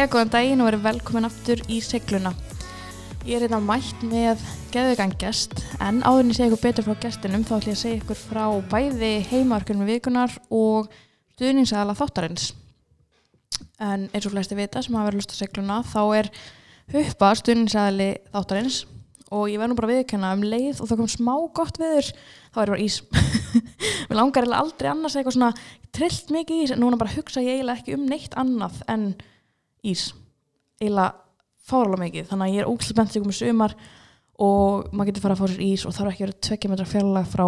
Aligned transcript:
Jæja, 0.00 0.08
góðan 0.14 0.30
daginn 0.32 0.60
og 0.64 0.68
verið 0.70 0.84
velkomin 0.86 1.26
aftur 1.28 1.60
í 1.68 1.76
segluna. 1.84 2.30
Ég 3.28 3.34
er 3.36 3.42
hérna 3.44 3.58
mætt 3.60 4.00
með 4.08 4.40
geðugan 4.72 5.10
gest, 5.20 5.52
en 5.76 5.98
áður 6.08 6.22
en 6.22 6.30
ég 6.30 6.36
segja 6.38 6.46
ykkur 6.48 6.60
betur 6.62 6.84
frá 6.86 6.94
gestinum 7.02 7.42
þá 7.44 7.50
ætlum 7.58 7.68
ég 7.68 7.74
að 7.76 7.80
segja 7.82 7.98
ykkur 7.98 8.16
frá 8.16 8.44
bæði 8.70 9.10
heimaverkunum 9.28 9.90
vikunar 9.90 10.32
og 10.48 10.86
stuðningsæðala 11.34 11.98
þáttarins. 11.98 12.46
En 13.76 14.06
eins 14.08 14.24
og 14.24 14.32
flesti 14.32 14.56
vita 14.56 14.80
sem 14.80 14.96
hafa 14.96 15.10
verið 15.10 15.20
lust 15.20 15.34
á 15.36 15.40
segluna, 15.42 15.76
þá 15.84 16.00
er 16.16 16.30
huppa 16.94 17.32
stuðningsæðali 17.42 18.06
þáttarins 18.30 18.78
og 19.28 19.50
ég 19.52 19.60
verð 19.60 19.74
nú 19.74 19.80
bara 19.82 19.90
viðkjöna 19.90 20.30
um 20.38 20.46
leið 20.46 20.80
og 20.80 20.88
það 20.88 21.02
kom 21.02 21.10
smá 21.12 21.34
gott 21.58 21.76
viður, 21.82 22.08
þá 22.54 22.62
er 22.62 22.72
það 22.72 22.72
bara 22.72 22.86
ís. 22.86 22.96
Mér 24.08 24.16
langar 24.16 24.48
eiginlega 24.48 24.64
aldrei 24.64 24.88
annars 24.94 25.18
eitthvað 25.20 25.36
svona 25.36 25.52
trillt 25.92 26.32
mikið 26.32 26.64
ís, 26.64 26.72
en 26.72 26.80
núna 26.86 26.96
bara 26.96 27.12
hugsa 27.18 27.44
ég 27.44 27.58
eiginlega 27.58 27.84
ekki 27.84 27.98
um 27.98 28.08
neitt 28.08 28.38
annað 28.40 28.80
en 28.88 29.04
ís. 29.86 30.10
Eiginlega 30.80 31.14
fáralega 31.70 32.04
mikið. 32.04 32.28
Þannig 32.30 32.46
að 32.46 32.54
ég 32.54 32.64
er 32.64 32.70
ógæslega 32.70 33.00
bent 33.00 33.16
ykkur 33.16 33.30
með 33.30 33.38
sumar 33.40 33.76
og 34.40 34.90
maður 34.94 35.10
getur 35.10 35.24
fara 35.24 35.36
að 35.36 35.42
fá 35.42 35.50
sér 35.52 35.64
ís 35.66 35.84
og 35.84 35.94
þarf 35.96 36.12
ekki 36.12 36.22
að 36.22 36.26
vera 36.26 36.44
tvekja 36.46 36.72
metra 36.72 36.88
fjarlag 36.88 37.28
frá 37.28 37.46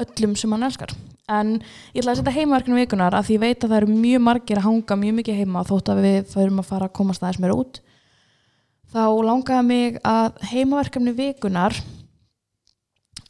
öllum 0.00 0.36
sem 0.38 0.50
mann 0.52 0.66
elskar. 0.66 0.94
En 1.30 1.56
ég 1.94 2.00
ætla 2.00 2.14
að 2.14 2.20
setja 2.20 2.34
heimaverkinu 2.34 2.78
vikunar 2.78 3.14
að 3.14 3.28
því 3.28 3.36
ég 3.36 3.42
veit 3.44 3.64
að 3.64 3.72
það 3.72 3.78
eru 3.80 3.98
mjög 3.98 4.24
margir 4.26 4.60
að 4.60 4.66
hanga 4.66 4.98
mjög 5.02 5.16
mikið 5.18 5.40
heima 5.40 5.64
þótt 5.68 5.92
að 5.92 6.02
við 6.06 6.18
förum 6.32 6.62
að 6.62 6.70
fara 6.70 6.88
að 6.88 6.96
komast 6.98 7.24
aðeins 7.24 7.42
meira 7.42 7.58
út. 7.58 7.80
Þá 8.90 9.04
langaði 9.28 9.66
mig 9.68 10.00
að 10.06 10.40
heimaverkefni 10.50 11.14
vikunar 11.18 11.76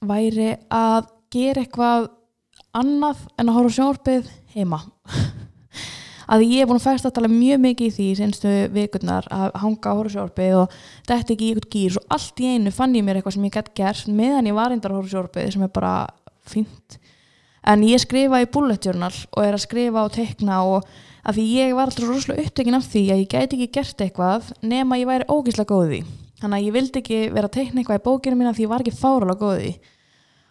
væri 0.01 0.55
að 0.73 1.11
gera 1.33 1.65
eitthvað 1.65 2.09
annað 2.77 3.27
en 3.37 3.51
að 3.51 3.57
horfa 3.59 3.73
á 3.73 3.77
sjónvarpið 3.77 4.31
heima 4.55 4.81
að 6.31 6.47
ég 6.47 6.63
er 6.63 6.71
búin 6.71 6.79
að 6.79 6.87
fæsta 6.87 7.11
að 7.11 7.17
tala 7.19 7.31
mjög 7.33 7.61
mikið 7.65 7.87
í 7.89 7.95
því 7.97 8.09
senstu 8.21 8.55
vikurnar 8.75 9.27
að 9.35 9.57
hanga 9.65 9.93
á 9.93 9.99
horfsjórfið 9.99 10.57
og 10.61 10.79
þetta 11.09 11.35
ekki 11.35 11.47
í 11.47 11.51
eitthvað 11.51 11.75
gýr 11.75 11.99
og 11.99 12.17
allt 12.17 12.41
í 12.41 12.51
einu 12.55 12.73
fann 12.75 12.97
ég 12.97 13.07
mér 13.07 13.19
eitthvað 13.19 13.37
sem 13.37 13.47
ég 13.49 13.57
gætt 13.57 13.71
gert 13.81 14.11
meðan 14.21 14.51
ég 14.51 14.59
var 14.59 14.71
reyndar 14.71 14.95
á 14.95 14.99
horfsjórfið 15.01 15.53
sem 15.57 15.67
er 15.67 15.73
bara 15.75 15.95
fínt. 16.47 16.99
En 17.67 17.83
ég 17.85 18.01
skrifa 18.01 18.41
í 18.41 18.49
bullet 18.49 18.87
journal 18.87 19.13
og 19.13 19.45
er 19.45 19.57
að 19.57 19.65
skrifa 19.67 20.07
og 20.07 20.15
tekna 20.15 20.63
og 20.65 20.87
að 21.27 21.37
því 21.37 21.47
ég 21.59 21.77
var 21.77 21.91
alltaf 21.91 22.09
rosalega 22.09 22.47
upptökin 22.47 22.79
af 22.79 22.87
því 22.89 23.05
að 23.13 23.23
ég 23.23 23.31
gæti 23.35 23.59
ekki 23.59 23.73
gert 23.77 24.05
eitthvað 24.05 24.51
nema 24.65 24.99
ég 25.01 25.11
væri 25.11 25.29
ógíslega 25.29 25.69
góði 25.75 26.01
þannig 26.41 26.57
að 26.57 26.67
ég 26.67 26.77
vildi 26.77 27.03
ekki 27.03 27.19
vera 27.35 27.51
að 27.51 27.57
tekna 27.59 27.83
eitthvað 27.83 28.01
í 28.01 28.05
bókinu 28.07 28.39
mína 28.39 28.55
því 28.57 28.65
ég 28.65 28.73
var 28.73 28.85
ekki 28.85 28.97
fáralega 28.97 29.43
góði 29.43 29.73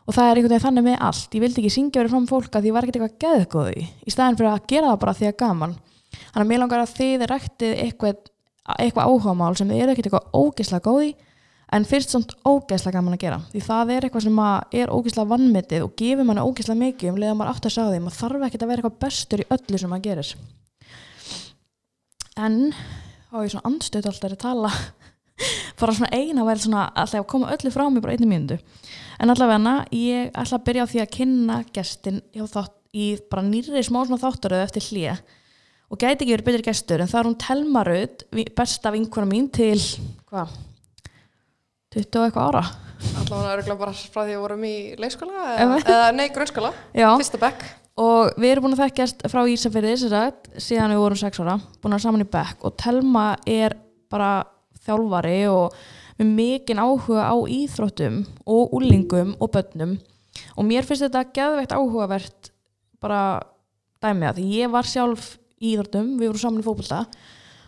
og 0.09 0.15
það 0.15 0.25
er 0.25 0.39
einhvern 0.39 0.55
veginn 0.55 0.65
þannig 0.65 0.85
með 0.87 1.01
allt. 1.05 1.35
Ég 1.35 1.43
vildi 1.43 1.61
ekki 1.61 1.71
syngja 1.73 2.01
verið 2.01 2.13
fram 2.15 2.27
fólk 2.29 2.55
að 2.57 2.65
því 2.65 2.71
var 2.73 2.85
ekkert 2.85 2.97
eitthvað 2.97 3.23
geðgóði 3.23 3.85
í 3.85 4.13
staðin 4.13 4.37
fyrir 4.39 4.49
að 4.49 4.67
gera 4.71 4.89
það 4.89 5.01
bara 5.03 5.15
því 5.19 5.27
að 5.29 5.35
gaman. 5.43 5.75
Þannig 6.09 6.41
að 6.41 6.49
mér 6.49 6.61
langar 6.63 6.81
að 6.81 6.93
þið 6.97 7.25
ræktið 7.29 7.73
eitthvað, 7.83 8.21
eitthvað 8.79 9.11
áhugamál 9.11 9.51
sem 9.59 9.69
þið 9.69 9.81
eru 9.83 9.93
ekkert 9.93 10.07
eitthvað 10.09 10.39
ógeðslega 10.39 10.85
góði 10.87 11.11
en 11.69 11.85
fyrst 11.85 12.15
samt 12.15 12.33
ógeðslega 12.41 12.97
gaman 12.97 13.17
að 13.19 13.21
gera. 13.21 13.37
Því 13.51 13.61
það 13.67 13.91
er 13.93 14.07
eitthvað 14.07 14.25
sem 14.25 14.39
er 14.81 14.93
ógeðslega 14.95 15.31
vannmitið 15.35 15.85
og 15.85 15.93
gefur 16.01 16.25
manna 16.25 16.45
ógeðslega 16.47 16.81
mikið 16.87 17.11
um 17.11 17.19
leiða 17.21 17.35
maður 17.37 17.53
átt 17.53 17.67
að 17.69 17.75
sá 17.75 17.83
því. 17.83 17.99
Maður 18.01 18.17
þarf 18.23 18.47
ekkert 18.47 18.65
að 18.65 18.71
vera 18.71 18.81
eitthvað 18.81 19.03
bestur 19.05 19.43
í 19.43 19.47
öllu 19.53 19.81
sem 19.83 19.93
maður 19.93 20.07
gerir. 20.07 20.31
En 22.39 22.57
þá 23.29 23.37
er 23.37 23.45
ég 23.45 23.53
svona 23.53 23.69
andstöð 23.69 24.09
alltaf 24.09 24.33
að 24.33 24.41
tala. 24.41 24.73
Bara 25.79 25.95
svona 25.99 26.09
eina 26.17 26.47
væri 26.47 26.65
svona 26.65 26.87
alltaf 26.89 27.21
að 27.21 27.29
koma 27.29 27.53
öllu 27.53 27.75
frá 27.75 27.85
mig 27.85 28.01
bara 28.01 28.17
einni 28.17 28.27
mínundu 28.27 28.57
en 29.19 29.33
allavega 29.33 29.75
ég 29.95 30.31
ætla 30.33 30.59
að 30.59 30.65
byrja 30.69 30.85
á 30.87 30.91
því 30.91 31.03
að 31.03 31.11
kynna 31.17 31.59
gestin 31.75 32.21
þátt, 32.33 32.75
í 32.95 33.11
bara 33.29 33.45
nýri 33.45 33.83
smá 33.85 34.01
þáttaröðu 34.07 34.65
eftir 34.65 34.87
hlýja 34.87 35.19
og 35.89 35.97
gæti 35.97 36.23
ekki 36.23 36.33
verið 36.35 36.47
betri 36.47 36.65
gestur 36.69 37.03
en 37.03 37.09
það 37.09 37.19
er 37.19 37.29
hún 37.29 37.39
Telmarud 37.43 38.23
besta 38.57 38.93
vinkona 38.93 39.29
mín 39.29 39.49
til 39.53 39.77
hvað? 40.29 40.53
20 41.89 42.19
og 42.19 42.27
eitthvað 42.27 42.49
ára. 42.51 42.63
Allavega 43.17 43.53
öruglega 43.55 43.79
bara 43.79 43.93
frá 43.97 44.19
því 44.19 44.21
að 44.21 44.29
við 44.29 44.41
vorum 44.43 44.65
í 44.67 44.73
leikskóla 45.01 45.45
eða, 45.55 45.77
eða? 45.79 46.09
nei, 46.13 46.27
grunnskóla, 46.35 46.73
fyrsta 46.93 47.39
bekk. 47.41 47.63
Og 47.99 48.37
við 48.39 48.51
erum 48.53 48.67
búin 48.67 48.75
að 48.77 48.83
þekkjast 48.85 49.23
frá 49.31 49.41
Ísafirði 49.49 49.95
síðan 50.61 50.93
við 50.93 51.01
vorum 51.01 51.19
6 51.19 51.41
ára 51.43 51.55
búin 51.81 51.97
að 51.97 52.03
saman 52.05 52.23
í 52.23 52.27
bekk. 52.29 52.61
Og 52.67 52.75
Telma 52.79 53.25
er 53.49 53.75
bara 54.11 54.43
þjálfari 54.85 55.41
og 55.51 55.73
með 56.19 56.29
mikinn 56.35 56.81
áhuga 56.83 57.25
á 57.31 57.35
íþróttum 57.47 58.21
og 58.45 58.73
úlingum 58.75 59.35
og 59.39 59.51
börnum. 59.55 59.97
Og 60.59 60.65
mér 60.67 60.85
finnst 60.87 61.05
þetta 61.05 61.25
geðveikt 61.35 61.73
áhugavert 61.75 62.51
bara 63.01 63.21
dæmið 64.03 64.29
að 64.33 64.39
ég 64.53 64.71
var 64.71 64.87
sjálf 64.87 65.37
í 65.59 65.73
íþróttum, 65.73 66.13
við 66.19 66.29
vorum 66.31 66.41
saman 66.43 66.61
í 66.63 66.65
fókbalta 66.67 67.01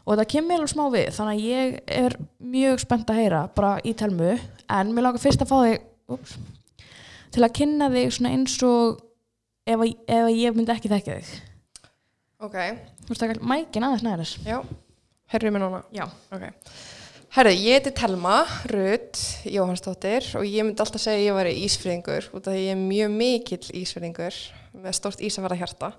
og 0.01 0.15
þetta 0.15 0.25
kemur 0.31 0.57
alveg 0.57 0.71
smá 0.71 0.83
við 0.93 1.09
þannig 1.15 1.37
að 1.37 1.45
ég 1.45 1.75
er 2.01 2.15
mjög 2.51 2.79
spennt 2.83 3.11
að 3.11 3.19
heyra 3.21 3.41
bara 3.55 3.73
í 3.85 3.93
telmu. 3.99 4.33
En 4.71 4.91
mér 4.95 5.05
langar 5.07 5.21
fyrst 5.23 5.43
að 5.43 5.51
fá 5.51 5.57
þig 5.61 6.15
ups, 6.15 6.37
til 7.31 7.43
að 7.45 7.53
kynna 7.59 7.89
þig 7.93 8.11
svona 8.15 8.31
eins 8.35 8.55
og 8.67 9.01
ef, 9.67 9.77
að- 9.77 9.99
ef 10.07 10.23
að 10.25 10.39
ég 10.39 10.55
myndi 10.57 10.73
ekki 10.73 10.91
þekka 10.91 11.19
þig. 11.19 11.33
Ok, 12.41 12.57
Þú 13.05 13.11
veist 13.13 13.21
það 13.21 13.43
mækin 13.45 13.83
aðeins 13.85 14.03
næris 14.07 14.31
já, 14.47 14.57
herrið 15.33 15.53
mér 15.53 15.61
núna. 15.67 15.83
Já, 15.93 16.05
Ok, 16.33 16.47
herrið, 17.35 17.61
ég 17.63 17.77
heiti 17.79 17.93
Telma 17.95 18.41
Rutt 18.71 19.19
Jóhannsdóttir 19.47 20.27
og 20.39 20.45
ég 20.47 20.65
myndi 20.65 20.83
alltaf 20.83 21.01
segja 21.01 21.19
að 21.19 21.25
ég 21.25 21.37
væri 21.37 21.53
ísfyrðingur 21.65 22.29
út 22.35 22.47
af 22.47 22.55
því 22.55 22.63
ég 22.65 22.75
er 22.75 22.81
mjög 22.81 23.15
mikill 23.15 23.71
ísfyrðingur 23.81 24.37
með 24.81 24.97
stórt 24.97 25.23
ísafæra 25.23 25.57
hjarta. 25.59 25.91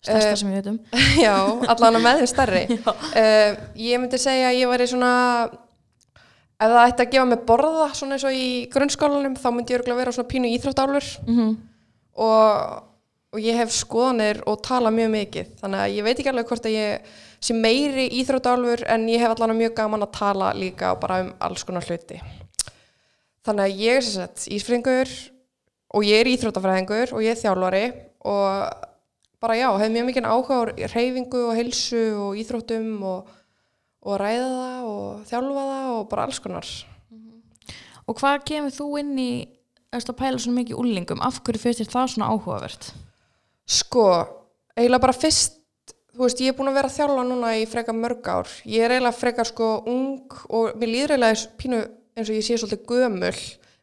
Stærsta 0.00 0.30
Eh, 0.32 0.36
sem 0.40 0.50
við 0.50 0.60
veitum 0.60 0.78
Já, 1.26 1.34
allan 1.74 1.98
að 1.98 2.04
með 2.06 2.22
þeim 2.22 2.30
stærri. 2.34 2.62
Uh, 3.10 3.58
Ég 3.76 4.00
myndi 4.00 4.20
segja 4.20 4.50
að 4.50 4.60
ég 4.60 4.70
væri 4.70 4.86
svona 4.90 5.14
ef 6.60 6.68
það 6.68 6.84
ætti 6.84 7.04
að 7.04 7.10
gefa 7.14 7.26
mig 7.30 7.42
borða 7.48 7.88
svona 7.96 8.16
eins 8.16 8.26
og 8.28 8.36
í 8.36 8.46
grunnskólanum 8.72 9.36
þá 9.40 9.48
myndi 9.54 9.74
ég 9.74 9.80
örgulega 9.80 10.02
vera 10.02 10.14
svona 10.16 10.30
pínu 10.30 10.54
íþróttálfur. 10.56 11.10
Mm 11.26 11.58
og, 12.20 12.82
og 13.32 13.40
ég 13.40 13.58
hef 13.60 13.72
skoðanir 13.74 14.42
og 14.50 14.60
tala 14.66 14.90
mjög 14.92 15.12
mikið 15.14 15.50
þannig 15.60 15.82
að 15.84 15.94
ég 15.96 16.06
veit 16.06 16.18
ekki 16.18 16.32
alveg 16.32 16.48
hvort 16.50 16.66
að 16.68 16.74
ég 16.74 17.12
sé 17.40 17.56
meiri 17.56 18.08
íþróttálfur 18.20 18.84
en 18.90 19.08
ég 19.08 19.22
hef 19.22 19.32
allan 19.34 19.56
mjög 19.56 19.74
gaman 19.78 20.04
að 20.04 20.14
tala 20.18 20.52
líka 20.56 20.92
og 20.94 21.00
bara 21.02 21.22
um 21.24 21.32
alls 21.40 21.64
konar 21.64 21.86
hluti. 21.86 22.20
Þannig 23.46 23.64
að 23.64 23.80
ég 23.80 23.98
er 23.98 24.04
sem 24.04 24.16
sagt 24.20 24.46
ísfringur 24.52 25.10
og 25.96 26.06
ég 26.06 26.20
er 26.20 26.30
íþróttafræðingur 26.34 27.14
og 27.16 27.24
ég 27.24 27.34
er 27.34 27.40
þjálfari 27.40 27.84
og 28.28 28.88
bara 29.40 29.56
já, 29.56 29.68
hef 29.80 29.92
mjög 29.92 30.08
mikið 30.10 30.28
áhuga 30.28 30.58
á 30.60 30.62
reyfingu 30.92 31.44
og 31.48 31.56
heilsu 31.56 32.02
og 32.20 32.40
íþróttum 32.42 32.90
og, 33.08 33.30
og 34.04 34.18
ræða 34.20 34.50
það 34.58 34.90
og 34.90 35.22
þjálfa 35.30 35.64
það 35.70 35.94
og 35.94 36.02
bara 36.10 36.26
alls 36.28 36.42
konar. 36.44 36.74
Og 38.04 38.18
hvað 38.18 38.44
kemur 38.50 38.74
þú 38.74 38.90
inn 39.00 39.14
í 39.22 39.30
að 39.94 40.12
pæla 40.18 40.38
svona 40.38 40.60
mikið 40.60 40.82
úlingum 40.82 41.24
af 41.24 41.40
hverju 41.40 41.62
finnst 41.62 41.80
þér 41.82 41.92
það 41.94 42.12
svona 42.12 42.28
áhugavert? 42.34 42.90
Sko, 43.70 44.04
eiginlega 44.76 45.04
bara 45.06 45.16
fyrst, 45.16 45.59
þú 46.14 46.24
veist, 46.24 46.42
ég 46.42 46.52
er 46.52 46.58
búin 46.58 46.70
að 46.70 46.78
vera 46.80 46.90
að 46.90 46.96
þjálfa 46.98 47.24
núna 47.28 47.54
í 47.58 47.64
frekar 47.70 47.96
mörg 47.96 48.28
ár. 48.30 48.50
Ég 48.68 48.84
er 48.84 48.94
eiginlega 48.96 49.16
frekar 49.16 49.48
sko 49.48 49.70
ung 49.90 50.36
og 50.48 50.76
mér 50.80 50.92
líður 50.92 51.14
eiginlega 51.16 51.48
pínu 51.60 51.80
eins 52.16 52.28
og 52.28 52.36
ég 52.36 52.46
sé 52.46 52.58
svolítið 52.58 52.84
gömul 52.90 53.32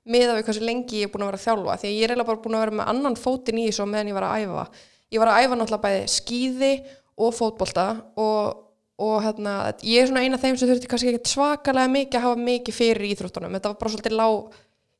með 0.07 0.29
við 0.33 0.45
hversu 0.47 0.63
lengi 0.63 1.01
ég 1.01 1.09
er 1.09 1.11
búin 1.13 1.25
að 1.25 1.31
vera 1.31 1.41
að 1.41 1.45
þjálfa. 1.47 1.79
Því 1.81 1.89
að 1.89 1.95
ég 1.95 2.03
er 2.03 2.13
eiginlega 2.13 2.29
bara 2.29 2.43
búin 2.43 2.57
að 2.57 2.63
vera 2.65 2.77
með 2.79 2.93
annan 2.93 3.17
fótinn 3.19 3.59
í 3.61 3.65
þessu 3.69 3.87
meðan 3.89 4.11
ég 4.11 4.17
var 4.17 4.27
að 4.27 4.45
æfa. 4.45 4.67
Ég 5.07 5.23
var 5.23 5.31
að 5.31 5.41
æfa 5.41 5.57
náttúrulega 5.57 5.85
bæði 5.87 6.07
skíði 6.11 6.71
og 7.17 7.33
fótbolta 7.33 7.87
og, 8.19 8.63
og 9.01 9.17
hérna, 9.25 9.57
ég 9.87 10.03
er 10.03 10.09
svona 10.11 10.23
eina 10.25 10.37
af 10.37 10.43
þeim 10.43 10.59
sem 10.59 10.69
þurfti 10.69 10.91
kannski 10.91 11.13
ekki 11.13 11.33
svakalega 11.33 11.93
mikið 11.95 12.19
að 12.19 12.25
hafa 12.27 12.47
mikið 12.47 12.77
fyrir 12.77 13.09
íþróttunum. 13.11 13.55
Þetta 13.57 13.71
var 13.71 13.79
bara 13.81 13.93
svolítið 13.93 14.17
lág 14.19 14.57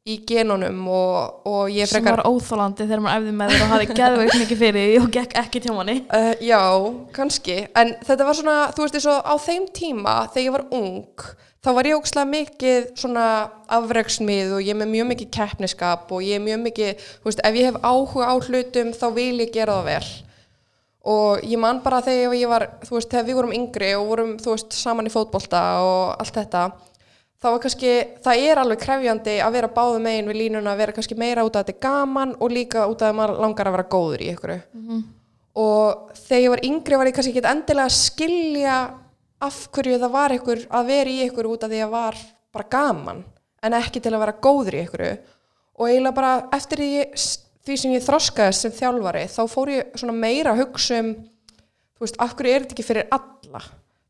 í 0.08 0.18
genunum 0.28 0.86
og, 0.88 1.48
og 1.50 1.72
ég 1.74 1.90
sem 1.90 2.00
frekar 2.00 2.22
var 2.22 2.30
óþólandi 2.30 2.86
þegar 2.86 3.02
maður 3.04 3.26
æfði 3.26 3.34
með 3.40 3.52
þér 3.52 3.64
og 3.64 3.72
hafði 3.74 3.98
geðveikt 3.98 4.38
mikið 4.42 4.62
fyrir 4.62 4.94
og 5.02 5.10
gekk 5.18 5.36
ekki 5.42 5.62
til 5.64 5.76
manni. 5.76 5.98
Uh, 6.08 6.30
já, 6.48 6.62
kannski, 7.18 7.58
en 7.76 7.92
þetta 8.08 8.28
var 8.30 8.38
svona, 8.38 8.56
þú 8.76 8.86
veist, 8.86 9.00
eins 9.00 9.10
og 9.12 9.28
á 9.28 9.36
þeim 9.44 9.68
tíma 9.76 10.16
þegar 10.32 10.46
ég 10.46 10.56
var 10.56 10.66
ung, 10.80 11.26
þá 11.66 11.72
var 11.76 11.90
ég 11.90 12.00
ógslag 12.00 12.30
mikið 12.32 12.88
svona 13.02 13.26
afreksmið 13.80 14.56
og 14.56 14.64
ég 14.64 14.72
er 14.72 14.80
með 14.80 14.94
mjög 14.94 15.12
mikið 15.12 15.34
keppniskap 15.36 16.16
og 16.16 16.24
ég 16.24 16.40
er 16.40 16.46
mjög 16.46 16.64
mikið, 16.70 17.04
þú 17.20 17.32
veist, 17.32 17.44
ef 17.44 17.60
ég 17.60 17.70
hef 17.72 17.82
áhuga 17.84 18.32
á 18.32 18.36
hlutum 18.40 18.96
þá 18.96 19.06
vil 19.18 19.36
ég 19.44 19.54
gera 19.56 19.82
það 19.82 19.92
vel. 19.92 20.16
Og 21.08 21.44
ég 21.48 21.60
man 21.60 21.80
bara 21.84 22.02
þegar 22.04 22.34
ég 22.36 22.50
var, 22.52 22.70
þú 22.84 22.98
veist, 22.98 23.12
þegar 23.12 23.28
við 23.28 23.40
vorum 23.40 23.56
yngri 23.56 23.94
og 23.96 24.10
vorum, 24.10 24.36
þú 24.44 24.56
veist, 24.56 24.76
saman 24.76 25.08
í 25.08 25.12
fótbolta 25.12 25.64
og 25.84 26.16
allt 26.20 26.40
þetta, 26.40 26.64
þá 27.38 27.48
var 27.52 27.60
kannski, 27.62 27.92
það 28.26 28.44
er 28.50 28.62
alveg 28.62 28.82
krefjandi 28.82 29.36
að 29.46 29.58
vera 29.60 29.70
báðu 29.74 30.00
megin 30.02 30.30
við 30.32 30.40
línuna, 30.42 30.74
að 30.74 30.82
vera 30.82 30.96
kannski 30.96 31.18
meira 31.20 31.46
út 31.46 31.56
af 31.56 31.66
þetta 31.66 31.76
er 31.76 31.84
gaman 31.86 32.36
og 32.40 32.54
líka 32.54 32.88
út 32.90 33.04
af 33.04 33.12
að 33.12 33.20
maður 33.20 33.42
langar 33.44 33.70
að 33.70 33.78
vera 33.78 33.92
góður 33.94 34.24
í 34.26 34.32
ykkur 34.34 34.54
og 35.58 36.18
þegar 36.28 36.44
ég 36.44 36.54
var 36.54 36.66
yngri 36.66 36.98
var 36.98 37.10
ég 37.10 37.18
kannski 37.18 37.34
ekki 37.34 37.50
endilega 37.50 37.86
að 37.86 37.98
skilja 37.98 38.78
af 39.48 39.58
hverju 39.74 40.00
það 40.02 40.16
var 40.18 40.36
ykkur 40.38 40.66
að 40.70 40.92
vera 40.92 41.14
í 41.14 41.24
ykkur 41.28 41.50
út 41.52 41.64
af 41.64 41.72
því 41.72 41.82
að 41.86 41.94
var 41.94 42.20
bara 42.54 42.70
gaman 42.74 43.24
en 43.62 43.74
ekki 43.74 44.02
til 44.02 44.14
að 44.14 44.24
vera 44.26 44.40
góður 44.42 44.78
í 44.78 44.84
ykkur 44.86 45.06
og 45.78 45.88
eiginlega 45.88 46.18
bara 46.18 46.34
eftir 46.58 46.82
því, 46.82 46.92
því 47.66 47.78
sem 47.78 47.94
ég 47.94 48.06
þroskaðist 48.06 48.66
sem 48.66 48.74
þjálfari 48.74 49.28
þá 49.30 49.42
fór 49.52 49.74
ég 49.76 49.98
svona 49.98 50.18
meira 50.18 50.54
að 50.54 50.64
hugsa 50.64 51.02
um 51.04 51.12
þú 51.98 52.06
veist, 52.06 52.18
af 52.22 52.34
hverju 52.38 52.54
er 52.54 52.66
þetta 52.66 52.78
ekki 52.78 52.88
fyrir 52.88 53.10
alla 53.14 53.62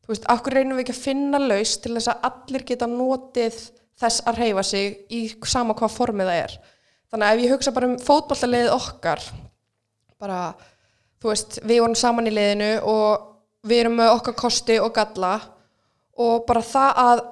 þú 0.08 0.14
veist, 0.14 0.28
akkur 0.32 0.54
reynum 0.56 0.78
við 0.78 0.86
ekki 0.86 0.94
að 0.94 1.04
finna 1.04 1.38
laus 1.42 1.74
til 1.84 1.90
þess 1.92 2.08
að 2.08 2.22
allir 2.30 2.62
geta 2.64 2.86
notið 2.88 3.58
þess 4.00 4.22
að 4.24 4.38
reyfa 4.40 4.62
sig 4.64 4.94
í 5.12 5.20
sama 5.44 5.76
hvað 5.76 5.92
formið 5.92 6.30
það 6.30 6.40
er? 6.46 6.54
Þannig 7.12 7.26
að 7.26 7.34
ef 7.34 7.42
ég 7.44 7.52
hugsa 7.52 7.74
bara 7.76 7.90
um 7.90 7.98
fótballtaliðið 8.00 8.72
okkar 8.72 9.26
bara, 10.18 10.38
þú 11.20 11.30
veist, 11.30 11.58
við 11.60 11.82
vorum 11.82 11.98
saman 12.00 12.30
í 12.30 12.32
liðinu 12.32 12.70
og 12.88 13.68
við 13.68 13.82
erum 13.82 14.00
með 14.00 14.14
okkar 14.14 14.38
kosti 14.40 14.78
og 14.80 14.94
galla 14.96 15.34
og 16.24 16.48
bara 16.48 16.64
það 16.64 17.02
að 17.04 17.22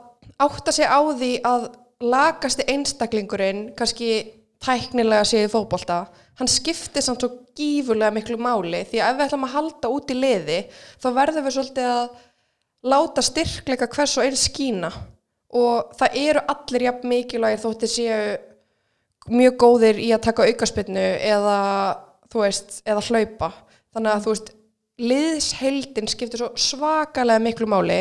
átta 0.46 0.76
sig 0.76 0.84
á 0.84 1.00
því 1.00 1.32
að 1.49 1.67
lagasti 2.05 2.69
einstaklingurinn 2.69 3.70
kannski 3.78 4.12
tæknilega 4.61 5.25
séð 5.25 5.49
fótbolta 5.55 6.05
hann 6.37 6.50
skiptir 6.50 7.05
samt 7.05 7.25
svo 7.25 7.31
gífurlega 7.56 8.12
miklu 8.14 8.37
máli. 8.40 8.82
Því 8.88 9.00
að 9.00 9.11
ef 9.11 9.19
við 9.19 9.26
ætlum 9.26 9.46
að 9.46 9.55
halda 9.55 9.93
út 9.93 10.12
í 10.12 10.17
liði 10.17 10.58
þá 11.00 11.08
verðum 11.17 11.46
við 11.46 11.56
svolítið 11.56 11.90
að 11.93 12.08
láta 12.87 13.25
styrkleika 13.25 13.88
hvers 13.93 14.17
og 14.19 14.27
einn 14.27 14.38
skína. 14.38 14.91
Og 15.56 15.94
það 15.99 16.19
eru 16.23 16.43
allir 16.53 16.87
jafn 16.88 17.11
mikilvægir 17.11 17.62
þótti 17.62 17.91
séu 17.91 18.21
mjög 19.33 19.56
góðir 19.62 19.99
í 20.03 20.12
að 20.15 20.27
taka 20.29 20.47
aukaspinnu 20.47 21.06
eða 21.27 21.59
þú 22.31 22.44
veist, 22.44 22.81
eða 22.87 23.05
hlaupa. 23.09 23.50
Þannig 23.94 24.12
að 24.12 24.25
þú 24.25 24.35
veist, 24.35 24.53
liðsheildin 24.97 26.09
skiptir 26.11 26.41
svo 26.41 26.53
svakalega 26.61 27.43
miklu 27.43 27.69
máli 27.69 28.00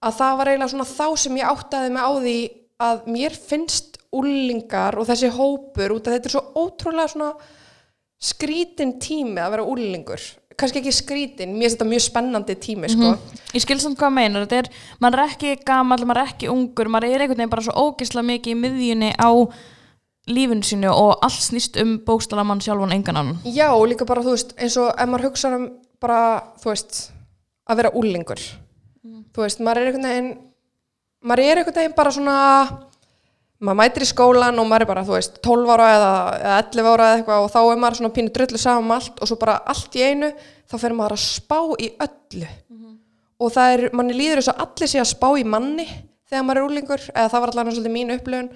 að 0.00 0.16
það 0.16 0.36
var 0.38 0.50
eiginlega 0.50 0.72
svona 0.72 0.88
þá 0.88 1.06
sem 1.22 1.38
ég 1.38 1.50
áttaði 1.52 1.92
mig 1.94 2.02
á 2.02 2.12
því 2.16 2.36
að 2.80 3.08
mér 3.14 3.36
finnst 3.36 3.98
úlingar 4.16 4.96
og 4.98 5.06
þessi 5.06 5.30
hópur 5.36 5.94
út 5.94 6.08
af 6.08 6.16
þetta 6.16 6.30
er 6.30 6.34
svo 6.34 6.64
ótrúlega 6.64 7.12
svona 7.12 7.30
skrítin 8.20 8.96
tími 9.02 9.38
að 9.38 9.54
vera 9.54 9.68
úlingur 9.70 10.24
kannski 10.60 10.80
ekki 10.82 10.92
skrítin, 10.94 11.54
mér 11.56 11.68
finnst 11.68 11.78
þetta 11.78 11.88
mjög 11.90 12.04
spennandi 12.04 12.56
tími 12.60 12.90
sko. 12.92 13.14
Ég 13.56 13.64
skil 13.64 13.80
samt 13.82 13.98
hvað 14.00 14.14
meinar, 14.16 14.46
þetta 14.46 14.62
er, 14.62 14.70
maður 15.02 15.24
er 15.24 15.32
ekki 15.34 15.54
gamall, 15.66 16.04
maður 16.06 16.22
er 16.22 16.32
ekki 16.34 16.50
ungur, 16.52 16.90
maður 16.92 17.10
er 17.10 17.24
einhvern 17.24 17.40
veginn 17.42 17.52
bara 17.52 17.66
svo 17.66 17.86
ógisla 17.88 18.24
mikið 18.26 18.54
í 18.54 18.58
miðjunni 18.60 19.12
á 19.16 19.30
lífinu 20.30 20.66
sínu 20.66 20.90
og 20.92 21.24
allt 21.24 21.42
snýst 21.42 21.78
um 21.80 21.96
bókstalamann 22.06 22.60
sjálfan 22.62 22.92
engan 22.94 23.18
annan. 23.18 23.40
Já, 23.48 23.70
og 23.72 23.88
líka 23.90 24.06
bara, 24.06 24.22
þú 24.22 24.36
veist, 24.36 24.54
eins 24.60 24.76
og 24.78 24.92
ef 24.92 25.08
maður 25.10 25.30
hugsa 25.30 25.50
um 25.56 25.66
bara, 26.00 26.20
þú 26.60 26.70
veist, 26.70 27.00
að 27.70 27.82
vera 27.82 27.94
úlingur. 27.98 28.44
Þú 29.34 29.44
veist, 29.44 29.64
maður 29.64 29.80
er 29.80 29.90
einhvern 29.90 30.08
veginn, 30.10 30.30
maður 31.24 31.44
er 31.46 31.62
einhvern 31.62 31.78
veginn 31.80 31.96
bara 31.96 32.14
svona, 32.14 32.36
maður 33.60 33.78
mætir 33.82 34.04
í 34.06 34.08
skólan 34.08 34.60
og 34.60 34.68
maður 34.68 34.86
er 34.86 34.88
bara, 34.88 35.04
þú 35.04 35.16
veist, 35.16 35.38
12 35.44 35.72
ára 35.74 35.88
eða, 35.96 36.12
eða 36.40 36.58
11 36.64 36.90
ára 36.90 37.08
eða 37.10 37.18
eitthvað 37.18 37.44
og 37.44 37.50
þá 37.52 37.60
er 37.60 37.80
maður 37.82 37.98
svona 38.00 38.14
pínu 38.16 38.34
drullu 38.36 38.60
saman 38.60 38.86
um 38.86 38.94
allt 38.96 39.20
og 39.20 39.28
svo 39.28 39.36
bara 39.40 39.58
allt 39.68 39.98
í 40.00 40.04
einu, 40.06 40.30
þá 40.70 40.76
fer 40.80 40.96
maður 40.96 41.16
að 41.16 41.24
spá 41.26 41.58
í 41.76 41.90
öllu. 42.06 42.50
Og 43.40 43.52
það 43.52 43.74
er, 43.74 43.82
manni 43.96 44.16
líður 44.16 44.40
þess 44.40 44.52
að 44.52 44.62
allir 44.64 44.92
sé 44.92 45.00
að 45.00 45.10
spá 45.12 45.28
í 45.36 45.44
manni 45.48 45.86
þegar 46.30 46.46
maður 46.46 46.60
er 46.60 46.68
úlingur, 46.70 47.04
eða 47.12 47.32
það 47.32 47.44
var 47.44 47.52
allavega 47.52 47.76
svolítið 47.76 47.94
mín 47.96 48.14
upplöfun 48.16 48.50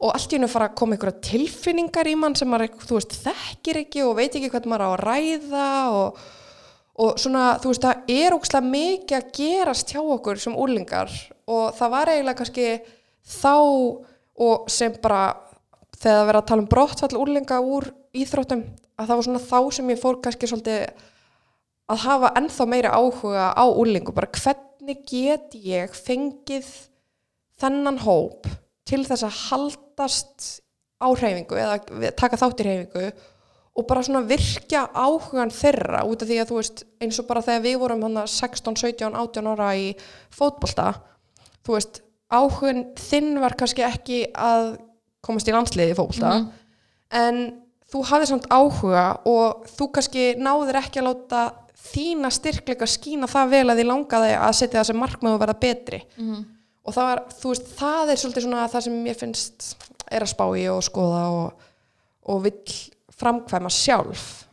og 0.00 0.14
allt 0.16 0.32
í 0.32 0.38
hennu 0.38 0.48
fara 0.48 0.68
að 0.70 0.76
koma 0.80 0.96
einhverja 0.96 1.24
tilfinningar 1.28 2.08
í 2.08 2.14
mann 2.16 2.36
sem 2.38 2.48
maður, 2.48 2.72
þú 2.88 2.96
veist, 2.96 3.16
þekkir 3.20 3.80
ekki 3.82 4.04
og 4.06 4.14
veit 4.16 4.32
ekki 4.32 4.48
hvernig 4.48 4.72
maður 4.72 4.84
á 4.84 4.90
að 4.90 5.02
ræða 5.04 5.66
og, 5.96 6.22
og 7.04 7.20
svona, 7.20 7.44
þú 7.60 7.72
veist, 7.72 7.84
það 7.84 8.14
er 8.16 8.36
ógslag 8.36 8.70
mikið 8.70 9.18
að 9.18 9.34
gerast 9.36 9.92
hjá 9.92 10.00
okkur 10.00 10.40
sem 10.40 10.56
úrlingar 10.56 11.12
og 11.50 11.76
það 11.76 11.92
var 11.92 12.12
eiginlega 12.14 12.40
kannski 12.40 12.70
þá 13.28 13.54
og 14.40 14.68
sem 14.72 14.94
bara 15.02 15.34
þegar 16.00 16.16
það 16.16 16.28
verið 16.30 16.40
að 16.40 16.48
tala 16.50 16.64
um 16.64 16.70
brottfall 16.74 17.20
úrlinga 17.20 17.60
úr 17.60 17.88
íþróttum, 18.16 18.62
að 18.96 19.10
það 19.10 19.18
var 19.18 19.26
svona 19.26 19.42
þá 19.46 19.58
sem 19.76 19.90
ég 19.92 20.00
fór 20.00 20.20
kannski 20.24 20.50
svolítið 20.50 20.86
að 21.90 22.04
hafa 22.04 22.32
ennþá 22.38 22.66
meira 22.70 22.94
áhuga 22.94 23.50
á 23.52 23.64
úrlingu, 23.68 24.14
bara 24.14 24.30
hvernig 24.30 25.04
get 25.10 25.56
ég 25.58 25.92
fengið 25.94 26.70
þennan 27.60 28.00
hóp 28.06 28.48
til 28.88 29.02
þess 29.06 29.26
að 29.26 29.42
haldast 29.50 30.48
á 31.00 31.08
hreyfingu 31.08 31.58
eða 31.60 32.14
taka 32.18 32.38
þátt 32.40 32.62
í 32.62 32.66
hreyfingu 32.66 33.10
og 33.78 33.86
bara 33.88 34.02
svona 34.04 34.22
virkja 34.26 34.86
áhugan 34.92 35.52
þeirra 35.54 36.02
út 36.08 36.24
af 36.24 36.28
því 36.28 36.38
að 36.42 36.50
þú 36.50 36.58
veist 36.58 36.84
eins 37.00 37.20
og 37.22 37.28
bara 37.28 37.44
þegar 37.44 37.64
við 37.66 37.78
vorum 37.82 38.04
hann 38.06 38.22
16, 38.26 38.76
17, 38.76 39.14
18 39.14 39.50
ára 39.52 39.70
í 39.78 39.92
fótbolta 40.34 40.92
þú 41.64 41.76
veist 41.76 42.00
áhugan 42.30 42.84
þinn 43.00 43.40
var 43.42 43.56
kannski 43.58 43.82
ekki 43.86 44.20
að 44.34 44.76
komast 45.24 45.48
í 45.50 45.54
landsliði 45.54 45.92
í 45.94 45.96
fótbolta 45.98 46.30
Mhm. 46.38 46.50
en 47.10 47.40
þú 47.90 48.04
hafði 48.06 48.26
samt 48.30 48.46
áhuga 48.54 49.04
og 49.26 49.64
þú 49.66 49.88
kannski 49.96 50.24
náðir 50.38 50.78
ekki 50.78 51.00
að 51.02 51.08
láta 51.10 51.40
þína 51.90 52.30
styrkleika 52.30 52.86
skína 52.86 53.26
það 53.26 53.50
vel 53.50 53.66
að 53.72 53.80
því 53.80 53.86
langaði 53.88 54.32
að 54.38 54.52
setja 54.54 54.78
það 54.80 54.86
sem 54.86 55.00
markmið 55.00 55.32
og 55.34 55.40
verða 55.40 55.56
betri. 55.60 56.00
Og 56.86 56.94
það 56.94 57.08
var, 57.10 57.22
veist, 57.42 57.66
það 57.76 58.10
er 58.12 58.16
svolítið 58.20 58.42
svona 58.46 58.68
það 58.70 58.82
sem 58.86 59.04
ég 59.06 59.16
finnst 59.18 59.76
er 60.10 60.22
að 60.22 60.30
spá 60.32 60.44
í 60.56 60.62
og 60.70 60.82
skoða 60.86 61.22
og, 61.34 61.66
og 62.30 62.42
vill 62.44 62.76
framkvæma 63.20 63.68
sjálf. 63.74 64.46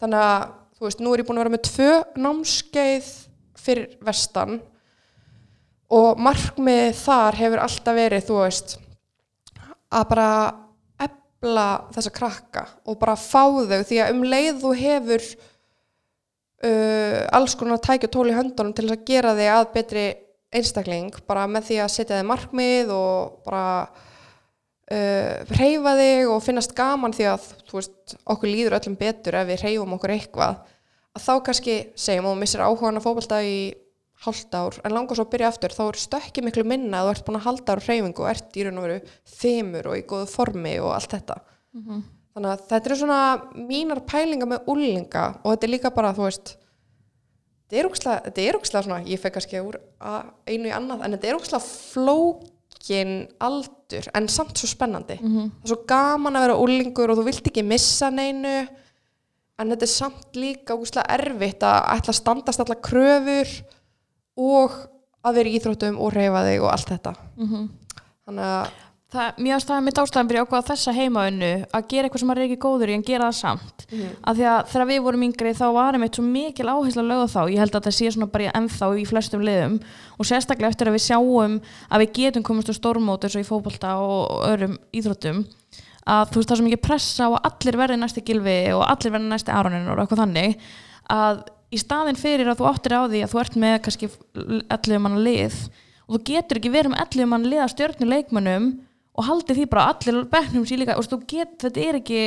Þannig 0.00 0.20
að, 0.20 0.44
þú 0.78 0.84
veist, 0.86 1.00
nú 1.00 1.14
er 1.14 1.22
ég 1.22 1.26
búin 1.26 1.38
að 1.40 1.44
vera 1.44 1.54
með 1.56 1.64
tvö 1.70 1.90
námskeið 2.20 3.08
fyrir 3.64 3.96
vestan 4.04 4.60
og 5.94 6.20
markmið 6.22 6.96
þar 6.98 7.38
hefur 7.38 7.62
alltaf 7.64 7.96
verið, 7.96 8.26
þú 8.26 8.38
veist 8.40 8.76
að 9.94 10.06
bara 10.10 10.30
ebla 11.04 11.66
þessa 11.94 12.12
krakka 12.14 12.64
og 12.88 12.98
bara 13.00 13.16
fá 13.20 13.44
þau 13.46 13.82
því 13.84 14.00
að 14.02 14.14
um 14.14 14.24
leið 14.26 14.62
þú 14.62 14.72
hefur 14.80 15.26
uh, 16.64 17.20
alls 17.36 17.54
konar 17.58 17.82
tækja 17.84 18.10
tól 18.10 18.26
í 18.30 18.36
höndunum 18.36 18.74
til 18.76 18.88
að 18.88 19.04
gera 19.06 19.34
þig 19.38 19.52
að 19.52 19.68
betri 19.76 20.06
einstakling 20.54 21.14
bara 21.28 21.46
með 21.50 21.70
því 21.70 21.78
að 21.84 21.94
setja 21.94 22.18
þig 22.18 22.28
markmið 22.30 22.92
og 22.94 23.38
bara 23.46 23.66
uh, 23.84 25.54
reyfa 25.58 25.96
þig 26.00 26.32
og 26.32 26.44
finnast 26.44 26.74
gaman 26.76 27.14
því 27.14 27.30
að 27.34 27.48
veist, 27.74 28.16
okkur 28.24 28.50
líður 28.50 28.78
öllum 28.80 28.98
betur 28.98 29.38
ef 29.40 29.50
við 29.50 29.66
reyfum 29.66 29.96
okkur 29.98 30.16
eitthvað 30.16 30.62
að 31.14 31.26
þá 31.28 31.34
kannski 31.46 31.78
segjum 31.98 32.32
og 32.32 32.38
missir 32.40 32.62
áhugan 32.64 32.98
að 32.98 33.06
fótbolta 33.06 33.42
í 33.46 33.58
hálft 34.24 34.56
ár. 34.56 34.80
En 34.84 34.94
langar 34.96 35.16
svo 35.18 35.26
að 35.26 35.32
byrja 35.34 35.52
aftur. 35.52 35.74
Þá 35.76 35.84
er 35.84 36.00
stökki 36.02 36.44
miklu 36.44 36.64
minna 36.66 37.00
að 37.02 37.06
þú 37.06 37.14
ert 37.14 37.26
búin 37.28 37.38
að 37.40 37.46
halda 37.46 37.74
á 37.74 37.76
reyfingu 37.80 38.24
og 38.24 38.30
ert 38.30 38.58
í 38.58 38.64
raun 38.66 38.80
og 38.80 38.86
veru 38.88 38.98
þemur 39.38 39.88
og 39.92 39.96
í 39.98 40.04
góðu 40.10 40.28
formi 40.32 40.74
og 40.80 40.90
allt 40.96 41.14
þetta. 41.16 41.38
Þannig 42.34 42.50
að 42.50 42.62
þetta 42.70 42.88
eru 42.90 42.96
svona 42.98 43.20
mínar 43.68 44.00
pælingar 44.10 44.48
með 44.50 44.68
úlinga 44.72 45.24
og 45.44 45.52
þetta 45.52 45.66
er 45.68 45.70
líka 45.76 45.90
bara 45.94 46.14
þú 46.16 46.24
veist 46.26 46.56
þetta 47.74 48.40
er 48.42 48.56
úkslega 48.58 48.84
svona 48.84 49.02
ég 49.08 49.18
fekk 49.18 49.34
kannski 49.38 49.60
úr 49.64 49.78
einu 50.46 50.68
í 50.68 50.74
annað 50.74 51.04
en 51.06 51.14
þetta 51.16 51.28
er 51.30 51.38
úkslega 51.38 51.64
flókin 51.64 53.14
aldur 53.42 54.08
en 54.14 54.28
samt 54.28 54.58
svo 54.60 54.68
spennandi. 54.70 55.16
Það 55.18 55.64
er 55.64 55.72
svo 55.72 55.78
gaman 55.88 56.36
að 56.36 56.44
vera 56.46 56.58
úlingur 56.60 57.10
og 57.10 57.18
þú 57.18 57.24
vilt 57.30 57.46
ekki 57.50 57.64
missa 57.66 58.10
neinu 58.10 58.56
en 59.58 59.70
þetta 59.70 59.86
er 59.86 59.94
samt 59.94 60.34
líka 60.38 60.74
úkslega 60.74 61.06
erfitt 61.14 61.62
að 61.62 61.80
ætla 61.96 62.12
að 62.14 62.20
standast 62.20 62.62
allar 62.62 62.82
kröfur 62.82 63.54
og 64.36 64.78
að 65.24 65.38
vera 65.38 65.48
í 65.48 65.58
íþróttum 65.58 66.00
og 66.00 66.12
reyfa 66.14 66.44
þig 66.48 66.64
og 66.64 66.72
allt 66.72 66.90
þetta. 66.94 67.14
Þannig 68.24 68.48
að 68.54 68.72
Það, 69.14 69.36
mér 69.38 69.62
það 69.62 69.82
mitt 69.86 69.98
ástæðan 70.00 70.28
fyrir 70.30 70.42
ákvaða 70.42 70.66
þessa 70.72 70.92
heimaunnu 70.96 71.48
að 71.70 71.84
gera 71.86 72.08
eitthvað 72.08 72.18
sem 72.18 72.26
maður 72.26 72.40
er 72.42 72.48
ekki 72.48 72.62
góður 72.64 72.90
í 72.90 72.94
en 72.96 73.04
gera 73.06 73.28
það 73.28 73.36
samt. 73.38 73.84
Af 74.26 74.34
því 74.34 74.46
að 74.50 74.72
þegar 74.72 74.88
við 74.88 75.02
vorum 75.04 75.22
yngri 75.28 75.52
þá 75.54 75.66
var 75.76 75.94
einmitt 75.94 76.18
svo 76.18 76.24
mikil 76.26 76.66
áhersla 76.66 77.04
að 77.04 77.10
lögða 77.12 77.28
þá. 77.30 77.42
Ég 77.52 77.62
held 77.62 77.78
að 77.78 77.84
það 77.86 77.94
sé 77.94 78.10
svona 78.10 78.28
bara 78.34 78.54
ennþá 78.58 78.88
í 78.98 79.04
flestum 79.06 79.44
liðum. 79.46 79.76
Og 80.18 80.26
sérstaklega 80.26 80.72
eftir 80.74 80.90
að 80.90 80.96
við 80.96 81.04
sjáum 81.06 81.54
að 81.94 82.02
við 82.02 82.12
getum 82.18 82.46
komast 82.50 82.72
á 82.72 82.80
stórmót 82.80 83.28
eins 83.28 83.38
og 83.38 83.44
í 83.44 83.48
fótbolta 83.52 83.94
og 84.02 84.34
öðrum 84.50 84.78
íþróttum 84.90 85.44
að 86.04 86.32
þú 86.32 86.40
veist 86.40 86.50
það 86.50 86.56
er 86.56 86.58
svo 86.58 86.66
mikið 86.66 86.84
pressa 86.84 87.28
að 87.30 87.38
allir 87.48 87.78
verði 87.80 88.00
næsti 88.02 88.24
gilfi 88.26 88.58
og 88.74 88.82
allir 88.88 89.14
verði 89.14 89.30
næsti 89.30 89.54
áranin 89.54 89.88
og 89.88 90.02
eitthvað 90.02 90.24
þannig 90.24 90.58
að 91.14 91.44
í 91.72 91.80
staðin 91.80 92.18
fyrir 92.18 92.50
að 92.50 92.60
þú 92.60 92.70
áttir 92.70 92.96
á 92.96 93.00
því 93.04 93.20
að 93.24 93.32
þú 93.32 93.42
ert 93.42 93.58
með 93.64 93.76
kannski 93.86 94.10
11 94.38 95.04
manna 95.04 95.22
lið 95.24 95.60
og 96.04 96.16
þú 96.16 96.22
getur 96.30 96.60
ekki 96.60 96.72
verið 96.74 96.94
með 96.94 97.04
11 97.06 97.30
manna 97.30 97.52
lið 97.52 97.62
að 97.64 97.72
stjórnu 97.74 98.10
leikmönnum 98.10 98.66
og 99.14 99.28
haldið 99.28 99.60
því 99.60 99.68
bara 99.72 99.86
allir 99.92 100.24
bekknum 100.32 100.66
sér 100.68 100.82
líka 100.82 100.98
og 100.98 101.06
þú 101.08 101.20
get, 101.30 101.54
þetta 101.62 101.84
er 101.84 102.00
ekki 102.00 102.24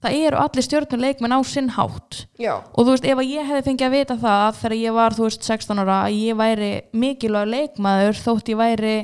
það 0.00 0.18
eru 0.26 0.40
allir 0.40 0.64
stjórnu 0.64 1.00
leikmenn 1.00 1.34
á 1.36 1.40
sinn 1.44 1.72
hátt. 1.76 2.22
Já, 2.40 2.54
og 2.60 2.86
þú 2.86 2.94
veist 2.94 3.08
ef 3.08 3.20
að 3.20 3.32
ég 3.34 3.48
hefði 3.48 3.64
fengið 3.68 3.86
að 3.86 3.96
vita 3.96 4.16
það 4.20 4.60
þegar 4.60 4.76
ég 4.80 4.96
var 4.96 5.16
þú 5.16 5.26
veist 5.26 5.48
16 5.48 5.82
ára 5.82 5.96
að 6.06 6.20
ég 6.20 6.38
væri 6.40 6.70
mikilvæg 6.96 7.50
leikmaður 7.54 8.20
þótt 8.20 8.52
ég 8.52 8.60
væri 8.60 8.94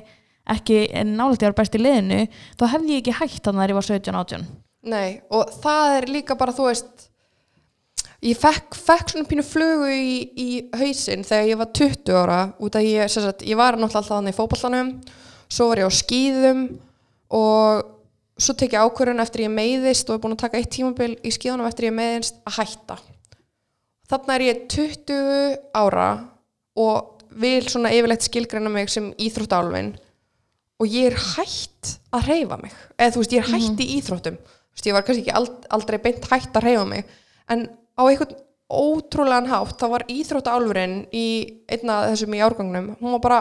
ekki 0.57 0.79
var 1.51 1.59
best 1.59 1.77
í 1.77 1.83
liðinu 1.83 2.23
þá 2.57 2.65
hefði 2.73 2.95
ég 2.95 3.03
ekki 3.03 3.19
hægt 3.19 3.51
að 3.51 3.59
ég 3.75 3.79
var 3.81 3.89
17-18 3.91 4.47
Nei, 4.87 5.21
og 5.35 5.51
það 5.65 5.97
er 5.97 6.05
líka 6.15 6.37
bara, 6.39 6.55
þú 6.55 6.69
veist, 6.69 7.09
ég 8.27 8.39
fekk, 8.39 8.77
fekk 8.79 9.13
svona 9.13 9.29
pínu 9.29 9.45
flugu 9.47 9.91
í, 9.93 10.15
í 10.35 10.49
hausinn 10.77 11.25
þegar 11.27 11.51
ég 11.51 11.61
var 11.61 11.73
20 11.79 12.17
ára, 12.21 12.39
út 12.63 12.79
að 12.79 12.89
ég, 12.89 13.11
sem 13.13 13.25
sagt, 13.25 13.45
ég 13.47 13.59
var 13.59 13.77
náttúrulega 13.79 14.03
alltaf 14.03 14.15
þannig 14.15 14.35
í 14.35 14.39
fótballanum, 14.39 14.95
svo 15.47 15.69
var 15.71 15.83
ég 15.83 15.91
á 15.91 15.93
skýðum 15.95 16.63
og 17.37 17.93
svo 18.37 18.57
tek 18.59 18.75
ég 18.77 18.83
ákvörðun 18.85 19.23
eftir 19.25 19.47
ég 19.47 19.53
meiðist 19.53 20.09
og 20.11 20.17
er 20.17 20.25
búin 20.25 20.37
að 20.37 20.43
taka 20.45 20.61
eitt 20.61 20.73
tímabil 20.75 21.15
í 21.23 21.33
skýðunum 21.35 21.69
eftir 21.69 21.89
ég 21.89 21.97
meiðist 21.97 22.41
að 22.49 22.59
hætta. 22.61 22.99
Þannig 24.11 24.35
er 24.35 24.45
ég 24.47 24.67
20 24.75 25.55
ára 25.77 26.09
og 26.79 27.25
vil 27.37 27.63
svona 27.69 27.93
yfirleitt 27.95 28.27
skilgreina 28.27 28.71
mig 28.73 28.91
sem 28.93 29.09
íþróttálfin 29.23 29.95
og 30.77 30.93
ég 30.93 31.11
er 31.11 31.17
hætt 31.17 31.97
að 32.15 32.29
hreyfa 32.29 32.61
mig. 32.61 32.75
Eða 32.99 33.15
þú 33.15 33.23
veist, 33.23 33.35
ég 33.35 33.43
er 33.43 33.55
hætt 33.55 33.83
í 33.83 33.89
íþróttum. 33.97 34.37
Þú 34.37 34.77
veist, 34.77 34.89
ég 34.91 34.97
var 34.97 35.07
kannski 35.07 35.25
ekki 35.25 35.37
ald, 35.41 35.57
aldrei 35.73 35.99
beint 36.05 36.29
hætt 36.31 36.59
að 36.59 36.69
hreyfa 36.69 36.87
mig 36.91 37.17
en 37.53 37.67
á 37.97 38.03
einhvern 38.05 38.37
ótrúlegan 38.67 39.49
hátt 39.51 39.79
þá 39.79 39.87
var 39.93 40.05
íþróttálfurinn 40.11 40.97
í 41.15 41.27
einna 41.71 42.01
þessum 42.11 42.35
í 42.35 42.43
árgangnum 42.43 42.89
hún 42.99 43.15
var 43.15 43.23
bara, 43.23 43.41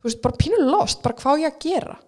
þú 0.00 0.08
veist, 0.08 0.22
bara 0.24 0.40
pínu 0.40 0.60
lost 0.64 1.02
bara 1.04 1.18
hvað 1.18 1.36
á 1.36 1.42
ég 1.44 1.50
að 1.52 1.66
gera? 1.66 1.98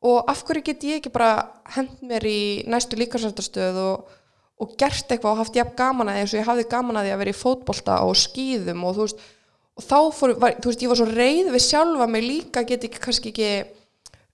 Og 0.00 0.30
af 0.32 0.40
hverju 0.48 0.64
get 0.64 0.86
ég 0.88 1.02
ekki 1.02 1.12
bara 1.12 1.34
hend 1.74 2.00
mér 2.00 2.24
í 2.24 2.40
næstu 2.72 2.96
líkarsættastöð 2.96 3.80
og, 3.82 4.14
og 4.56 4.72
gert 4.80 5.12
eitthvað 5.12 5.34
og 5.34 5.42
haft 5.42 5.58
jafn 5.58 5.76
gaman 5.76 6.08
að 6.08 6.16
því 6.16 6.22
eins 6.22 6.32
og 6.32 6.40
ég 6.40 6.48
hafði 6.48 6.70
gaman 6.72 7.00
að 7.00 7.06
því 7.06 7.12
að 7.12 7.20
vera 7.20 7.34
í 7.34 7.40
fótbolta 7.42 7.98
og 8.06 8.16
skýðum 8.16 8.86
og 8.88 8.96
þú 8.96 9.04
veist 9.04 9.28
og 9.76 9.84
þá 9.84 9.98
fór, 10.16 10.34
var, 10.40 10.56
þú 10.56 10.72
veist, 10.72 10.86
ég 10.86 10.92
var 10.92 11.00
svo 11.00 11.10
reið 11.10 11.52
við 11.52 11.66
sjálfa 11.66 12.08
mig 12.08 12.24
líka 12.24 12.64
get 12.68 12.88
ekki 12.88 13.04
kannski 13.04 13.34
ekki 13.34 13.52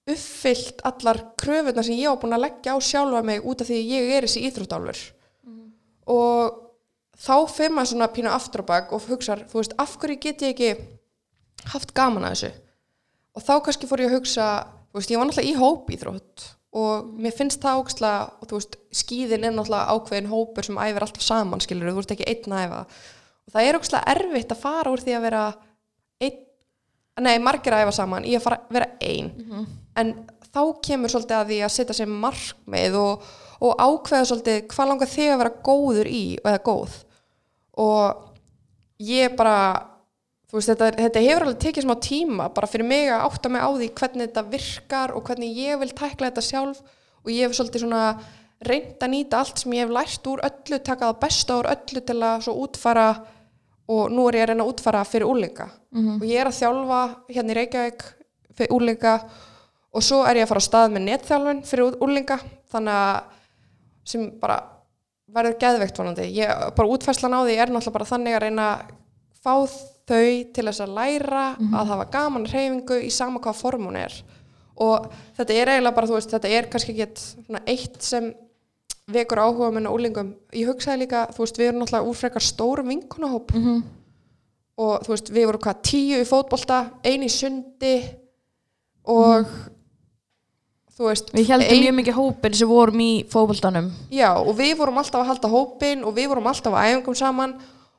uppfyllt 0.07 0.87
allar 0.87 1.23
kröfurnar 1.43 1.87
sem 1.87 1.99
ég 1.99 2.13
var 2.13 2.23
búin 2.23 2.39
að 2.39 2.47
leggja 2.47 2.75
á 2.75 2.79
sjálfa 2.79 3.27
mig 3.27 3.43
út 3.43 3.63
af 3.63 3.67
því 3.67 3.83
ég 3.91 4.15
er 4.15 4.27
þessi 4.27 4.47
íþróttálfur 4.47 5.03
og 6.07 6.63
þá 7.17 7.35
fyrir 7.51 7.75
maður 7.75 7.93
svona 7.93 8.13
pínu 8.13 8.33
aftur 8.33 8.65
á 8.67 8.71
bak 8.71 8.93
og 8.95 9.07
hugsar, 9.11 9.45
þú 9.51 9.61
veist, 9.61 9.77
af 9.81 9.97
hverju 10.01 10.21
get 10.23 10.45
ég 10.45 10.55
ekki 10.55 11.71
haft 11.73 11.95
gaman 11.97 12.29
að 12.29 12.37
þessu? 12.37 12.53
Og 13.37 13.45
þá 13.45 13.55
kannski 13.65 13.89
fór 13.89 14.05
ég 14.05 14.13
að 14.13 14.19
hugsa 14.21 14.47
þú 14.91 15.01
veist, 15.01 15.13
ég 15.13 15.21
var 15.21 15.29
náttúrulega 15.29 15.51
í 15.51 15.59
hóp 15.61 15.91
íþrótt 15.93 16.47
og 16.77 17.11
mér 17.17 17.33
finnst 17.37 17.63
það 17.63 17.83
ógstlega 17.83 18.25
og 18.41 18.49
þú 18.51 18.59
veist, 18.59 18.77
skíðin 19.01 19.47
er 19.49 19.55
náttúrulega 19.55 19.97
ákveðin 19.97 20.31
hópur 20.31 20.67
sem 20.67 20.81
æfir 20.81 21.07
alltaf 21.07 21.25
saman, 21.25 21.63
skilur 21.65 21.93
þú 21.93 22.01
veist 22.03 22.13
ekki 22.13 22.29
einn 22.29 22.57
að 22.57 22.65
æfa. 22.67 22.81
Og 23.47 23.55
það 23.55 23.69
er 23.69 23.79
ógstlega 23.79 24.15
erfitt 24.17 24.53
að 24.53 24.63
fara 24.63 24.93
úr 24.93 25.03
því 25.05 25.17
að 25.17 25.27
vera 25.27 25.43
einn, 26.27 26.39
nei, 27.25 27.35
margir 27.41 27.77
að 27.77 27.87
æfa 27.87 27.97
saman 27.97 28.29
í 28.29 28.37
að 28.37 28.45
fara, 28.45 28.61
vera 28.77 28.91
einn 29.01 29.31
en 29.97 30.13
þá 30.53 30.63
kemur 30.85 31.13
svolítið 31.13 31.39
að 31.39 31.51
því 31.51 31.59
að 31.65 31.75
setja 31.77 31.97
sér 31.97 32.13
markmið 32.13 32.99
og, 33.01 33.27
og 33.65 33.77
ákveða 33.81 34.29
svolítið 34.31 34.63
hvað 34.73 34.91
langar 34.91 35.13
þig 35.13 35.33
að 35.33 35.43
vera 35.43 35.59
góður 35.69 36.11
í 36.11 36.23
eða 36.43 36.63
góð. 36.67 36.97
Og 37.81 38.25
ég 39.03 39.37
bara 39.37 39.59
þú 40.47 40.59
veist, 40.59 40.71
þetta, 40.73 40.91
þetta 41.03 41.25
hefur 41.27 41.47
alveg 41.47 41.61
tekið 41.65 41.87
smá 41.87 41.95
tíma 42.03 42.49
bara 42.55 42.71
fyrir 42.71 42.89
mig 42.89 43.11
að 43.11 43.27
átta 43.29 43.53
mig 43.53 43.65
á 43.65 43.71
því 43.73 43.93
hvernig 44.01 44.29
þetta 44.29 44.47
virkar 44.53 45.15
og 45.17 45.29
hvernig 45.29 45.63
ég 45.63 45.81
vil 45.83 45.93
tækla 45.93 46.31
þetta 46.31 46.45
sjálf. 46.49 46.83
Og 47.27 47.33
ég 47.35 47.49
hef 47.49 47.57
svolítið 47.59 47.87
svona 47.87 48.05
reynd 48.65 49.03
að 49.03 49.13
nýta 49.13 49.41
allt 49.41 49.61
sem 49.61 49.75
ég 49.77 49.85
hef 49.85 49.93
lært 49.93 50.29
úr 50.31 50.43
öllu, 50.47 50.79
taka 50.81 51.11
það 51.11 51.19
besta 51.25 51.59
úr 51.61 51.69
öllu 51.73 52.03
til 52.09 52.21
að 52.25 52.45
svo 52.47 52.55
útfara 52.65 53.09
og 53.87 54.11
nú 54.11 54.27
er 54.29 54.39
ég 54.39 54.47
að 54.47 54.51
reyna 54.51 54.65
að 54.65 54.71
útfara 54.73 55.03
fyrir 55.07 55.31
úlinga 55.31 55.69
og 56.17 56.25
ég 56.27 56.41
er 56.41 56.49
að 56.51 56.57
þjálfa 56.59 57.01
hérna 57.29 57.53
í 57.53 57.57
Reykjavík 57.61 58.03
fyrir 58.57 58.73
úlinga 58.75 59.15
og 59.93 60.03
svo 60.03 60.25
er 60.27 60.41
ég 60.41 60.47
að 60.47 60.49
fara 60.51 60.63
á 60.65 60.69
stað 60.69 60.95
með 60.95 61.05
netþjálfun 61.11 61.63
fyrir 61.69 62.01
úlinga 62.03 62.39
þannig 62.73 62.97
að 62.97 63.36
sem 64.07 64.29
bara 64.41 64.61
verður 65.35 65.59
geðveikt 65.61 65.99
vonandi. 65.99 66.29
Ég, 66.39 66.51
bara 66.77 66.89
útfærslan 66.95 67.35
á 67.35 67.41
því 67.43 67.57
er 67.59 67.73
náttúrulega 67.75 67.97
bara 67.99 68.09
þannig 68.13 68.37
að 68.39 68.43
reyna 68.47 68.67
að 68.73 68.95
fá 69.43 69.55
þau 70.07 70.31
til 70.55 70.65
þess 70.69 70.81
að 70.85 70.95
læra 70.97 71.45
að 71.59 71.91
hafa 71.91 72.05
gaman 72.15 72.47
hreyfingu 72.47 73.01
í 73.03 73.11
sama 73.11 73.41
hvað 73.43 73.59
form 73.59 73.89
hún 73.91 73.99
er. 73.99 74.15
Og 74.79 75.07
þetta 75.39 75.55
er 75.57 75.71
eiginlega 75.73 75.97
bara, 75.97 76.07
þú 76.07 76.19
veist, 76.19 76.31
þetta 76.37 76.49
er 76.53 76.69
kannski 76.71 76.95
ekki 76.95 77.61
eitt 77.67 78.03
sem 78.07 78.31
vekur 79.11 79.39
áhuga 79.39 79.71
minna 79.75 79.91
úlingum, 79.95 80.35
ég 80.55 80.67
hugsaði 80.71 81.05
líka 81.05 81.25
þú 81.35 81.43
veist, 81.45 81.59
við 81.59 81.69
erum 81.71 81.83
náttúrulega 81.83 82.11
úr 82.11 82.17
frekar 82.19 82.43
stórum 82.43 82.89
vinkunahóp 82.91 83.53
Mhm. 83.55 83.83
og 84.79 85.03
þú 85.07 85.13
veist, 85.15 85.31
við 85.33 85.47
vorum 85.47 85.63
hvað 85.63 85.83
tíu 85.83 86.21
í 86.21 86.27
fótbolta, 86.27 86.81
ein 87.05 87.23
í 87.23 87.31
sundi 87.31 87.95
og 89.07 89.47
þú 89.47 89.76
veist, 90.99 91.33
Við 91.35 91.47
heldum 91.53 91.69
ein- 91.69 91.83
mjög 91.85 91.95
mikið 92.01 92.15
hópin 92.17 92.55
sem 92.55 92.69
vorum 92.69 93.01
í 93.01 93.25
fótboltanum 93.29 93.91
Já, 94.11 94.31
og 94.41 94.57
við 94.57 94.77
vorum 94.79 94.99
alltaf 94.99 95.21
að 95.21 95.27
halda 95.27 95.49
hópin 95.49 96.05
og 96.05 96.15
við 96.17 96.29
vorum 96.29 96.47
alltaf 96.47 96.73
að 96.73 96.87
æfingum 96.93 97.15
saman 97.15 97.55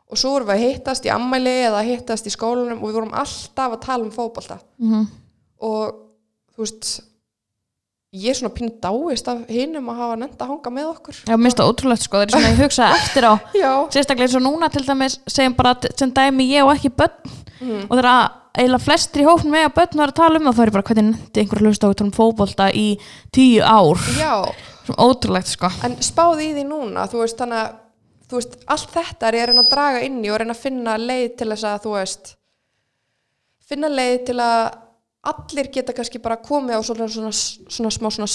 og 0.10 0.18
svo 0.18 0.32
vorum 0.32 0.48
við 0.48 0.56
að 0.56 0.66
hittast 0.66 1.06
í 1.06 1.10
ammæli 1.14 1.54
eða 1.68 1.82
að 1.82 1.90
hittast 1.92 2.28
í 2.28 2.34
skólanum 2.34 2.82
og 2.82 2.88
við 2.90 2.94
vorum 2.94 3.14
alltaf 3.14 3.72
að 3.76 3.82
tala 3.86 4.04
um 4.04 4.12
fótbolta 4.12 4.60
mm 4.80 4.92
-hmm. 4.94 5.06
og 5.60 5.96
þú 6.56 6.58
veist 6.64 7.02
ég 8.18 8.34
er 8.34 8.38
svona 8.40 8.54
pínu 8.56 8.74
dáist 8.84 9.28
af 9.32 9.44
hinum 9.52 9.92
að 9.92 10.02
hafa 10.02 10.18
nefnt 10.22 10.42
að 10.42 10.52
hanga 10.54 10.74
með 10.74 10.90
okkur. 10.94 11.20
Já, 11.28 11.36
minnst 11.38 11.60
það 11.62 11.70
ótrúlegt 11.72 12.04
sko, 12.06 12.18
það 12.18 12.26
er 12.26 12.32
svona 12.34 12.50
að 12.52 12.62
hugsa 12.64 12.90
eftir 12.98 13.24
á. 13.28 13.34
Sérstaklega 13.94 14.26
eins 14.28 14.38
og 14.40 14.44
núna 14.46 14.70
til 14.74 14.84
dæmis 14.88 15.20
segjum 15.30 15.56
bara 15.58 15.76
sem 15.94 16.14
dæmi 16.16 16.50
ég 16.52 16.66
og 16.66 16.74
ekki 16.76 16.94
börn. 16.98 17.18
Mhm. 17.58 17.88
og 17.90 17.98
það 17.98 18.04
er 18.04 18.10
að 18.12 18.26
eiginlega 18.58 18.86
flestir 18.86 19.22
í 19.24 19.26
hófnum 19.26 19.52
með 19.54 19.64
að 19.66 19.76
börn 19.78 19.98
var 19.98 20.12
að 20.12 20.20
tala 20.20 20.38
um 20.38 20.46
það 20.46 20.58
þá 20.58 20.62
er 20.64 20.72
bara 20.76 20.88
hvernig 20.90 21.08
nefndi 21.08 21.42
einhver 21.42 21.62
hlusta 21.66 21.90
á 21.90 21.92
um 22.02 22.12
fótbolta 22.14 22.66
í 22.74 22.88
tíu 23.34 23.62
ár? 23.66 23.98
Já, 24.18 24.36
svona 24.86 25.02
ótrúlegt 25.06 25.50
sko. 25.50 25.70
En 25.84 25.98
spáði 26.06 26.52
í 26.52 26.54
því 26.58 26.64
núna 26.70 27.08
þú 27.10 27.18
veist, 27.24 27.38
þannig 27.38 27.60
að 27.64 27.70
þú 28.30 28.34
veist, 28.38 28.54
allt 28.68 28.90
þetta 28.94 29.28
er 29.28 29.34
ég 29.34 29.42
að 29.42 29.50
reyna 29.52 29.64
að 29.66 29.72
draga 29.74 30.00
inn 30.06 30.20
í 30.26 30.30
og 30.30 30.38
reyna 30.42 30.54
að 30.54 30.64
finna 30.66 30.98
leið 30.98 31.30
til 31.38 31.50
þess 31.54 31.66
að 34.46 34.87
að 35.28 35.34
allir 35.52 35.70
geta 35.76 35.94
kannski 35.98 36.22
bara 36.24 36.38
komið 36.44 36.80
á 36.80 36.82
svona, 36.88 37.08
svona, 37.12 37.32
svona 37.34 37.92
smá 37.94 38.10
svona 38.16 38.30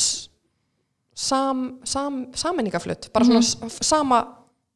sam, 1.15 1.65
sam, 1.85 2.21
samenningaflutt 2.35 3.11
bara 3.13 3.25
svona 3.29 3.43
s- 3.43 3.79
sama, 3.85 4.23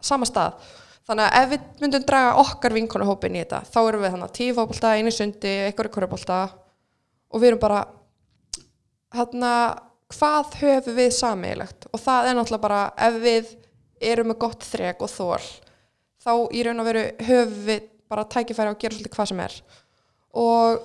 sama 0.00 0.26
stað. 0.28 0.58
Þannig 1.06 1.26
að 1.30 1.36
ef 1.44 1.50
við 1.52 1.66
myndum 1.84 2.04
draga 2.08 2.32
okkar 2.42 2.74
vinkonahópin 2.74 3.36
í 3.38 3.42
þetta 3.44 3.60
þá 3.70 3.78
erum 3.88 4.02
við 4.02 4.14
þannig 4.16 4.32
tíu 4.34 4.54
fótbolta, 4.56 4.94
einu 4.98 5.12
sundi, 5.14 5.52
einhverju 5.68 5.92
korfubolta 5.94 6.38
og 7.30 7.40
við 7.42 7.52
erum 7.52 7.60
bara 7.62 7.84
hérna 9.14 9.52
hvað 10.16 10.56
höfum 10.60 10.96
við 10.98 11.12
sameiglegt 11.14 11.86
og 11.92 12.02
það 12.02 12.28
er 12.30 12.36
náttúrulega 12.38 12.62
bara 12.66 12.80
ef 13.08 13.20
við 13.22 13.52
erum 14.10 14.28
með 14.32 14.40
gott 14.44 14.66
þrek 14.66 15.00
og 15.06 15.10
þól 15.10 15.46
þá 16.26 16.32
í 16.58 16.64
raun 16.66 16.82
og 16.82 16.88
veru 16.90 17.04
höfum 17.28 17.56
við 17.70 17.86
bara 18.10 18.26
tækifæri 18.30 18.70
að 18.74 18.78
gera 18.82 18.94
svolítið 18.94 19.14
hvað 19.16 19.28
sem 19.32 19.40
er. 19.42 19.54
Og 20.36 20.84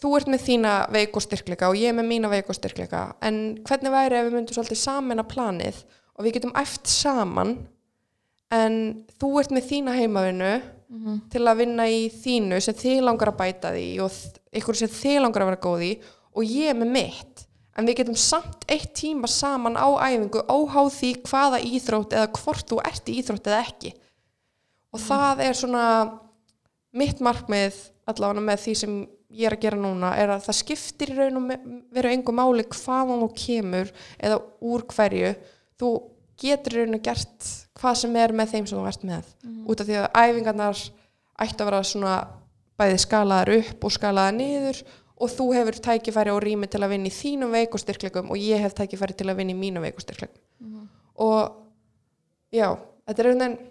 þú 0.00 0.14
ert 0.16 0.30
með 0.32 0.44
þína 0.46 0.74
veik 0.94 1.16
og 1.18 1.24
styrkleika 1.24 1.68
og 1.70 1.78
ég 1.78 1.92
er 1.92 1.96
með 1.96 2.08
mína 2.08 2.30
veik 2.32 2.48
og 2.50 2.56
styrkleika. 2.56 3.02
En 3.22 3.60
hvernig 3.66 3.92
væri 3.92 4.18
ef 4.18 4.28
við 4.28 4.36
myndum 4.38 4.56
svolítið 4.56 4.80
saman 4.80 5.24
planið 5.28 5.82
og 6.16 6.26
við 6.26 6.36
getum 6.38 6.56
æft 6.58 6.90
saman 6.90 7.56
en 8.54 8.76
þú 9.20 9.32
ert 9.40 9.52
með 9.54 9.68
þína 9.70 9.96
heimavinnu 9.98 10.54
til 11.30 11.44
að 11.46 11.60
vinna 11.62 11.86
í 11.86 12.08
þínu 12.10 12.58
sem 12.60 12.74
þið 12.74 13.04
langar 13.06 13.30
að 13.30 13.38
bæta 13.38 13.70
því 13.76 13.84
og 14.02 14.16
ykkur 14.58 14.78
sem 14.80 14.90
þið 14.90 15.20
langar 15.22 15.44
að 15.44 15.50
vera 15.52 15.62
góð 15.62 15.84
í 15.86 15.92
og 16.34 16.44
ég 16.44 16.74
með 16.74 16.90
mitt. 16.96 17.44
En 17.78 17.86
við 17.86 18.00
getum 18.00 18.16
samt 18.18 18.66
eitt 18.68 18.90
tíma 18.98 19.28
saman 19.30 19.78
á 19.78 19.86
æfingu 20.02 20.42
óháð 20.50 20.90
því 20.96 21.12
hvaða 21.28 21.60
íþrótt 21.62 22.16
eða 22.16 22.32
hvort 22.40 22.66
þú 22.66 22.80
ert 22.82 23.08
í 23.08 23.20
íþrótt 23.20 23.46
eða 23.46 23.62
ekki. 23.62 23.92
Og 24.90 25.00
það 25.00 25.44
er 25.46 25.54
svona 25.54 25.84
mitt 26.90 27.22
markmið 27.22 27.78
allavega 28.10 28.42
með 28.42 28.64
því 28.64 28.74
sem 28.82 28.96
ég 29.30 29.46
er 29.46 29.56
að 29.56 29.64
gera 29.64 29.78
núna 29.80 30.12
er 30.18 30.32
að 30.34 30.46
það 30.48 30.58
skiptir 30.58 31.12
í 31.12 31.18
raun 31.18 31.40
og 31.40 31.50
veru 31.94 32.12
engu 32.12 32.34
máli 32.34 32.66
hvaðan 32.66 33.22
þú 33.24 33.28
kemur 33.38 33.92
eða 34.18 34.40
úr 34.70 34.86
hverju. 34.90 35.34
Þú 35.80 35.90
getur 36.40 36.76
í 36.76 36.82
raun 36.82 36.98
og 36.98 37.04
gert 37.04 37.50
hvað 37.80 38.00
sem 38.02 38.16
er 38.20 38.34
með 38.36 38.54
þeim 38.54 38.66
sem 38.66 38.78
þú 38.80 38.88
ert 38.90 39.06
með. 39.06 39.30
Út 39.70 39.80
af 39.80 39.88
því 39.88 40.00
að 40.00 40.10
æfingarnar 40.18 40.82
ætti 41.40 41.62
að 41.62 41.70
vera 41.70 41.82
svona 41.86 42.16
bæði 42.80 42.98
skalaðar 43.04 43.54
upp 43.58 43.86
og 43.86 43.94
skalaðar 43.94 44.36
niður 44.36 44.82
og 45.20 45.32
þú 45.34 45.46
hefur 45.52 45.80
tækifæri 45.84 46.32
og 46.32 46.42
rými 46.42 46.68
til 46.70 46.80
að 46.82 46.94
vinna 46.94 47.10
í 47.10 47.14
þínum 47.14 47.52
veik 47.52 47.74
og 47.76 48.36
ég 48.40 48.62
hef 48.64 48.74
tækifæri 48.74 49.16
til 49.16 49.28
að 49.28 49.36
vinna 49.42 49.52
í 49.52 49.58
mínum 49.58 49.84
veik 49.84 49.98
og 50.00 50.04
styrklegum 50.04 50.88
og 51.20 51.58
já, 52.50 52.72
þetta 53.06 53.22
er 53.22 53.28
einhvern 53.28 53.44
veginn 53.44 53.69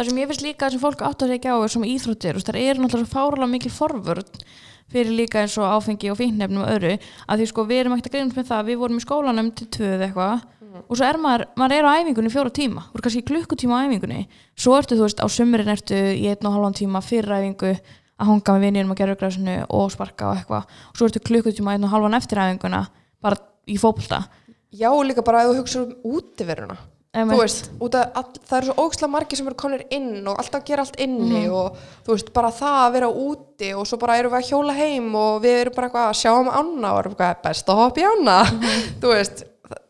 það 0.00 0.08
sem 0.08 0.20
ég 0.22 0.30
finnst 0.30 0.46
líka 0.46 0.70
sem 0.72 0.80
fólk 0.80 1.04
átt 1.04 1.24
að 1.26 1.34
segja 1.34 1.52
á 1.52 1.58
er 1.60 1.72
sem 1.74 1.84
íþróttir, 1.84 2.40
það 2.40 2.60
er 2.60 2.80
náttúrulega 2.80 3.04
svo 3.04 3.12
fáralega 3.12 3.52
mikil 3.52 3.72
forvörð 3.74 4.44
fyrir 4.90 5.12
líka 5.14 5.44
eins 5.44 5.58
og 5.60 5.68
áfengi 5.68 6.08
og 6.10 6.18
fíknefnum 6.18 6.64
og 6.64 6.72
öðru 6.72 6.96
að 7.28 7.42
því 7.42 7.50
sko 7.50 7.64
við 7.68 7.82
erum 7.84 7.94
ekkert 7.94 8.08
að 8.08 8.16
greinast 8.16 8.38
með 8.40 8.48
það 8.48 8.64
við 8.70 8.80
vorum 8.80 8.98
í 8.98 9.04
skólanum 9.04 9.50
til 9.54 9.68
tvö 9.76 9.90
eða 9.94 10.08
eitthvað 10.08 10.48
og 10.80 10.98
svo 10.98 11.06
er 11.06 11.18
maður, 11.20 11.46
maður 11.58 11.76
er 11.76 11.86
á 11.86 11.90
æfingunni 12.00 12.32
fjóra 12.32 12.52
tíma 12.54 12.84
er 12.94 13.04
kannski 13.04 13.22
klukkutíma 13.26 13.78
á 13.78 13.84
æfingunni. 13.86 14.26
Svo 14.58 14.76
ertu 14.78 14.98
þú 14.98 15.06
veist 15.06 15.22
á 15.22 15.26
sumrin 15.30 15.72
ertu 15.72 15.98
í 15.98 16.26
einn 16.30 16.46
og 16.46 16.56
halvan 16.56 16.76
tíma 16.78 17.02
fyrir 17.04 17.34
æfingu 17.36 17.72
að 17.74 18.28
hanga 18.28 18.54
með 18.54 18.66
vinninum 18.66 18.94
að 18.94 19.00
gera 19.00 19.18
græsinu 19.18 19.56
og 19.76 19.90
sparka 19.94 20.30
og 20.30 20.38
eitthvað. 20.38 20.78
Og 20.92 20.98
svo 20.98 21.08
ertu 21.08 21.22
klukkutíma 21.26 21.74
einn 21.74 21.86
og 21.86 21.94
halvan 21.94 22.18
eftir 22.18 22.42
æfinguna 22.42 22.84
bara 23.22 23.40
í 23.66 23.78
fótbolta. 23.80 24.24
Já, 24.70 24.90
og 24.92 25.04
líka 25.08 25.24
bara 25.26 25.44
að 25.44 25.54
þú 25.54 25.62
hugsa 25.62 25.84
um 25.84 26.16
útiveruna. 26.16 26.78
Þú 27.10 27.38
veist, 27.40 27.70
að 27.82 28.36
það 28.46 28.56
eru 28.56 28.66
svo 28.68 28.82
ógsla 28.84 29.08
margir 29.10 29.38
sem 29.40 29.48
eru 29.50 29.58
konir 29.58 29.82
inn 29.90 30.28
og 30.30 30.38
alltaf 30.38 30.62
gera 30.66 30.84
allt 30.84 30.98
inni 31.02 31.48
og 31.50 31.78
þú 32.06 32.14
veist, 32.14 32.28
bara 32.36 32.52
það 32.54 32.76
að 32.84 32.92
vera 32.96 33.08
úti 33.10 33.70
og 33.74 33.88
svo 33.90 33.98
bara 33.98 34.18
erum 34.20 34.34
við 34.34 34.38
að 34.38 34.50
hjóla 34.52 34.76
heim 34.78 35.08
og 35.18 35.40
við 35.42 35.56
erum 35.64 35.74
bara 35.74 35.88
eitthvað 35.88 36.10
að 36.12 36.20
sjá 36.20 36.30
um 36.36 36.52
ána 36.52 36.92
og 36.92 37.00
erum 37.00 37.16
eitthvað 37.16 37.42
best 37.48 37.72
að 37.72 37.80
hoppa 37.82 38.02
í 38.02 38.06
ána 38.06 38.36
þú 39.02 39.14
veist, 39.16 39.42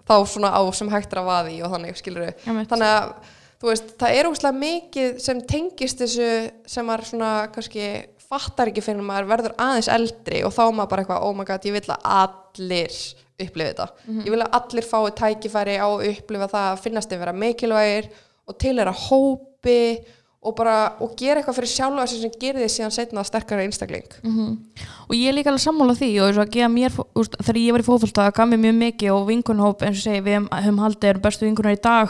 þá 0.09 0.15
svona 0.33 0.55
á 0.57 0.63
sem 0.73 0.95
hægt 0.95 1.13
er 1.13 1.21
að 1.21 1.29
vaði 1.29 1.61
og 1.61 1.75
þannig, 1.75 2.01
skilur 2.01 2.25
við 2.25 2.49
Einmitt. 2.49 2.73
þannig 2.73 2.95
að, 2.95 3.13
þú 3.61 3.73
veist, 3.75 3.93
það 4.01 4.17
er 4.17 4.31
ógsla 4.31 4.57
mikið 4.57 5.21
sem 5.27 5.45
tengist 5.53 6.01
þessu 6.01 6.31
sem 6.73 6.95
er 6.97 7.07
svona 7.11 7.35
kannski 7.53 7.91
fattar 8.31 8.71
ekki 8.71 8.85
fyrir 8.87 9.05
maður 9.05 9.29
verður 9.35 9.59
aðeins 9.61 9.91
eldri 9.93 10.41
og 10.47 10.55
þá 10.55 10.63
maður 10.71 10.93
bara 10.95 11.05
eitthvað, 11.05 11.25
oh 11.27 11.37
my 11.37 11.45
god, 11.45 11.69
ég 11.69 11.77
vil 11.77 11.85
að 11.91 12.13
allir 12.17 13.01
upplifa 13.47 13.73
þetta. 13.73 13.89
Ég 14.25 14.31
vil 14.35 14.41
að 14.45 14.57
allir 14.61 14.87
fái 14.91 15.11
tækifæri 15.21 15.77
á 15.81 15.87
að 15.89 16.07
upplifa 16.13 16.49
það 16.55 16.71
að 16.71 16.81
finnast 16.85 17.11
þeim 17.13 17.21
vera 17.25 17.33
mikilvægir 17.45 18.09
og 18.47 18.59
til 18.59 18.75
að 18.79 18.95
hópi 19.09 19.81
og 20.41 20.55
bara, 20.57 20.75
og 21.05 21.11
gera 21.21 21.43
eitthvað 21.43 21.59
fyrir 21.59 21.69
sjálfa 21.69 22.07
sig 22.09 22.23
sem 22.23 22.31
gerir 22.41 22.63
því 22.63 22.69
síðan 22.73 22.93
setna 22.97 23.25
sterkara 23.29 23.61
einstakling. 23.67 24.07
og 24.25 25.13
ég 25.13 25.29
er 25.29 25.35
líka 25.37 25.51
alveg 25.53 25.61
sammála 25.67 25.93
því 25.99 26.09
og 26.23 26.31
þess 26.31 26.41
að 26.41 26.53
gefa 26.55 26.69
mér, 26.73 26.93
úst, 27.21 27.35
þegar 27.45 27.59
ég 27.61 27.73
var 27.77 27.81
í 27.81 28.13
það 28.17 28.31
gaf 28.39 28.49
mér 28.49 28.63
mjög 28.65 28.79
mikið 28.81 29.11
og 29.13 29.27
vinkunhóp 29.29 29.83
eins 29.85 29.99
og 30.01 30.05
segi 30.07 30.23
við 30.25 30.49
höfum- 30.49 30.81
haldið 30.81 31.11
erum 31.11 31.21
bestu 31.23 31.45
vinkunar 31.45 31.77
í 31.77 31.83
dag 31.83 32.09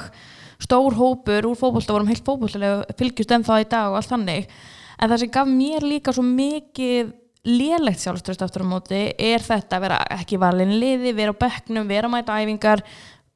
stór 0.60 0.94
hópur 0.94 1.42
úr 1.50 1.56
fótbolta 1.58 1.92
vorum 1.92 2.06
heilt 2.06 2.22
fótboltalega 2.24 2.84
fylgjust 2.96 3.32
en 3.32 3.42
það 3.42 3.64
í 3.64 3.68
dag 3.72 3.90
og 3.90 3.96
allt 3.98 4.12
þannig 4.12 4.46
en 5.00 5.10
það 5.10 5.18
sem 5.24 5.30
gaf 5.34 5.48
mér 5.48 5.82
líka 5.82 6.12
svo 6.14 6.22
mikið 6.22 7.12
lélegt 7.46 8.02
sjálfströst 8.02 8.42
aftur 8.44 8.66
á 8.66 8.72
móti. 8.72 9.00
Er 9.16 9.44
þetta 9.44 9.78
að 9.78 9.86
vera 9.86 10.02
ekki 10.18 10.40
valin 10.40 10.76
liði, 10.80 11.14
vera 11.16 11.34
á 11.34 11.40
bekknum, 11.40 11.88
vera 11.88 12.10
að 12.10 12.14
mæta 12.16 12.38
æfingar? 12.40 12.84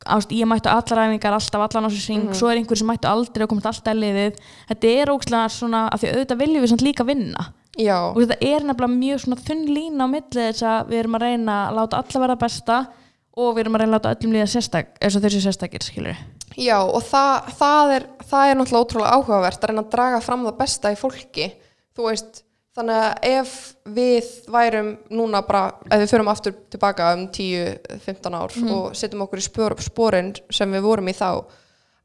Ást, 0.05 0.33
ég 0.37 0.49
mættu 0.49 0.69
allar 0.69 1.07
æfingar 1.07 1.37
alltaf 1.39 1.65
allan 1.65 1.89
á 1.89 1.91
þessu 1.91 2.03
syng, 2.05 2.33
svo 2.37 2.51
er 2.51 2.61
einhver 2.61 2.77
sem 2.77 2.89
mættu 2.91 3.09
aldrei 3.09 3.47
og 3.47 3.53
komast 3.55 3.71
alltaf 3.71 3.95
í 3.97 4.03
liðið, 4.03 4.43
þetta 4.69 4.91
er 4.91 5.13
ógslag 5.15 5.55
svona, 5.55 5.87
af 5.89 6.03
því 6.03 6.11
auðvitað 6.11 6.43
viljum 6.43 6.65
við 6.65 6.73
samt 6.75 6.85
líka 6.85 7.07
vinna. 7.09 7.47
Já, 7.81 7.97
og 8.11 8.21
þetta 8.21 8.37
er 8.45 8.67
nefnilega 8.69 8.99
mjög 8.99 9.23
svona 9.25 9.41
þunn 9.47 9.65
lína 9.71 10.07
á 10.07 10.09
milli 10.13 10.45
þess 10.51 10.67
að 10.69 10.93
við 10.93 11.01
erum 11.01 11.17
að 11.17 11.25
reyna 11.25 11.57
að 11.65 11.81
láta 11.81 12.03
alla 12.03 12.23
verða 12.23 12.39
besta 12.45 12.77
og 13.35 13.57
við 13.57 13.65
erum 13.65 13.79
að 13.79 13.83
reyna 13.83 13.91
að 13.91 13.97
láta 13.97 14.13
öllum 14.15 14.37
líða 14.37 14.51
sérstak 14.53 14.93
eins 15.01 15.17
og 15.19 15.25
þessi 15.25 15.41
sérstakir, 15.43 15.83
skilur 15.83 16.21
Já, 16.55 16.77
og 16.85 17.03
það, 17.03 17.49
það, 17.59 17.93
er, 17.97 18.07
það 18.31 18.51
er 18.51 18.59
náttúrulega 18.61 18.85
ótrúlega 18.85 19.17
áhugavert 19.17 19.65
að 19.65 19.73
reyna 19.73 19.83
að 19.83 19.95
draga 19.95 20.21
fram 20.23 20.45
það 20.47 20.59
besta 20.61 20.93
í 20.95 20.99
fólki. 20.99 21.49
Þú 21.95 22.07
veist, 22.07 22.43
þannig 22.75 23.00
að 23.00 23.26
ef 23.31 23.52
við 23.95 24.31
værum 24.50 24.88
núna 25.14 25.43
bara, 25.47 25.66
ef 25.88 26.02
við 26.02 26.14
förum 26.14 26.31
aftur 26.33 26.57
tilbaka 26.73 27.12
um 27.14 27.26
10-15 27.35 28.38
ár 28.38 28.57
og 28.75 28.97
setjum 28.99 29.23
okkur 29.26 29.43
í 29.43 29.47
spor, 29.47 29.76
sporin 29.83 30.33
sem 30.52 30.75
við 30.75 30.87
vorum 30.87 31.11
í 31.11 31.14
þá, 31.16 31.45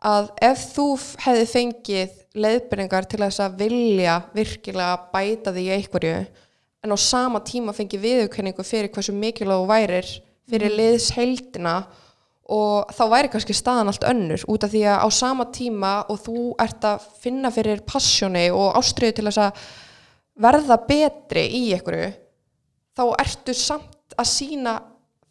að 0.06 0.30
ef 0.46 0.68
þú 0.76 0.88
hefði 1.26 1.48
fengið 1.54 2.18
leiðbyrningar 2.40 3.10
til 3.10 3.24
þess 3.24 3.44
að 3.44 3.58
vilja 3.64 4.20
virkilega 4.36 5.10
bæta 5.14 5.56
því 5.56 5.66
í 5.66 5.74
einhverju, 5.80 6.20
en 6.86 6.96
á 6.96 6.98
sama 7.02 7.42
tíma 7.44 7.76
fengið 7.76 8.06
viðurkenningu 8.06 8.64
fyrir 8.64 8.94
hversu 8.94 9.16
mikilvæg 9.16 9.64
þú 9.64 9.72
værir 9.74 10.14
fyrir 10.50 10.78
liðsheildina 10.78 11.76
og 12.50 12.90
þá 12.96 13.04
væri 13.12 13.30
kannski 13.30 13.54
staðan 13.54 13.92
allt 13.92 14.06
önnur 14.10 14.46
út 14.50 14.64
af 14.66 14.72
því 14.74 14.82
að 14.90 15.04
á 15.06 15.08
sama 15.14 15.46
tíma 15.54 15.92
og 16.10 16.24
þú 16.24 16.46
ert 16.62 16.88
að 16.88 17.06
finna 17.22 17.52
fyrir 17.54 17.84
passjóni 17.86 18.48
og 18.56 18.80
ástriðu 18.80 19.20
til 19.20 19.28
þess 19.28 19.44
að 19.44 19.68
verða 20.40 20.78
betri 20.88 21.44
í 21.60 21.64
einhverju 21.76 22.12
þá 23.00 23.04
ertu 23.24 23.56
samt 23.56 24.16
að 24.20 24.28
sína 24.32 24.74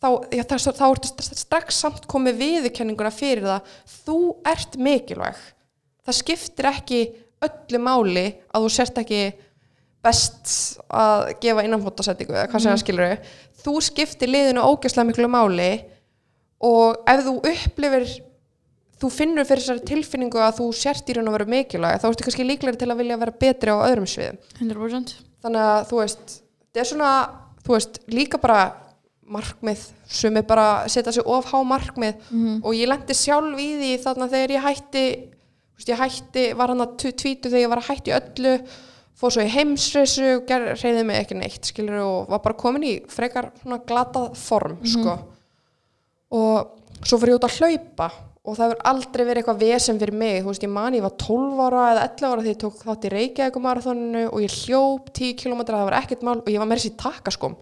þá, 0.00 0.08
já, 0.32 0.42
þá, 0.46 0.56
þá 0.78 0.84
ertu 0.88 1.10
st- 1.10 1.38
strax 1.42 1.80
samt 1.82 2.06
komið 2.10 2.38
viðurkenninguna 2.42 3.10
fyrir 3.12 3.44
það 3.48 3.72
þú 4.04 4.18
ert 4.48 4.76
mikilvæg. 4.80 5.40
Það 6.06 6.18
skiptir 6.22 6.70
ekki 6.70 7.00
öllu 7.44 7.80
máli 7.82 8.26
að 8.54 8.64
þú 8.64 8.70
sért 8.72 9.00
ekki 9.02 9.22
best 10.02 10.52
að 10.94 11.32
gefa 11.42 11.64
innanfótasendingu 11.66 12.36
eða 12.36 12.48
hvað 12.52 12.62
sem 12.64 12.72
það 12.72 12.82
skilur 12.84 13.14
þú 13.64 13.74
skiptir 13.82 14.30
liðinu 14.30 14.62
ógeðslega 14.70 15.08
miklu 15.10 15.28
máli 15.30 15.70
og 16.64 17.02
ef 17.10 17.24
þú 17.26 17.34
upplifir 17.50 18.06
þú 18.98 19.12
finnur 19.14 19.46
fyrir 19.46 19.64
þessari 19.64 19.86
tilfinningu 19.92 20.42
að 20.42 20.58
þú 20.58 20.68
sért 20.74 21.08
í 21.08 21.16
raun 21.16 21.30
og 21.30 21.38
veru 21.38 21.48
mikilvæg 21.52 22.02
þá 22.02 22.10
ertu 22.10 22.26
kannski 22.26 22.46
líklegri 22.46 22.80
til 22.80 22.90
að 22.90 23.00
vilja 23.02 23.20
vera 23.20 23.38
betri 23.44 23.74
á 23.74 23.78
öðrum 23.86 24.08
sviðum. 24.10 24.38
100% 24.58 25.16
þannig 25.44 25.66
að 25.68 25.80
þú 25.90 26.00
veist 26.02 26.36
þetta 26.68 26.82
er 26.82 26.90
svona, 26.92 27.12
þú 27.64 27.74
veist, 27.74 27.98
líka 28.12 28.40
bara 28.42 28.58
markmið, 29.28 29.80
sem 30.08 30.36
er 30.40 30.44
bara 30.48 30.66
setja 30.88 31.12
sig 31.12 31.26
of 31.26 31.48
há 31.50 31.58
markmið. 31.66 32.20
Og 32.64 32.76
ég 32.76 32.88
lendi 32.88 33.16
sjálf 33.16 33.58
í 33.60 33.68
því 33.76 33.90
þarna 34.04 34.28
þegar 34.32 34.54
ég 34.54 34.64
hætti 34.64 35.02
veist, 35.76 35.88
ég 35.88 35.98
hætti, 36.00 36.44
var 36.56 36.72
hann 36.72 36.84
að 36.84 36.94
tvítu 37.02 37.50
þegar 37.50 37.64
ég 37.64 37.72
var 37.72 37.82
að 37.82 37.90
hætti 37.90 38.14
öllu 38.16 38.54
fór 39.18 39.34
svo 39.34 39.42
í 39.42 39.50
heimsreisu 39.50 40.26
og 40.36 40.46
hreyfði 40.48 41.04
mig 41.04 41.18
ekki 41.18 41.34
neitt 41.34 41.66
skilur 41.66 41.98
og 42.04 42.30
var 42.30 42.42
bara 42.44 42.54
komin 42.54 42.86
í 42.86 42.94
frekar 43.10 43.50
glatað 43.88 44.36
form 44.38 44.78
sko. 44.86 45.16
Og 46.30 47.02
svo 47.02 47.18
fyrir 47.18 47.34
ég 47.34 47.40
út 47.40 47.48
að 47.48 47.58
hlaupa 47.58 48.10
og 48.48 48.56
það 48.56 48.70
hefur 48.70 48.86
aldrei 48.88 49.22
verið 49.26 49.42
eitthvað 49.42 49.60
vesen 49.60 49.98
fyrir 50.00 50.16
mig. 50.16 50.36
Þú 50.40 50.52
veist, 50.52 50.64
ég 50.64 50.72
man 50.72 50.96
ég 50.96 51.04
var 51.04 51.16
12 51.20 51.64
ára 51.66 51.82
eða 51.92 52.04
11 52.06 52.28
ára 52.28 52.44
þegar 52.44 52.54
ég 52.54 52.60
tók 52.62 52.78
þátt 52.80 53.04
í 53.04 53.10
Reykjavíkumarathoninu 53.14 54.22
og 54.28 54.44
ég 54.44 54.54
hljóp 54.62 55.10
10 55.18 55.34
km, 55.42 55.64
það 55.68 55.84
var 55.88 55.98
ekkert 55.98 56.24
mál 56.24 56.38
og 56.38 56.48
ég 56.48 56.62
var 56.62 56.70
með 56.70 56.80
þessi 56.80 56.94
takaskóm. 57.02 57.58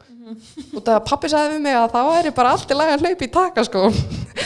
Og 0.77 0.79
það 0.87 1.03
pappi 1.09 1.31
sagði 1.33 1.57
við 1.57 1.65
mig 1.67 1.79
að 1.79 1.89
það 1.97 2.13
væri 2.13 2.35
bara 2.39 2.53
allt 2.55 2.71
í 2.71 2.79
lagi 2.79 2.95
að 2.95 3.05
hlaupa 3.07 3.27
í 3.27 3.33
takaskóm. 3.37 3.99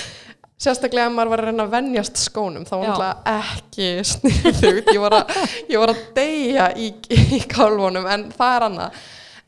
Sérstaklega 0.61 1.09
ef 1.09 1.15
maður 1.17 1.33
var 1.33 1.41
að 1.41 1.49
reyna 1.49 1.65
að 1.65 1.73
venjast 1.73 2.19
skónum 2.21 2.67
þá 2.69 2.75
var 2.75 2.83
náttúrulega 2.91 3.37
ekki 3.39 3.87
sniðugt 4.11 4.91
ég 4.93 5.01
var 5.01 5.17
að, 5.17 5.31
ég 5.73 5.81
var 5.81 5.93
að 5.95 6.03
deyja 6.19 6.67
í, 6.77 6.91
í 7.37 7.39
kálfunum 7.49 8.09
en 8.13 8.27
það 8.37 8.57
er 8.57 8.67
annað. 8.67 8.99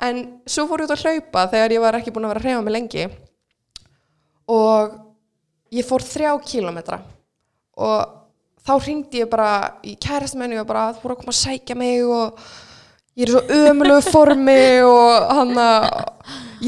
En 0.09 0.23
svo 0.49 0.65
fór 0.71 0.83
ég 0.83 0.89
út 0.89 0.95
að 0.97 1.05
hlaupa 1.05 1.45
þegar 1.53 1.77
ég 1.77 1.85
var 1.85 1.99
ekki 2.01 2.15
búin 2.15 2.27
að 2.27 2.33
vera 2.33 2.43
að 2.43 2.49
hreyfa 2.49 2.65
mig 2.65 2.77
lengi 2.79 3.05
og 4.57 4.97
ég 5.73 5.87
fór 5.87 6.05
þrjá 6.05 6.33
kílometra 6.45 7.01
og 7.81 8.19
þá 8.63 8.75
hringdi 8.85 9.23
ég 9.23 9.31
bara 9.31 9.79
í 9.87 9.95
kærastmennu 10.01 10.61
og 10.63 10.69
bara 10.69 10.91
þú 10.95 11.07
voru 11.07 11.17
að 11.17 11.23
koma 11.23 11.35
að 11.35 11.41
sækja 11.41 11.79
mig 11.79 12.05
og 12.07 12.43
ég 13.19 13.27
er 13.27 13.33
svo 13.33 13.43
ömulegu 13.71 14.05
formi 14.07 14.61
og 14.93 15.33
hann 15.39 15.63
að 15.63 15.89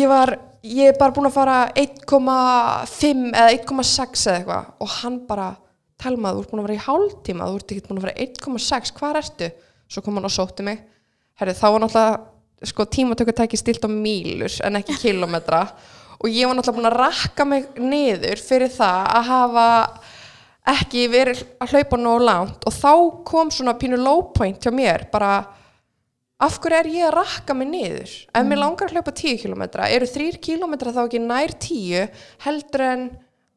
ég 0.01 0.11
var, 0.11 0.35
ég 0.67 0.91
er 0.91 0.99
bara 1.01 1.15
búin 1.15 1.31
að 1.31 1.37
fara 1.37 1.59
1,5 1.77 3.29
eða 3.31 3.53
1,6 3.59 4.27
eða 4.27 4.39
eitthvað 4.41 4.73
og 4.81 4.97
hann 4.99 5.21
bara 5.29 5.53
telma 6.01 6.35
þú 6.35 6.43
ert 6.43 6.53
búin 6.53 6.65
að 6.65 6.69
vera 6.69 6.81
í 6.81 6.85
hálftíma 6.89 7.49
þú 7.49 7.61
ert 7.61 7.75
ekki 7.75 7.89
búin 7.89 8.01
að 8.01 8.09
vera 8.09 8.29
1,6, 8.29 8.95
hvað 8.99 9.21
ertu? 9.23 9.51
Svo 9.89 10.03
kom 10.03 10.19
hann 10.19 10.27
og 10.27 10.33
sótti 10.35 10.67
mig 10.67 10.81
Herri, 11.39 11.55
þá 11.55 11.67
var 11.67 11.83
náttúrulega 11.83 12.69
sko, 12.71 12.87
tímatökutæki 12.89 13.59
stilt 13.59 13.85
á 13.85 13.91
mílur 13.91 14.53
en 14.65 14.79
ekki 14.81 14.97
kilometra 15.03 15.67
og 16.25 16.33
ég 16.33 16.49
var 16.49 16.57
náttúrulega 16.57 16.79
búin 16.79 16.89
að 16.89 17.01
rakka 17.03 17.45
mig 17.45 17.67
niður 17.77 18.41
fyrir 18.41 18.73
það 18.73 19.01
að 19.19 19.27
hafa 19.29 19.67
ekki 20.73 21.03
verið 21.13 21.43
að 21.61 21.75
hlaupa 21.75 21.99
nóg 22.01 22.23
langt. 22.25 22.65
Og 22.65 22.73
þá 22.73 22.93
kom 23.29 23.53
svona 23.53 23.77
pínu 23.77 23.99
low 24.01 24.23
point 24.33 24.57
hjá 24.65 24.73
mér 24.73 25.05
bara 25.13 25.35
af 26.45 26.57
hverju 26.61 26.79
er 26.81 26.89
ég 26.89 27.09
að 27.11 27.17
rakka 27.19 27.57
mig 27.57 27.69
niður? 27.69 28.17
Ef 28.33 28.49
mér 28.49 28.63
langar 28.63 28.89
að 28.89 28.97
hlaupa 28.97 29.13
10 29.13 29.43
km 29.45 29.67
eru 29.85 30.09
3 30.17 30.41
km 30.41 30.75
þá 30.89 31.05
ekki 31.05 31.21
nær 31.23 31.55
10 31.61 32.09
heldur 32.47 32.87
en 32.89 33.07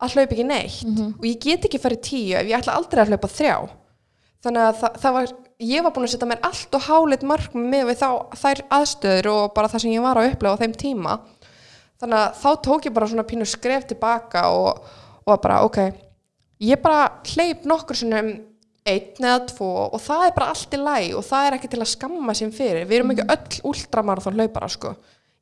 að 0.04 0.14
hlaupa 0.14 0.36
ekki 0.36 0.48
neitt? 0.52 0.84
Og 1.18 1.26
ég 1.26 1.40
get 1.42 1.66
ekki 1.66 1.82
farið 1.82 2.04
10 2.12 2.40
ef 2.42 2.52
ég 2.52 2.60
ætla 2.60 2.76
aldrei 2.78 3.04
að 3.04 3.16
hlaupa 3.16 3.32
3 3.32 3.56
þannig 4.44 4.64
að 4.68 4.76
það, 4.82 5.00
það 5.02 5.16
var 5.16 5.32
ég 5.58 5.84
var 5.84 5.94
búin 5.96 6.06
að 6.06 6.14
setja 6.14 6.30
mér 6.30 6.44
allt 6.46 6.76
og 6.78 6.86
hálit 6.86 7.24
markmið 7.26 7.72
með 7.72 7.88
við 7.90 8.02
þá, 8.04 8.10
þær 8.38 8.60
aðstöður 8.78 9.30
og 9.32 9.56
bara 9.56 9.72
það 9.72 9.84
sem 9.84 9.96
ég 9.96 10.06
var 10.06 10.20
að 10.20 10.30
upplega 10.32 10.54
á 10.54 10.62
þeim 10.62 10.76
tíma 10.78 11.16
þannig 12.02 12.20
að 12.20 12.42
þá 12.42 12.50
tók 12.68 12.90
ég 12.90 12.94
bara 12.96 13.10
svona 13.12 13.28
pínu 13.28 13.48
skref 13.50 13.88
tilbaka 13.90 14.48
og, 14.54 14.84
og 15.26 15.42
bara 15.44 15.64
ok 15.66 15.80
ég 16.64 16.82
bara 16.82 17.10
hleyp 17.34 17.66
nokkur 17.70 17.98
svona 17.98 18.24
einn 18.88 19.26
eða 19.28 19.42
tvo 19.50 19.70
og 19.92 20.00
það 20.00 20.26
er 20.28 20.34
bara 20.38 20.50
allt 20.54 20.74
í 20.74 20.80
læg 20.80 21.16
og 21.20 21.26
það 21.28 21.48
er 21.48 21.58
ekki 21.58 21.70
til 21.74 21.82
að 21.84 21.92
skamma 21.92 22.36
sér 22.38 22.54
fyrir. 22.56 22.88
Við 22.88 23.02
erum 23.02 23.14
ekki 23.14 23.26
öll 23.34 23.62
ultramarathon 23.72 24.38
hlaupara 24.40 24.70
sko. 24.72 24.94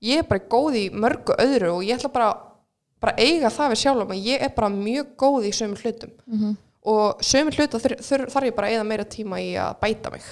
Ég 0.01 0.23
er 0.23 0.27
bara 0.29 0.41
góð 0.49 0.79
í 0.79 0.85
mörgu 0.93 1.35
öðru 1.41 1.75
og 1.77 1.83
ég 1.85 1.99
ætla 1.99 2.09
bara, 2.13 2.31
bara 3.01 3.13
eiga 3.21 3.51
það 3.53 3.73
við 3.73 3.81
sjálf 3.83 4.13
að 4.15 4.25
ég 4.31 4.45
er 4.47 4.53
bara 4.55 4.69
mjög 4.73 5.11
góð 5.21 5.45
í 5.49 5.53
sömu 5.55 5.77
hlutum. 5.81 6.15
Og 6.85 7.21
sömu 7.25 7.53
hluta 7.53 7.79
þur, 7.81 7.95
þur, 8.05 8.25
þarf 8.33 8.49
ég 8.49 8.57
bara 8.57 8.67
að 8.71 8.79
eða 8.79 8.89
meira 8.89 9.05
tíma 9.09 9.39
í 9.41 9.53
að 9.61 9.77
bæta 9.81 10.11
mig 10.13 10.25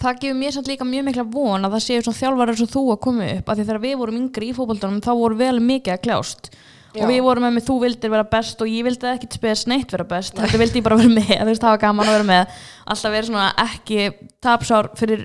það 0.00 0.20
gefur 0.24 0.40
mér 0.40 0.56
samt 0.56 0.70
líka 0.70 0.88
mjög 0.88 1.06
mikla 1.10 1.26
von 1.34 1.68
að 1.68 1.76
það 1.76 1.86
séu 1.86 2.04
svona 2.04 2.20
þjálfarar 2.20 2.58
sem 2.60 2.70
þú 2.70 2.84
að 2.94 3.00
koma 3.06 3.30
upp 3.36 3.48
af 3.48 3.58
því 3.58 3.66
þegar 3.68 3.84
við 3.84 3.96
vorum 4.00 4.20
yngri 4.20 4.50
í 4.50 4.56
fótboltanum 4.56 5.02
þá 5.04 5.10
voru 5.20 5.40
vel 5.40 5.56
mikið 5.60 5.96
að 5.96 6.04
kljást. 6.06 6.52
Já. 6.90 7.04
og 7.04 7.10
við 7.12 7.20
vorum 7.22 7.44
með 7.46 7.52
mig, 7.54 7.64
þú 7.68 7.74
vildir 7.84 8.10
vera 8.10 8.26
best 8.26 8.62
og 8.64 8.66
ég 8.66 8.82
vildi 8.82 9.06
ekkit 9.06 9.36
spes 9.38 9.60
neitt 9.70 9.92
vera 9.94 10.06
best 10.10 10.34
þetta 10.34 10.58
vildi 10.58 10.80
ég 10.80 10.86
bara 10.88 10.96
vera 10.98 11.12
með, 11.12 11.28
þú 11.36 11.46
veist, 11.46 11.62
það 11.62 11.74
var 11.76 11.82
gaman 11.84 12.08
að 12.08 12.16
vera 12.16 12.26
með. 12.30 12.56
Alltaf 12.90 13.14
vera 13.14 13.28
svona 13.28 13.44
ekki 13.62 14.08
tapsár 14.42 14.88
fyrir 14.98 15.22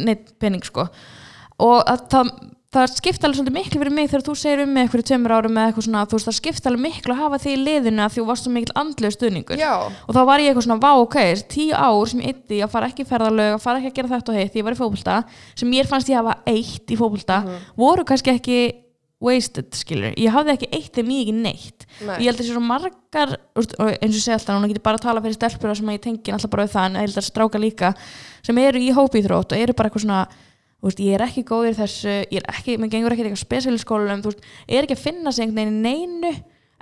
neitt 0.00 0.32
pening 0.40 0.64
sko. 0.64 0.86
Og 1.60 1.82
að 1.84 2.06
það, 2.14 2.30
það 2.72 2.92
skipta 2.96 3.28
alveg 3.28 3.36
svolítið 3.36 3.56
miklu 3.56 3.80
fyrir 3.82 3.92
mig 3.92 4.08
þegar 4.08 4.22
þú 4.24 4.34
segir 4.40 4.62
um 4.62 4.70
mig 4.72 4.86
eitthvað 4.86 5.02
tveimur 5.10 5.34
árum 5.36 5.52
með 5.52 5.66
eitthvað 5.68 5.86
svona, 5.86 6.04
þú 6.08 6.16
veist, 6.16 6.28
það 6.28 6.36
skipta 6.38 6.70
alveg 6.70 6.82
miklu 6.86 7.12
að 7.12 7.20
hafa 7.20 7.40
því 7.42 7.52
í 7.52 7.58
liðinu 7.66 8.04
að 8.04 8.14
þú 8.16 8.24
varst 8.30 8.46
svo 8.46 8.52
mikil 8.54 8.76
andlega 8.80 9.16
stuðningur. 9.16 9.60
Já, 9.60 9.72
og 9.92 10.16
þá 10.16 10.20
var 10.30 10.42
ég 10.42 10.52
eitthvað 10.52 10.66
svona, 10.68 10.78
vá, 10.80 10.92
ok, 11.02 11.18
tíu 11.52 11.74
ár 11.76 12.12
sem 12.12 12.22
ég 12.24 12.32
ytti 12.32 12.60
að 12.64 12.72
fara 12.72 12.88
ekki 12.88 13.04
í 13.04 13.10
ferðalög, 13.10 13.56
að 13.58 13.64
fara 13.66 13.82
ekki 13.82 13.92
að 13.92 13.98
gera 13.98 14.12
þetta 14.14 14.32
og 14.32 14.38
heitt, 14.40 14.56
ég 14.56 14.66
var 14.68 14.76
í 14.76 14.80
fótbolta, 14.80 15.18
sem 15.52 15.68
mér 15.68 15.90
fannst 15.90 16.12
ég 16.12 16.22
hafa 16.22 16.38
eitt 16.48 16.88
í 16.88 16.98
fótbolta, 17.00 17.42
voru 17.76 18.06
kannski 18.08 18.32
ekki 18.32 18.60
wasted, 19.22 19.68
skilur, 19.78 20.16
ég 20.18 20.32
hafði 20.34 20.56
ekki 20.56 20.68
eitt 20.74 20.96
þeim 20.96 21.10
ég 21.14 21.20
ekki 21.22 21.34
neitt, 21.36 21.84
Nei. 22.02 22.16
ég 22.24 22.32
held 22.32 22.32
að 22.32 22.40
þessi 22.40 22.54
svo 22.56 22.62
margar, 22.66 23.36
úst, 23.54 23.76
eins 23.78 24.16
og 24.16 24.16
ég 24.18 24.24
segi 24.24 24.34
alltaf, 24.34 24.56
núna 24.56 24.70
getur 24.72 24.82
bara 24.88 24.98
að 24.98 25.04
tala 25.04 25.22
fyrir 25.22 25.36
stelpur 25.36 25.74
sem 25.78 25.92
ég 25.94 26.02
tengi 26.02 26.34
alltaf 26.34 26.50
bara 26.50 26.66
það, 26.72 26.88
en 26.88 26.98
ég 26.98 27.06
held 27.06 27.20
að 27.20 27.28
stráka 27.28 27.60
líka, 27.62 27.92
sem 28.42 28.58
eru 28.64 28.82
í 28.82 28.90
hópiþrótt 28.96 29.54
og 29.54 29.62
eru 29.62 29.76
bara 29.78 29.92
eitthvað 29.92 30.06
svona 30.08 30.24
veist, 30.88 31.02
ég 31.02 31.16
er 31.16 31.26
ekki 31.26 31.44
góð 31.48 31.68
í 31.70 31.76
þessu 31.78 32.16
ég 32.22 32.40
er 32.40 32.48
ekki, 32.52 32.78
mér 32.80 32.92
gengur 32.92 33.14
ekki 33.14 33.26
eitthvað 33.26 33.44
spesial 33.44 33.76
í 33.76 33.82
skólanum 33.82 34.24
þú 34.24 34.32
veist, 34.32 34.48
ég 34.68 34.80
er 34.80 34.88
ekki 34.88 34.98
að 34.98 35.04
finna 35.06 35.32
sig 35.32 35.46
einhvern 35.46 35.62
veginn 35.62 35.82
neinu 35.86 36.32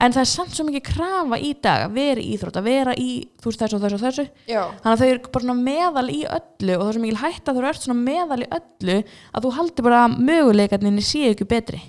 en 0.00 0.14
það 0.16 0.22
er 0.22 0.30
samt 0.30 0.56
svo 0.56 0.66
mikið 0.68 0.84
krafa 0.88 1.38
í 1.40 1.50
dag 1.60 1.86
að 1.86 1.96
vera 1.98 2.22
í 2.22 2.28
íþrótt, 2.34 2.58
að 2.60 2.68
vera 2.70 2.94
í 2.96 3.08
veist, 3.44 3.60
þessu 3.60 3.76
og 3.76 3.82
þessu 3.84 3.98
og 3.98 4.04
þessu. 4.06 4.26
Já, 4.48 4.62
þannig 4.80 4.92
að 4.94 5.02
þau 5.02 5.08
eru 5.10 5.32
bara 5.36 5.56
meðal 5.60 6.06
í 6.08 6.20
öllu 6.24 6.76
og 6.76 6.84
það 6.84 6.90
er 6.90 6.96
svo 6.96 7.04
mikil 7.04 7.20
hætta 7.20 7.52
að 7.52 7.58
þú 7.58 7.66
ert 7.70 7.88
meðal 8.00 8.40
í 8.40 8.50
öllu 8.58 8.98
að 9.04 9.46
þú 9.46 9.56
haldir 9.58 9.88
bara 9.90 10.04
möguleikarninni 10.14 11.04
séu 11.04 11.34
ekki 11.34 11.48
betri. 11.50 11.82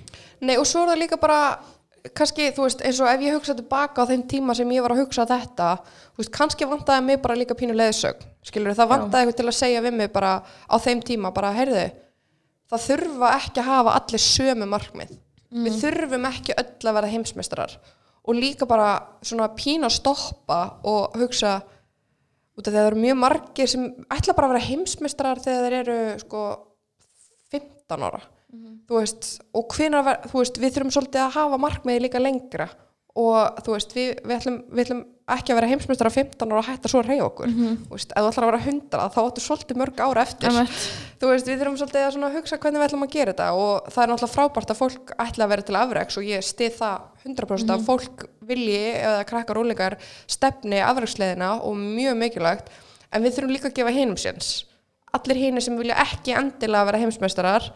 Nei 0.44 0.58
og 0.58 0.66
svo 0.68 0.84
er 0.84 0.92
það 0.92 1.02
líka 1.06 1.20
bara 1.22 1.38
kannski, 2.16 2.50
þú 2.54 2.66
veist, 2.66 2.82
eins 2.82 3.00
og 3.02 3.08
ef 3.10 3.22
ég 3.22 3.36
hugsa 3.36 3.54
tilbaka 3.54 4.02
á 4.02 4.10
þeim 4.10 4.24
tíma 4.30 4.56
sem 4.58 4.70
ég 4.74 4.82
var 4.82 4.94
að 4.94 5.04
hugsa 5.04 5.26
þetta 5.28 5.68
þú 5.86 6.22
veist, 6.22 6.32
kannski 6.34 6.66
vantaði 6.66 7.04
mig 7.06 7.20
bara 7.22 7.36
líka 7.38 7.54
pínu 7.58 7.76
leðsögn 7.78 8.26
skilur, 8.42 8.74
það 8.74 8.90
vantaði 8.90 9.22
eitthvað 9.22 9.38
til 9.38 9.46
að 9.46 9.58
segja 9.60 9.82
við 9.84 9.98
mig 10.00 10.10
bara 10.14 10.32
á 10.42 10.76
þeim 10.82 11.02
tíma, 11.06 11.30
bara, 11.34 11.52
heyrðu 11.54 11.84
það 12.70 12.86
þurfa 12.86 13.32
ekki 13.38 13.62
að 13.62 13.68
hafa 13.70 13.96
allir 13.98 14.24
sömu 14.26 14.68
markmið, 14.70 15.16
við 15.52 15.80
þurfum 15.82 16.28
ekki 16.30 16.56
öll 16.62 16.88
að 16.88 16.96
vera 16.98 17.12
heimsmeistrar 17.12 17.76
og 18.22 18.38
líka 18.38 18.68
bara 18.70 18.90
svona 19.24 19.48
pína 19.56 19.88
að 19.88 19.96
stoppa 19.98 20.58
og 20.86 21.16
hugsa 21.18 21.56
út 22.52 22.66
af 22.66 22.68
því 22.68 22.76
að 22.76 22.78
það 22.78 22.90
eru 22.90 23.02
mjög 23.02 23.18
margir 23.18 23.70
sem 23.70 23.88
ætla 24.12 24.36
bara 24.36 24.48
að 24.48 24.54
vera 24.54 24.68
heimsmeistrar 24.68 25.40
þegar 25.42 25.66
þeir 25.66 25.76
eru 25.80 25.98
sko 26.22 26.42
15 27.52 28.06
ára. 28.06 28.22
Þú 28.88 28.98
veist, 28.98 29.28
og 29.56 29.72
þú 29.72 30.36
veist, 30.36 30.58
við 30.60 30.74
þurfum 30.74 30.92
svolítið 30.92 31.22
að 31.24 31.36
hafa 31.38 31.58
markmiði 31.60 32.04
líka 32.04 32.20
lengra 32.20 32.66
og 33.12 33.58
þú 33.64 33.74
veist, 33.74 33.90
við, 33.92 34.12
við, 34.24 34.36
ætlum, 34.38 34.54
við 34.72 34.86
ætlum 34.86 35.00
ekki 35.32 35.52
að 35.52 35.58
vera 35.58 35.68
heimsmeistar 35.70 36.08
á 36.08 36.12
15 36.12 36.52
ára 36.52 36.60
og 36.62 36.66
hætta 36.66 36.90
svo 36.90 37.00
að 37.02 37.10
reyja 37.10 37.26
okkur. 37.26 37.50
Þú 37.52 37.96
veist, 37.96 38.12
ef 38.12 38.24
þú 38.24 38.30
ætlar 38.30 38.46
að 38.46 38.50
vera 38.50 38.62
100 38.72 39.10
þá 39.12 39.18
áttu 39.22 39.42
svolítið 39.44 39.80
mörg 39.82 40.00
ára 40.00 40.24
eftir. 40.24 40.48
Einmitt. 40.48 40.86
þú 41.20 41.30
veist, 41.30 41.50
við 41.50 41.60
þurfum 41.60 41.76
svolítið 41.82 42.06
að 42.24 42.36
hugsa 42.38 42.58
hvernig 42.62 42.80
við 42.80 42.86
ætlum 42.88 43.04
að 43.06 43.12
gera 43.12 43.34
þetta. 43.34 43.48
Og 43.52 43.92
það 43.92 44.02
er 44.02 44.12
náttúrulega 44.12 44.32
frábært 44.32 44.72
að 44.72 44.80
fólk 44.80 45.12
ætla 45.26 45.46
að 45.46 45.52
vera 45.52 45.66
til 45.68 45.78
afreks 45.82 46.18
og 46.18 46.26
ég 46.26 46.48
stið 46.48 46.74
það 46.80 47.06
100% 47.28 47.74
að 47.76 47.86
fólk 47.86 48.26
vilji 48.48 48.82
eða 48.96 49.22
krakkar 49.28 49.60
úlingar 49.60 49.98
stefni 50.26 50.80
afreksleðina 50.82 51.54
og 51.62 51.76
mjög 51.78 52.18
mikilvægt. 52.24 52.72
En 53.12 53.24
við 53.24 53.36
þurfum 53.36 53.56
líka 53.56 53.68
að 53.68 53.78
gefa 53.78 53.94
hinum 53.94 54.18
séns. 54.20 54.64
Allir 55.12 55.36
hinir 55.36 55.64
sem 55.64 55.76
vilja 55.76 56.00
ekki 56.00 56.32
endilega 56.32 56.88
vera 56.88 57.02
heimsmeistarar 57.04 57.68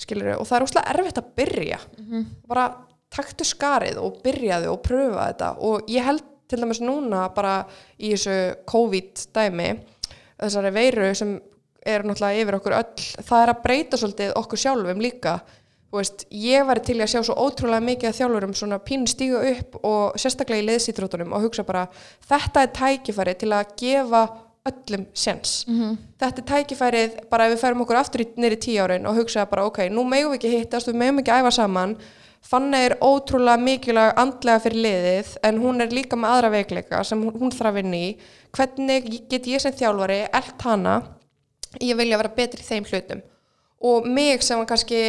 skilur 0.00 0.34
og 0.38 0.48
það 0.48 0.56
er 0.56 0.66
óslega 0.66 0.94
erfitt 0.94 1.20
að 1.20 1.30
byrja. 1.40 1.80
Bara 2.48 2.66
taktu 3.10 3.46
skarið 3.46 4.00
og 4.00 4.20
byrjaðu 4.24 4.72
og 4.72 4.82
pröfa 4.86 5.28
þetta. 5.30 5.52
Og 5.66 5.88
ég 5.90 6.06
held 6.06 6.26
til 6.50 6.60
dæmis 6.62 6.82
núna 6.82 7.28
bara 7.34 7.60
í 7.98 8.12
þessu 8.14 8.36
COVID 8.70 9.24
dæmi 9.34 9.70
þessari 10.40 10.74
veiru 10.74 11.14
sem 11.14 11.38
er 11.86 12.04
náttúrulega 12.04 12.42
yfir 12.42 12.58
okkur 12.58 12.76
öll 12.76 13.06
það 13.24 13.42
er 13.42 13.52
að 13.52 13.62
breyta 13.64 14.00
svolítið 14.00 14.36
okkur 14.40 14.60
sjálfum 14.60 15.00
líka. 15.00 15.40
Veist, 15.90 16.22
ég 16.30 16.62
væri 16.68 16.84
til 16.86 17.00
að 17.02 17.08
sjá 17.10 17.22
svo 17.26 17.34
ótrúlega 17.34 17.82
mikið 17.82 18.08
að 18.12 18.18
þjálfurum 18.20 18.52
svona 18.54 18.76
pín 18.78 19.08
stíga 19.10 19.40
upp 19.50 19.80
og 19.82 20.20
sérstaklega 20.22 20.62
í 20.62 20.66
leðsýtrótunum 20.68 21.32
og 21.34 21.48
hugsa 21.48 21.64
bara 21.66 21.88
þetta 22.30 22.62
er 22.62 22.70
tækifæri 22.76 23.34
til 23.40 23.50
að 23.56 23.72
gefa 23.80 24.20
öllum 24.70 25.04
sens. 25.14 25.64
Þetta 26.20 26.42
er 26.42 26.48
tækifærið 26.52 27.18
bara 27.30 27.46
ef 27.46 27.54
við 27.54 27.60
færum 27.64 27.84
okkur 27.84 28.00
aftur 28.00 28.24
nýri 28.36 28.58
tíu 28.60 28.80
árin 28.84 29.06
og 29.06 29.18
hugsa 29.20 29.44
bara 29.50 29.66
ok, 29.68 29.84
nú 29.90 30.04
megum 30.08 30.32
við 30.32 30.40
ekki 30.40 30.54
hittast, 30.56 30.88
við 30.88 30.98
megum 31.02 31.20
ekki 31.22 31.36
æfa 31.36 31.52
saman. 31.58 31.96
Fanna 32.40 32.78
er 32.80 32.94
ótrúlega 33.04 33.60
mikilvæg 33.60 34.14
andlega 34.16 34.62
fyrir 34.64 34.84
liðið 34.86 35.34
en 35.44 35.58
hún 35.60 35.84
er 35.84 35.90
líka 35.92 36.16
með 36.16 36.36
aðra 36.36 36.50
veikleika 36.54 37.02
sem 37.04 37.20
hún, 37.20 37.34
hún 37.36 37.52
þarf 37.52 37.82
inn 37.82 37.92
í. 37.92 38.06
Hvernig 38.56 39.10
get 39.28 39.50
ég 39.50 39.60
sem 39.60 39.74
þjálfari 39.76 40.22
elt 40.32 40.64
hana 40.64 41.02
ég 41.78 41.98
vilja 42.00 42.16
vera 42.18 42.32
betri 42.34 42.64
í 42.64 42.66
þeim 42.66 42.88
hlutum 42.88 43.20
og 43.80 44.08
mig 44.08 44.42
sem 44.44 44.60
kannski 44.68 45.02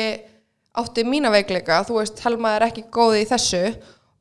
átti 0.78 1.04
mína 1.04 1.32
veikleika, 1.34 1.82
þú 1.88 1.98
veist, 2.00 2.22
Helma 2.24 2.56
er 2.56 2.68
ekki 2.70 2.86
góð 2.94 3.18
í 3.20 3.26
þessu 3.28 3.64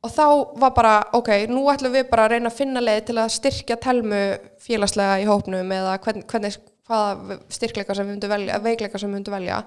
og 0.01 0.09
þá 0.09 0.25
var 0.57 0.73
bara, 0.73 0.93
ok, 1.17 1.29
nú 1.51 1.67
ætlum 1.71 1.93
við 1.93 2.07
bara 2.09 2.25
að 2.25 2.35
reyna 2.35 2.49
að 2.49 2.57
finna 2.57 2.81
leið 2.81 3.01
til 3.09 3.17
að 3.21 3.33
styrkja 3.35 3.77
Telmu 3.81 4.21
félagslega 4.61 5.19
í 5.21 5.27
hópnum 5.29 5.73
eða 5.75 5.97
hvern, 6.01 6.23
hvernig, 6.29 6.57
hvaða 6.89 7.37
styrkleika 7.53 7.97
sem 7.97 8.07
við 8.07 8.15
myndum 8.15 8.33
velja, 8.33 8.57
veikleika 8.65 9.01
sem 9.01 9.11
við 9.11 9.19
myndum 9.19 9.37
velja. 9.37 9.61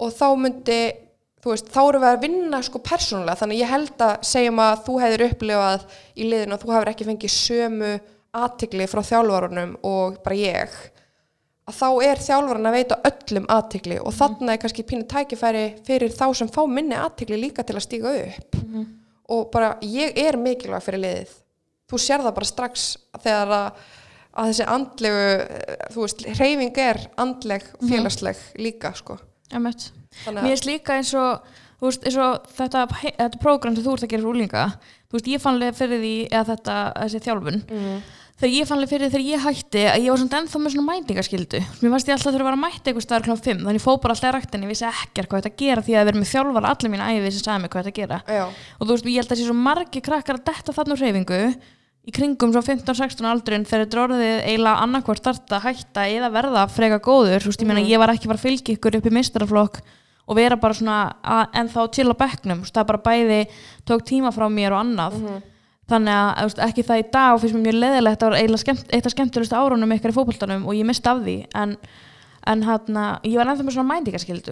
Og 0.00 0.16
þá 0.16 0.26
myndi, 0.40 0.80
þú 1.44 1.52
veist, 1.52 1.70
þá 1.72 1.80
erum 1.84 2.06
við 2.06 2.10
að 2.14 2.24
vinna 2.24 2.62
sko 2.64 2.82
persónulega, 2.88 3.38
þannig 3.42 3.62
ég 3.62 3.72
held 3.74 4.04
að 4.08 4.16
segjum 4.32 4.64
að 4.64 4.84
þú 4.88 4.98
hefur 5.04 5.28
upplifað 5.28 5.88
í 6.16 6.32
liðinu 6.32 6.56
að 6.56 6.64
þú 6.64 6.76
hefur 6.76 6.92
ekki 6.92 7.08
fengið 7.12 7.36
sömu 7.36 7.94
aðtigli 8.36 8.90
frá 8.90 9.04
þjálfarunum 9.12 9.78
og 9.86 10.20
bara 10.24 10.40
ég. 10.40 10.76
Að 11.66 11.76
þá 11.76 11.88
er 12.06 12.20
þjálfarinn 12.22 12.68
að 12.70 12.76
veita 12.78 13.02
öllum 13.10 13.48
aðtikli 13.52 13.96
og 14.00 14.14
þarna 14.14 14.54
er 14.54 14.60
kannski 14.62 14.84
pínu 14.86 15.04
tækifæri 15.10 15.64
fyrir 15.84 16.14
þá 16.14 16.28
sem 16.38 16.48
fá 16.52 16.62
minni 16.70 16.96
aðtikli 16.96 17.40
líka 17.40 17.64
til 17.66 17.76
að 17.76 17.84
stíga 17.88 18.12
upp 18.22 18.62
og 19.32 19.50
bara 19.54 19.74
ég 19.82 20.16
er 20.22 20.38
mikilvæg 20.40 20.84
fyrir 20.86 21.02
liðið 21.02 21.36
þú 21.90 22.00
sér 22.02 22.24
það 22.24 22.34
bara 22.38 22.48
strax 22.50 22.86
þegar 23.22 23.52
að, 23.56 23.84
að 24.36 24.50
þessi 24.52 24.66
andlegu 24.76 25.22
eh, 25.28 25.86
þú 25.94 26.02
veist, 26.04 26.24
hreyfing 26.38 26.80
er 26.82 27.00
andleg 27.22 27.68
félagsleg 27.88 28.42
líka 28.62 28.94
sko 28.98 29.18
Emmett. 29.54 29.92
Þannig 30.24 30.42
Mér 30.42 30.42
að- 30.42 30.52
finnst 30.56 30.66
líka 30.66 30.94
eins 30.98 31.12
og, 31.14 31.44
þú 31.78 31.86
veist, 31.90 32.06
eins 32.08 32.16
og 32.18 32.46
þetta, 32.56 32.86
þetta 33.04 33.38
prógram 33.42 33.76
sem 33.76 33.84
þú 33.84 33.92
ert 33.94 34.06
að 34.06 34.10
gera 34.10 34.22
fyrir 34.24 34.30
úlinga 34.32 34.64
þú 35.06 35.18
veist, 35.18 35.28
ég 35.30 35.42
fannlega 35.44 35.76
fyrir 35.78 36.00
því 36.02 36.14
eða 36.32 36.46
þetta, 36.50 36.78
þessi 37.02 37.20
þjálfun 37.28 37.60
mm. 37.68 38.00
Þegar 38.36 38.52
ég 38.52 38.68
fannlega 38.68 38.90
fyrir 38.92 39.06
því 39.06 39.12
þegar 39.14 39.26
ég 39.26 39.44
hætti 39.46 39.82
að 39.88 40.02
ég 40.04 40.12
var 40.12 40.20
svona 40.20 40.40
ennþá 40.42 40.60
með 40.60 40.74
svona 40.74 40.90
mætingaskildu 40.90 41.60
mér 41.80 41.92
fannst 41.94 42.10
ég 42.10 42.16
alltaf 42.16 42.34
þurfa 42.34 42.42
að 42.42 42.48
vera 42.50 42.58
að 42.58 42.64
mæta 42.66 42.90
eitthvað 42.90 43.06
staðar 43.06 43.24
kláð 43.24 43.40
5 43.46 43.62
þannig 43.62 43.78
ég 43.78 43.84
fóð 43.86 43.96
bara 44.02 44.16
alltaf 44.16 44.28
í 44.28 44.34
ræktinni, 44.36 44.66
ég 44.66 44.72
vissi 44.74 44.86
ekkert 44.90 45.30
hvað 45.30 45.46
þetta 45.46 45.62
gera 45.62 45.84
því 45.86 45.96
að 45.96 46.10
vera 46.10 46.20
með 46.20 46.30
þjálfara 46.34 46.72
allir 46.74 46.92
mín 46.92 47.04
æfi 47.06 47.32
sem 47.32 47.46
sagði 47.46 47.62
mig 47.62 47.72
hvað 47.72 47.86
þetta 47.86 47.96
gera. 47.96 48.18
Já, 48.28 48.44
og 48.76 48.84
þú 48.84 48.92
veist, 48.92 49.08
ég 49.08 49.16
held 49.22 49.32
að 49.32 49.40
sé 49.40 49.48
svo 49.48 49.56
margi 49.56 50.04
krakkar 50.04 50.36
að 50.36 50.44
detta 50.50 50.76
þarna 50.76 50.96
úr 50.96 51.00
hreyfingu 51.00 51.40
í 52.06 52.14
kringum 52.14 52.52
svo 52.52 52.62
15-16 52.62 53.26
aldurinn 53.32 53.64
þegar 53.66 53.86
þetta 53.86 54.02
orðið 54.04 54.36
eiginlega 54.44 54.84
annarkvort 54.84 55.24
starta, 55.24 55.62
hætta 55.64 56.04
eða 56.06 56.28
verða 56.36 56.68
freka 56.70 57.00
góður, 57.02 57.40
veist, 57.40 57.64
ég 57.64 57.66
meina 57.72 57.82
ég 57.82 57.98
var 57.98 58.12
ekki 58.12 58.28
bara 58.30 58.38
að 58.38 58.44
fylgja 58.46 58.76
ykkur 58.76 59.00
upp 59.00 59.08
í 59.08 59.14
mistaraflokk 59.16 59.80
og 60.26 60.38
vera 60.38 60.58
bara 60.60 60.76
svona 60.76 61.48
en 61.54 61.72
þá 61.72 61.80
til 61.94 62.06
á 62.10 62.14
bekknum, 62.14 62.62
það 62.68 62.88
bara 62.92 63.02
bæði 63.02 63.40
tók 63.86 64.06
tíma 64.06 64.30
frá 64.34 64.46
mér 64.52 64.76
og 64.76 64.84
annað 64.84 65.18
þannig 65.90 66.16
að 66.16 66.48
veist, 66.48 66.62
ekki 66.66 66.86
það 66.86 67.02
í 67.02 67.06
dag 67.14 67.34
og 67.34 67.42
finnst 67.42 67.56
mér 67.56 67.66
mjög 67.66 67.78
leðilegt 67.82 68.24
að 68.26 68.38
eiginlega 68.40 68.62
skemmt, 68.64 68.88
eitt 68.90 69.06
af 69.06 69.14
skemmtulegustu 69.14 69.58
árunum 69.58 69.94
ykkar 69.96 70.12
í 70.12 70.16
fótboltanum 70.16 70.66
og 70.66 70.78
ég 70.78 70.88
misti 70.88 71.10
af 71.10 71.22
því. 71.22 71.36
En, 71.62 71.76
en 72.46 72.66
hérna, 72.66 73.04
ég 73.26 73.38
var 73.38 73.52
ennþá 73.52 73.68
með 73.68 73.78
svona 73.78 73.92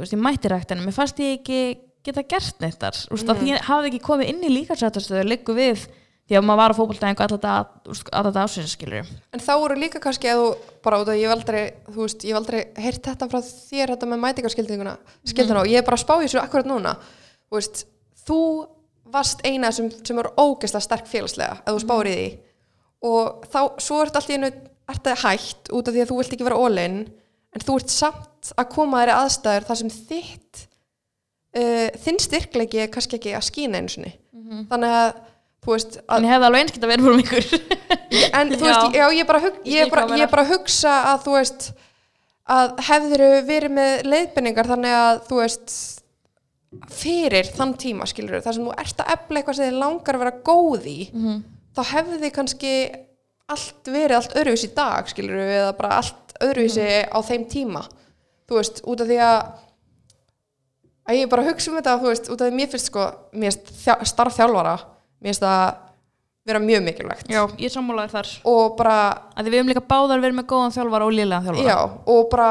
veist, 0.04 0.14
ég 0.14 0.22
mætti 0.22 0.52
ræktinu 0.52 0.86
mér 0.86 0.96
fannst 0.96 1.20
ég 1.22 1.40
ekki 1.40 1.60
geta 2.04 2.24
gert 2.28 2.60
neitt 2.60 2.80
þar 2.80 2.96
mm 3.10 3.36
því 3.40 3.52
ég 3.52 3.68
hafði 3.68 3.90
ekki 3.90 4.02
komið 4.04 4.32
inn 4.32 4.42
í 4.44 4.52
líkarsættastöðu 4.58 5.24
liggu 5.28 5.54
við, 5.56 5.86
því 6.28 6.36
að 6.38 6.44
maður 6.44 6.60
var 6.60 6.74
á 6.74 6.78
fótboltæðingu 6.78 7.24
alltaf 7.24 7.70
þetta 8.10 8.44
ásins 8.44 8.74
skilur 8.76 9.08
en 9.32 9.40
þá 9.40 9.54
eru 9.54 9.76
líka 9.80 10.00
kannski 10.00 10.28
að 10.28 10.42
þú 10.42 10.50
bara 10.84 11.00
út 11.00 11.08
af 11.08 11.16
ég 11.16 11.28
hef 11.28 11.34
aldrei, 11.36 11.62
þú 11.88 12.00
veist, 12.02 12.24
ég 12.24 12.32
hef 12.32 12.40
aldrei 12.40 12.60
heyrt 12.84 13.08
þetta 13.08 13.28
frá 13.32 13.40
þér 13.40 13.94
þetta 13.94 14.10
með 14.10 14.22
mætingarskildinguna 14.24 14.94
skildina 15.24 15.60
og 15.64 15.68
ég 15.72 15.80
er 15.80 15.86
bara 15.86 15.96
að 15.96 16.04
spá 16.04 16.14
þessu 16.20 16.40
akkurat 16.40 16.68
núna. 16.68 16.96
Þú 17.48 17.58
veist, 17.58 17.84
þú 18.24 18.40
varst 19.14 19.42
eina 19.46 19.70
sem, 19.74 19.88
sem 20.04 20.20
er 20.20 20.30
ógeðslega 20.36 20.84
sterk 20.84 21.08
félagslega 21.10 21.60
ef 21.62 21.70
þú 21.72 21.82
spáir 21.84 22.10
í 22.10 22.14
því. 22.18 22.28
Og 23.04 23.48
þá, 23.52 23.60
svo 23.84 24.00
ert 24.04 24.16
allt 24.18 24.32
í 24.32 24.38
einu 24.38 24.50
ert 24.90 25.04
það 25.06 25.22
hætt 25.24 25.70
út 25.72 25.88
af 25.88 25.94
því 25.96 26.02
að 26.04 26.10
þú 26.10 26.18
vilt 26.20 26.34
ekki 26.36 26.46
vera 26.46 26.60
ólinn 26.60 26.98
en 27.54 27.64
þú 27.64 27.76
ert 27.80 27.92
samt 27.94 28.50
að 28.58 28.70
koma 28.74 29.02
þér 29.02 29.12
í 29.12 29.16
aðstæður 29.18 29.68
þar 29.68 29.80
sem 29.80 29.92
þitt 29.94 30.64
uh, 31.56 31.88
þinn 32.04 32.20
styrkleiki 32.24 32.82
er 32.84 32.90
kannski 32.92 33.18
ekki 33.20 33.36
að 33.38 33.46
skína 33.48 33.80
einu 33.80 33.92
sinni. 33.94 34.12
Þannig 34.70 34.96
að 34.98 35.08
þú 35.64 35.72
veist 35.72 35.96
að 36.04 36.18
en 36.18 36.26
ég 36.26 36.34
hefði 36.34 36.48
alveg 36.50 36.64
einskilt 36.64 36.84
að 36.84 36.92
vera 36.92 37.06
fyrir 37.08 37.24
ykkur. 37.24 37.48
En 38.34 38.50
þú 38.52 38.60
Já. 38.60 38.66
veist, 38.68 38.94
já, 38.94 39.04
ég 39.10 39.20
er 39.24 39.26
bara, 39.26 39.40
hug, 39.42 39.54
Ég 39.66 39.80
er 39.82 39.90
bara, 39.90 40.04
ég 40.14 40.22
er 40.22 40.30
bara 40.30 40.44
að 40.44 40.50
hugsa 40.52 40.92
að 41.10 41.22
þú 41.24 41.32
veist 41.34 41.64
að 42.54 42.74
hefðir 42.86 43.22
verið 43.48 43.72
með 43.74 44.04
leiðbenningar 44.06 44.68
þannig 44.68 44.94
að 44.98 45.20
þú 45.28 45.38
veist 45.40 45.74
fyrir 46.90 47.48
þann 47.56 47.74
tíma 47.80 48.06
skilur 48.06 48.40
þar 48.44 48.54
sem 48.58 48.64
þú 48.66 48.74
ert 48.78 49.00
að 49.04 49.12
efla 49.16 49.40
eitthvað 49.40 49.54
sem 49.58 49.68
þið 49.70 49.78
langar 49.80 50.14
að 50.18 50.22
vera 50.24 50.38
góð 50.50 50.86
í 50.90 50.98
Mhm. 51.12 51.42
þá 51.76 51.82
hefði 51.92 52.30
kannski 52.32 52.72
allt 53.48 53.84
verið 53.92 54.16
allt 54.16 54.34
öðruvísi 54.40 54.70
í 54.70 54.74
dag 54.74 55.06
skilur 55.08 55.36
eða 55.44 55.76
bara 55.76 55.96
allt 56.00 56.34
öðruvísi 56.40 56.84
Mhm. 56.84 57.12
á 57.12 57.18
þeim 57.22 57.44
tíma. 57.50 57.82
Þú 58.48 58.56
veist, 58.58 58.82
út 58.84 59.00
af 59.00 59.06
því 59.08 59.18
að 59.20 59.52
að 61.08 61.18
ég 61.20 61.28
bara 61.30 61.42
að 61.44 61.48
hugsa 61.52 61.70
um 61.70 61.76
þetta 61.78 61.98
þú 62.00 62.08
veist, 62.08 62.28
út 62.32 62.40
af 62.40 62.46
því 62.46 62.52
að 62.52 62.58
mér 62.58 62.70
finnst 62.72 62.86
sko 62.90 63.02
mér 63.34 63.50
finnst 63.52 63.72
þjá, 63.84 63.94
starf 64.08 64.36
þjálfara 64.38 64.74
mér 65.20 65.28
finnst 65.32 65.40
það 65.44 65.74
vera 66.46 66.58
mjög 66.60 66.82
mikilvægt. 66.84 67.28
Já, 67.32 67.46
ég 67.56 67.70
sammálaði 67.72 68.10
þar. 68.12 68.30
Og 68.44 68.74
bara, 68.76 68.96
að 69.36 69.46
við 69.48 69.54
höfum 69.62 69.70
líka 69.72 69.80
báðar 69.88 70.20
verið 70.20 70.34
með 70.36 70.46
góðan 70.52 70.74
þjálfara 70.76 71.06
og 71.06 71.12
lélegan 71.16 71.44
þjálfara. 71.46 71.64
Já, 71.64 71.78
og 72.06 72.30
bara 72.30 72.48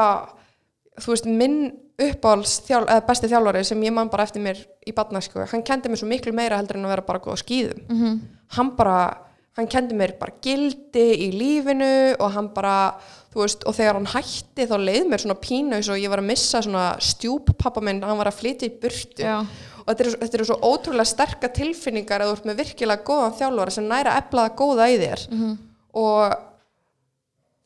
þú 0.98 1.12
veist, 1.12 1.26
minn 1.26 1.58
uppáhalds 1.98 2.60
þjál, 2.66 2.84
besti 3.06 3.28
þjálfari 3.30 3.64
sem 3.64 3.82
ég 3.86 3.92
man 3.94 4.08
bara 4.10 4.24
eftir 4.26 4.42
mér 4.42 4.58
í 4.86 4.92
badnæsku, 4.94 5.44
hann 5.52 5.62
kendi 5.62 5.88
mér 5.88 6.00
svo 6.00 6.08
miklu 6.10 6.32
meira 6.34 6.56
heldur 6.58 6.76
en 6.80 6.84
að 6.88 6.94
vera 6.96 7.02
bara 7.06 7.20
góð 7.22 7.36
á 7.38 7.42
skýðum 7.44 7.84
Mhm. 7.88 8.20
hann 8.56 8.70
bara 8.76 9.16
hann 9.56 9.68
kendi 9.70 9.94
mér 9.94 10.18
bara 10.18 10.32
gildi 10.42 11.04
í 11.14 11.30
lífinu 11.32 12.16
og 12.18 12.32
hann 12.32 12.48
bara, 12.48 12.94
þú 13.32 13.40
veist, 13.44 13.62
og 13.66 13.74
þegar 13.76 13.94
hann 13.94 14.06
hætti 14.06 14.66
þá 14.66 14.74
leið 14.82 15.06
mér 15.06 15.20
svona 15.22 15.38
pínu 15.38 15.74
eins 15.76 15.88
og 15.88 15.96
ég 15.96 16.08
var 16.10 16.18
að 16.18 16.26
missa 16.26 16.58
svona 16.62 16.96
stjúp 16.98 17.56
pappa 17.56 17.80
minn, 17.80 18.02
hann 18.02 18.18
var 18.18 18.26
að 18.26 18.40
flytja 18.40 18.66
í 18.66 18.80
burtu 18.80 19.22
Já. 19.22 19.46
og 19.86 19.86
þetta 19.86 20.00
eru, 20.00 20.10
þetta 20.18 20.34
eru 20.34 20.44
svo 20.44 20.58
ótrúlega 20.60 21.06
sterka 21.06 21.48
tilfinningar 21.48 22.20
að 22.20 22.26
þú 22.26 22.32
ert 22.32 22.44
með 22.50 22.56
virkilega 22.64 23.04
góðan 23.04 23.38
þjálfara 23.38 23.70
sem 23.70 23.86
næra 23.88 24.16
efla 24.18 24.48
það 24.48 24.56
góða 24.56 24.88
í 24.90 24.98
þér 24.98 25.30
Mhm. 25.30 25.58
og 25.94 26.34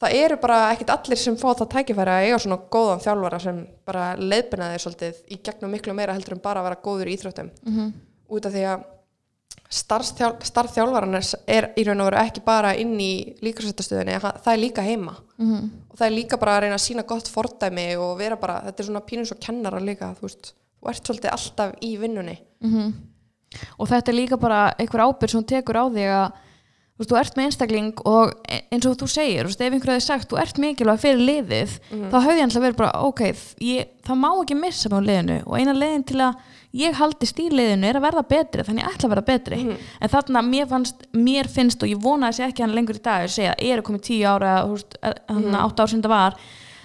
það 0.01 0.15
eru 0.15 0.37
bara 0.41 0.59
ekkit 0.75 0.91
allir 0.95 1.17
sem 1.19 1.37
fá 1.37 1.49
það 1.59 1.71
tækifæri 1.75 2.13
að 2.15 2.27
eiga 2.29 2.39
svona 2.39 2.59
góðan 2.71 3.01
þjálfara 3.03 3.41
sem 3.41 3.67
bara 3.89 4.05
leiðbina 4.17 4.71
þeir 4.73 4.85
svolítið 4.85 5.15
í 5.35 5.41
gegnum 5.43 5.71
miklu 5.75 5.95
meira 5.95 6.13
heldur 6.15 6.37
en 6.37 6.43
bara 6.45 6.61
að 6.61 6.69
vera 6.69 6.83
góður 6.85 7.09
í 7.11 7.17
íþróttum 7.17 7.51
Mhm. 7.67 7.93
út 8.31 8.47
af 8.47 8.53
því 8.53 8.63
að 8.75 8.85
starfþjál, 9.69 10.37
starfþjálfaran 10.49 11.15
er, 11.47 11.67
í 11.77 11.85
raun 11.85 12.01
og 12.01 12.07
veru 12.09 12.21
ekki 12.23 12.41
bara 12.45 12.71
inn 12.81 12.95
í 13.01 13.35
líkarsættastöðinni, 13.45 14.15
það 14.21 14.53
er 14.53 14.63
líka 14.63 14.83
heima 14.85 15.17
Mhm. 15.39 15.71
og 15.91 15.97
það 15.99 16.07
er 16.07 16.15
líka 16.17 16.39
bara 16.39 16.57
að 16.57 16.63
reyna 16.63 16.75
að 16.79 16.87
sína 16.87 17.07
gott 17.07 17.29
fordæmi 17.29 17.97
og 17.99 18.17
vera 18.19 18.37
bara, 18.37 18.63
þetta 18.67 18.81
er 18.81 18.85
svona 18.87 19.01
pínum 19.05 19.27
svo 19.27 19.37
kennara 19.41 19.81
líka, 19.81 20.15
þú 20.17 20.23
veist, 20.23 20.53
þú 20.83 20.89
ert 20.89 21.05
svolítið 21.05 21.31
alltaf 21.33 21.75
í 21.83 21.99
vinnunni 21.99 22.39
Mhm. 22.63 22.93
og 23.79 23.89
þetta 23.89 24.09
er 24.09 24.15
líka 24.15 24.39
bara 24.41 24.75
einhver 24.79 25.01
ábyrg 25.05 25.31
sem 25.31 25.45
tekur 25.45 25.75
á 25.77 25.85
þig 25.91 26.09
að 26.09 26.33
þú, 26.99 27.17
ert 27.21 27.37
með 27.39 27.49
einstakling 27.49 28.03
og 28.11 28.33
e- 28.51 28.61
eins 28.75 28.87
og 28.89 28.97
þú 28.99 29.09
segir, 29.13 29.49
ef 29.49 29.61
einhver 29.63 29.95
hefði 29.95 30.05
sagt 30.05 30.31
þú 30.31 30.41
ert 30.43 30.61
mikilvæg 30.63 31.03
fyrir 31.03 31.25
liðið 31.29 31.75
þá 32.11 32.17
höfði 32.19 32.41
hann 32.43 32.55
verið 32.59 32.79
bara, 32.81 33.03
ok, 33.07 33.23
ég, 33.63 33.91
það 34.07 34.21
má 34.25 34.31
ekki 34.33 34.59
missa 34.59 34.91
mig 34.91 34.99
á 34.99 35.07
liðinu 35.09 35.39
og 35.47 35.59
eina 35.59 35.77
leiðin 35.77 36.07
til 36.09 36.21
að 36.27 36.41
ég 36.79 36.99
haldist 36.99 37.39
í 37.41 37.49
liðinu 37.53 37.89
er 37.89 37.99
að 37.99 38.05
verða 38.05 38.25
betri 38.29 38.65
þannig 38.67 38.85
ég 38.85 38.93
ætla 38.93 39.09
að 39.09 39.13
verða 39.15 39.27
betri. 39.31 39.59
En 40.01 40.13
þarna 40.13 40.43
mér, 40.45 40.69
fannst, 40.69 41.07
mér 41.17 41.49
finnst 41.49 41.83
og 41.83 41.91
ég 41.91 42.03
vona 42.03 42.29
að 42.29 42.39
sé 42.39 42.49
ekki 42.49 42.65
hann 42.65 42.75
lengur 42.77 42.99
í 42.99 43.05
dag 43.05 43.25
að 43.25 43.35
segja, 43.39 43.55
ég 43.63 43.79
er 43.79 43.85
komið 43.87 44.05
tíu 44.11 44.29
ára 44.29 44.55
veist, 44.69 44.99
hann 45.01 45.47
mm. 45.47 45.59
átta 45.63 45.87
ár 45.87 45.93
sem 45.93 46.03
það 46.05 46.13
var. 46.13 46.39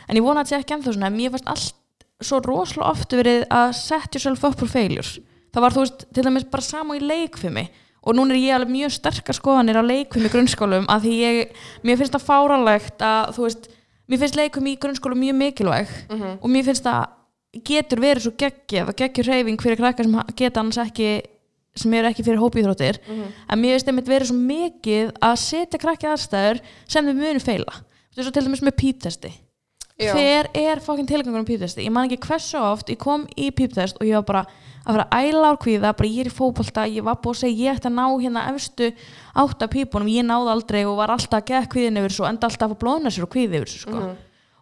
En 0.07 0.19
ég 0.19 0.25
vona 0.25 0.43
að 0.43 0.53
sé 0.53 0.59
ekki 0.61 0.77
ennþá 0.77 0.95
svona, 0.95 1.11
mér 1.13 1.33
fannst 1.35 1.51
allt 1.51 1.79
svo 2.23 2.39
rosalega 2.45 2.93
oft 2.93 3.15
verið 3.17 3.45
að 3.51 3.75
set 3.75 4.15
yourself 4.15 4.45
up 4.47 4.59
for 4.61 4.71
failures. 4.71 5.17
Það 5.53 5.65
var 5.65 5.75
þú 5.75 5.83
veist, 5.83 6.05
til 6.15 6.25
dæmis 6.25 6.47
bara 6.49 6.65
sama 6.65 6.95
í 6.97 7.03
leikfimi 7.03 7.67
og 8.03 8.17
núna 8.17 8.35
er 8.35 8.41
ég 8.41 8.55
alveg 8.57 8.71
mjög 8.73 8.93
sterkar 8.97 9.37
skoðanir 9.37 9.79
á 9.79 9.83
leikfimi 9.83 10.27
í 10.27 10.33
grunnskólum 10.33 10.87
að 10.91 11.05
því 11.07 11.13
ég, 11.21 11.51
mér 11.83 11.99
finnst 11.99 12.15
það 12.17 12.27
fáralegt 12.27 13.03
að 13.03 13.35
þú 13.37 13.45
veist, 13.47 13.69
mér 14.07 14.19
finnst 14.23 14.39
leikfimi 14.39 14.73
í 14.73 14.79
grunnskólum 14.83 15.21
mjög 15.23 15.37
mikilvæg 15.41 15.93
og 16.41 16.49
mér 16.51 16.65
finnst 16.67 16.83
það 16.83 17.05
getur 17.69 18.01
verið 18.01 18.25
svo 18.25 18.33
geggjað 18.37 18.89
og 18.89 18.97
geggjur 18.97 19.29
reyfing 19.29 19.61
fyrir 19.61 19.77
krakkar 19.77 20.05
sem 20.09 20.19
geta 20.35 20.59
annars 20.59 20.81
ekki 20.81 21.21
sem 21.75 21.93
eru 21.93 22.09
ekki 22.09 22.23
fyrir 22.25 22.41
hópíþróttir 22.41 22.99
en 23.07 23.59
mér 23.61 23.77
finnst 23.77 23.87
einmitt 23.87 24.09
verið 24.09 24.29
svo 24.29 24.37
mikið 24.37 25.13
að 25.21 25.39
setja 25.41 25.79
krakki 25.79 26.09
aðstæður 26.09 26.61
sem 26.87 27.05
þau 27.05 27.13
munu 27.13 27.39
feila. 27.39 27.73
Er 28.17 28.23
svo 28.23 28.31
til 28.33 28.43
dæmis 28.45 28.61
með 28.61 28.77
píptesti 28.77 29.31
hver 29.97 30.49
er 30.57 30.81
fokkin 30.81 31.07
tilgangur 31.07 31.39
um 31.39 31.45
píptesti 31.45 31.85
ég 31.85 31.93
man 31.93 32.09
ekki 32.09 32.27
hversu 32.27 32.57
oft, 32.57 32.89
ég 32.89 32.97
kom 32.97 33.27
í 33.37 33.51
píptest 33.53 33.99
og 33.99 34.07
ég 34.07 34.17
var 34.17 34.25
bara 34.25 34.45
að 34.83 34.97
fara 34.97 35.05
að 35.09 35.27
æla 35.29 35.51
á 35.51 35.61
kvíða 35.63 35.93
bara 35.95 36.09
ég 36.11 36.25
er 36.25 36.29
í 36.29 36.33
fótbolta, 36.35 36.83
ég 36.91 37.05
var 37.07 37.15
búið 37.23 37.35
að 37.37 37.41
segja 37.43 37.63
ég 37.69 37.77
ætti 37.77 37.87
að 37.89 37.95
ná 37.95 38.05
hérna 38.19 38.43
efstu 38.51 38.89
átta 39.43 39.67
pípunum 39.71 40.11
ég 40.11 40.25
náði 40.27 40.51
aldrei 40.53 40.83
og 40.85 40.97
var 40.99 41.13
alltaf 41.15 41.39
að 41.39 41.47
geða 41.53 41.69
kvíðin 41.71 41.99
yfir 42.03 42.15
svo, 42.17 42.27
enda 42.27 42.49
alltaf 42.49 42.71
að 42.75 42.79
blóðna 42.83 43.11
sér 43.13 43.27
og 43.27 43.31
kvíði 43.33 43.61
yfir 43.61 43.71
svo, 43.71 43.79
sko. 43.87 44.03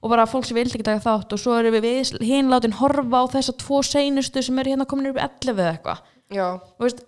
og 0.01 0.09
bara 0.13 0.25
fólk 0.29 0.45
sem 0.45 0.57
vildi 0.57 0.77
ekki 0.77 0.85
taka 0.87 1.03
þátt 1.05 1.33
og 1.33 1.41
svo 1.41 1.57
erum 1.57 1.73
við, 1.73 1.87
við 2.21 2.27
hinn 2.29 2.49
látin 2.53 2.77
horfa 2.77 3.21
á 3.21 3.25
þessa 3.33 3.57
tvo 3.57 3.81
seinustu 3.85 4.43
sem 4.45 4.59
eru 4.61 4.75
hérna 4.75 4.85
komin 4.89 5.09
upp 5.11 5.17
í 5.17 5.25
11 5.25 5.57
eða 5.57 5.73
eitthvað 5.75 6.05
og 6.77 6.85
veist 6.85 7.01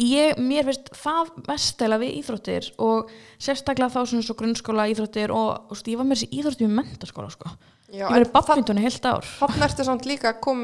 ég, 0.00 0.38
mér 0.40 0.64
finnst 0.70 0.88
það 0.96 1.32
mestæla 1.50 1.98
við 2.00 2.14
íþróttir 2.22 2.70
og 2.80 3.10
sérstaklega 3.42 3.92
þá 3.92 4.00
svona 4.08 4.24
svo 4.24 4.36
grunnskóla 4.38 4.86
íþróttir 4.92 5.34
og, 5.34 5.50
og 5.68 5.74
veist, 5.76 5.90
ég 5.92 6.00
var 6.00 6.08
með 6.08 6.22
þessi 6.22 6.38
íþróttir 6.40 6.68
í 6.70 6.72
mentaskóla 6.78 7.30
sko. 7.34 7.52
já 7.92 8.06
ég 8.08 8.24
það- 8.24 8.32
badmintoni 8.38 8.86
heilt 8.86 9.04
ár 9.10 9.26
Þannig 9.36 9.66
ertu 9.68 9.84
samt 9.84 10.08
líka 10.08 10.32
kom, 10.40 10.62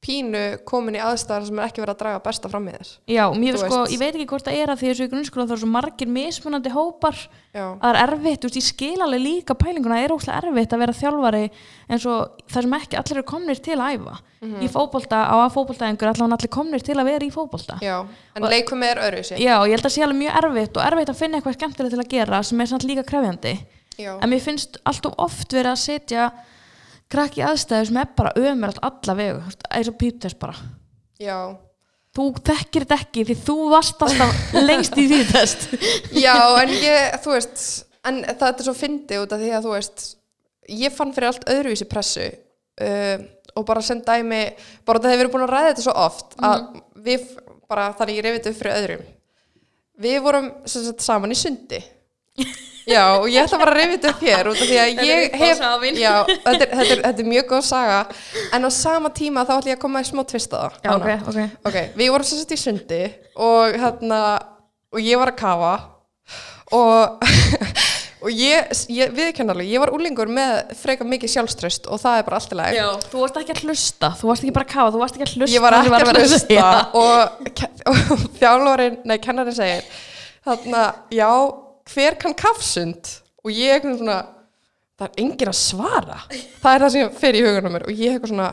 pínu 0.00 0.40
komin 0.64 0.96
í 0.96 1.00
aðstæðar 1.04 1.44
sem 1.44 1.58
er 1.60 1.66
ekki 1.68 1.82
verið 1.82 1.92
að 1.92 1.98
draga 2.00 2.20
besta 2.24 2.48
fram 2.48 2.68
í 2.68 2.72
þér. 2.72 2.88
já, 3.12 3.24
mér 3.36 3.56
sko, 3.60 3.82
veist. 3.82 3.92
ég 3.92 3.98
veit 4.00 4.14
ekki 4.16 4.26
hvort 4.30 4.44
það 4.48 4.56
er 4.62 4.68
að 4.72 4.78
því 4.80 4.86
þessu 4.90 5.08
grunnskóla 5.12 5.44
þá 5.46 5.52
er 5.52 5.60
svo 5.60 5.68
margir 5.68 6.08
mismunandi 6.08 6.70
hópar 6.72 7.16
Já, 7.52 7.66
að 7.66 7.80
það 7.82 7.90
er 7.90 8.00
erfitt, 8.06 8.40
þú 8.40 8.46
veist, 8.48 8.56
ég 8.56 8.64
skil 8.64 9.00
alveg 9.04 9.20
líka 9.20 9.54
pælinguna, 9.60 9.94
það 9.98 10.04
er 10.06 10.14
óslega 10.16 10.38
erfitt 10.40 10.72
að 10.72 10.78
vera 10.80 10.92
þjálfari 10.92 11.50
eins 11.90 12.06
og 12.06 12.18
það 12.48 12.62
sem 12.62 12.72
ekki 12.80 12.96
allir 12.96 13.16
eru 13.20 13.26
komnir 13.28 13.58
til 13.60 13.76
að 13.76 13.92
æfa 13.98 14.16
Mhm. 14.40 14.56
í 14.64 14.68
fótbolta 14.72 15.16
á 15.20 15.36
að 15.36 15.52
fótbolta 15.52 15.84
einhver 15.84 16.08
allan 16.14 16.32
allir 16.32 16.48
komnir 16.48 16.80
til 16.80 16.94
að 16.96 17.04
vera 17.04 17.26
í 17.26 17.30
fótbolta 17.30 17.76
já, 17.84 18.06
en 18.34 18.42
leikum 18.42 18.82
er 18.82 18.96
öðru 18.96 19.20
sér. 19.20 19.36
Já, 19.36 19.60
ég 19.68 19.76
held 19.76 19.84
að 19.84 19.92
sé 19.92 20.00
alveg 20.00 20.16
mjög 20.16 20.32
erfitt 20.40 20.76
og 20.76 20.82
erfitt 20.82 21.08
að 21.12 21.16
finna 21.20 21.36
eitthvað 21.36 21.60
krakki 27.10 27.42
aðstæðu 27.46 27.90
sem 27.90 27.98
er 28.02 28.12
bara 28.18 28.34
ömur 28.38 28.76
alla 28.86 29.16
vegu, 29.18 29.40
þú 29.40 29.50
veist, 29.50 29.66
eins 29.70 29.90
og 29.90 29.98
píptest 30.00 30.40
bara 30.40 30.56
já. 31.20 31.38
þú 32.16 32.28
þekkir 32.38 32.86
þetta 32.86 33.00
ekki 33.04 33.26
því 33.28 33.36
þú 33.48 33.58
varst 33.74 34.06
alltaf 34.06 34.54
lengst 34.60 34.98
í 35.00 35.08
því 35.10 35.20
test 35.34 35.66
Já, 36.14 36.36
en 36.62 36.72
ég, 36.76 37.18
þú 37.24 37.34
veist, 37.36 37.66
en 38.08 38.22
það 38.30 38.48
er 38.52 38.68
svo 38.68 38.76
fyndi 38.78 39.20
út 39.20 39.34
af 39.34 39.42
því 39.42 39.52
að 39.56 39.66
þú 39.66 39.74
veist, 39.76 40.06
ég 40.70 40.94
fann 40.94 41.14
fyrir 41.16 41.32
allt 41.32 41.50
öðruvísi 41.50 41.88
pressu 41.90 42.30
uh, 42.30 43.28
og 43.56 43.66
bara 43.66 43.82
sem 43.84 44.00
dæmi, 44.04 44.42
bara 44.86 45.02
það 45.02 45.14
hefur 45.14 45.24
verið 45.24 45.32
búin 45.34 45.46
að 45.46 45.54
ræða 45.54 45.70
þetta 45.70 45.86
svo 45.86 45.94
oft 45.98 46.36
að 46.46 46.66
við, 47.04 47.24
bara 47.70 47.88
þannig 47.98 48.18
ég 48.18 48.26
reyfið 48.26 48.38
þetta 48.38 48.52
upp 48.52 48.60
fyrir 48.60 48.76
öðrum. 48.78 49.08
Við 50.00 50.20
vorum 50.24 50.50
sagt, 50.70 51.02
saman 51.04 51.34
í 51.34 51.38
sundi. 51.38 51.80
Já, 52.90 53.04
og 53.20 53.28
ég 53.30 53.44
ætla 53.44 53.58
bara 53.60 53.74
að 53.74 53.78
reyfið 53.78 53.96
þetta 53.96 54.10
upp 54.10 54.22
hér 54.24 54.48
út 54.50 54.60
af 54.60 54.68
því 54.70 54.78
að 54.80 55.02
ég 55.06 55.34
hef, 55.40 55.60
já, 56.00 56.14
þetta 56.30 56.52
er, 56.54 56.70
þetta, 56.70 56.94
er, 56.94 57.02
þetta 57.04 57.22
er 57.22 57.28
mjög 57.28 57.46
góð 57.52 57.62
saga, 57.68 57.98
en 58.56 58.66
á 58.66 58.70
sama 58.74 59.12
tíma 59.14 59.44
þá 59.46 59.52
ætla 59.58 59.72
ég 59.72 59.78
að 59.78 59.84
koma 59.84 60.02
í 60.02 60.08
smá 60.08 60.22
tvist 60.30 60.56
á 60.56 60.58
það. 60.58 60.78
Já, 60.82 60.90
ok, 60.96 61.28
ok. 61.30 61.40
Ok, 61.70 61.78
við 62.00 62.12
vorum 62.14 62.30
sagt 62.30 62.56
í 62.56 62.60
sundi 62.60 63.00
og 63.36 63.78
hérna, 63.84 64.20
og 64.90 65.04
ég 65.04 65.20
var 65.20 65.34
að 65.34 65.38
kafa 65.42 65.72
og, 66.80 67.30
og 68.24 68.34
ég, 68.34 68.74
ég 68.96 69.14
viðkenn 69.20 69.54
alveg, 69.54 69.70
ég 69.70 69.84
var 69.84 69.94
úlingur 69.94 70.32
með 70.32 70.74
freka 70.80 71.06
mikið 71.06 71.34
sjálfströst 71.36 71.90
og 71.92 72.02
það 72.02 72.20
er 72.22 72.28
bara 72.30 72.40
allt 72.40 72.54
í 72.56 72.60
lagi. 72.64 72.80
Já, 72.80 72.90
þú 73.12 73.24
varst 73.26 73.40
ekki 73.44 73.58
að 73.58 73.64
hlusta, 73.68 74.14
þú 74.18 74.32
varst 74.32 74.46
ekki 74.46 74.56
bara 74.56 74.66
að 74.70 74.74
kafa, 74.74 74.94
þú 74.96 75.04
varst 75.04 75.18
ekki 75.18 75.28
að 75.28 75.34
hlusta 75.36 75.54
Ég 75.58 75.66
var 75.66 75.78
ekki 75.78 75.94
að 75.94 76.12
vera 76.14 76.26
hlusta 76.26 76.70
og, 77.04 77.50
og 77.92 78.30
þjálfarinn, 78.40 79.02
nei, 79.04 79.18
kennarinn 79.22 79.60
segir, 79.60 79.90
þarna, 80.48 80.86
já, 81.14 81.28
hver 81.94 82.16
kann 82.20 82.36
kafsund? 82.38 83.16
Og 83.44 83.52
ég 83.54 83.76
eitthvað 83.76 84.00
svona, 84.00 84.18
það 85.00 85.08
er 85.08 85.22
enginn 85.24 85.52
að 85.52 85.58
svara. 85.58 86.18
Það 86.60 86.74
er 86.74 86.84
það 86.84 86.94
sem 86.94 87.12
fer 87.20 87.38
í 87.38 87.44
hugunum 87.46 87.76
mér 87.76 87.86
og 87.88 88.02
ég 88.02 88.14
eitthvað 88.14 88.32
svona 88.34 88.50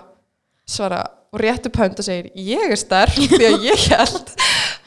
svara 0.67 1.01
og 1.27 1.41
réttu 1.43 1.71
pönd 1.73 1.99
og 1.99 2.07
segir, 2.07 2.29
ég 2.39 2.71
er 2.71 2.79
sterk 2.79 3.17
því 3.17 3.41
að 3.49 3.65
ég 3.67 3.83
held 3.91 4.31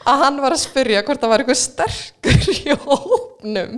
að 0.09 0.23
hann 0.23 0.39
var 0.41 0.55
að 0.55 0.63
spyrja 0.63 1.03
hvort 1.05 1.21
það 1.21 1.33
var 1.33 1.43
eitthvað 1.43 1.61
sterkur 1.61 2.49
í 2.55 2.77
hópnum. 2.85 3.77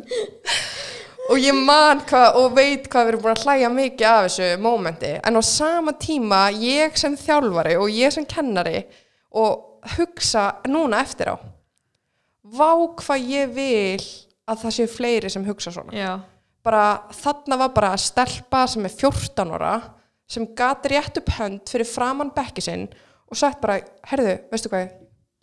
Og 1.32 1.40
ég 1.40 1.56
man 1.56 2.02
hvað 2.08 2.40
og 2.40 2.56
veit 2.56 2.88
hvað 2.92 3.06
við 3.06 3.14
erum 3.14 3.24
búin 3.24 3.36
að 3.36 3.44
hlæja 3.46 3.72
mikið 3.72 4.08
af 4.10 4.26
þessu 4.26 4.48
mómenti 4.64 5.12
en 5.24 5.40
á 5.40 5.42
sama 5.48 5.94
tíma 6.00 6.42
ég 6.60 6.98
sem 7.00 7.16
þjálfari 7.20 7.78
og 7.80 7.92
ég 7.96 8.12
sem 8.16 8.28
kennari 8.28 8.82
og 9.32 9.88
hugsa 9.96 10.50
núna 10.68 11.00
eftir 11.04 11.32
á 11.32 11.36
vá 12.44 12.76
hvað 13.00 13.30
ég 13.32 13.54
vil 13.56 14.04
að 14.50 14.64
það 14.66 14.76
séu 14.78 14.92
fleiri 14.92 15.32
sem 15.32 15.46
hugsa 15.48 15.74
svona. 15.76 15.96
Já, 15.96 16.14
bara 16.64 16.86
þarna 17.16 17.60
var 17.64 17.74
bara 17.76 17.94
að 17.96 18.06
stelpa 18.06 18.66
sem 18.72 18.86
er 18.88 18.96
14 18.96 19.56
ára 19.58 19.74
sem 20.32 20.46
gat 20.58 20.86
rétt 20.90 21.20
upp 21.20 21.34
hönd 21.38 21.68
fyrir 21.70 21.88
framann 21.88 22.32
bekki 22.36 22.64
sinn 22.64 22.88
og 23.30 23.38
sagt 23.38 23.60
bara, 23.62 23.82
herðu, 24.08 24.38
veistu 24.52 24.72
hvað? 24.72 24.94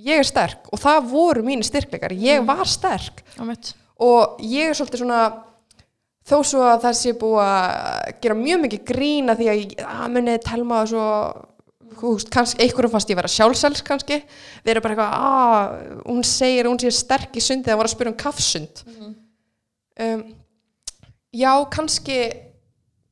Ég 0.00 0.22
er 0.22 0.24
sterk. 0.24 0.64
Og 0.72 0.80
það 0.80 1.10
voru 1.10 1.42
mínu 1.44 1.66
styrkleikar. 1.66 2.14
Ég 2.16 2.40
var 2.48 2.64
sterk. 2.68 3.20
Mitt 3.44 3.74
og 4.00 4.40
ég 4.40 4.70
er 4.70 4.76
svolítið 4.76 5.02
svona 5.02 5.20
þó 6.30 6.36
svo 6.46 6.64
að 6.64 6.84
það 6.86 6.98
sé 7.00 7.14
búið 7.20 7.40
að 7.44 8.18
gera 8.22 8.36
mjög 8.38 8.62
mikið 8.64 8.84
grína 8.90 9.36
því 9.36 9.48
að 9.52 9.62
að 9.84 10.12
munið 10.14 10.38
telma 10.46 10.82
svo 10.88 11.06
veist, 11.06 11.34
kannski, 11.34 11.49
einhverjum 12.00 12.92
fannst 12.92 13.10
ég 13.12 13.18
vera 13.18 13.30
sjálfsels 13.30 13.82
kannski, 13.86 14.20
við 14.64 14.74
erum 14.74 14.84
bara 14.86 14.96
eitthvað 14.96 15.16
að 15.30 16.04
hún 16.06 16.22
segir, 16.26 16.68
hún 16.70 16.80
sé 16.82 16.92
sterk 16.94 17.36
í 17.36 17.42
sundi. 17.44 17.70
Það 17.70 17.80
var 17.80 17.90
að 17.90 17.94
spyrja 17.94 18.12
um 18.12 18.20
kaffsund 18.20 18.84
um, 20.00 20.22
já, 21.32 21.52
kannski 21.74 22.20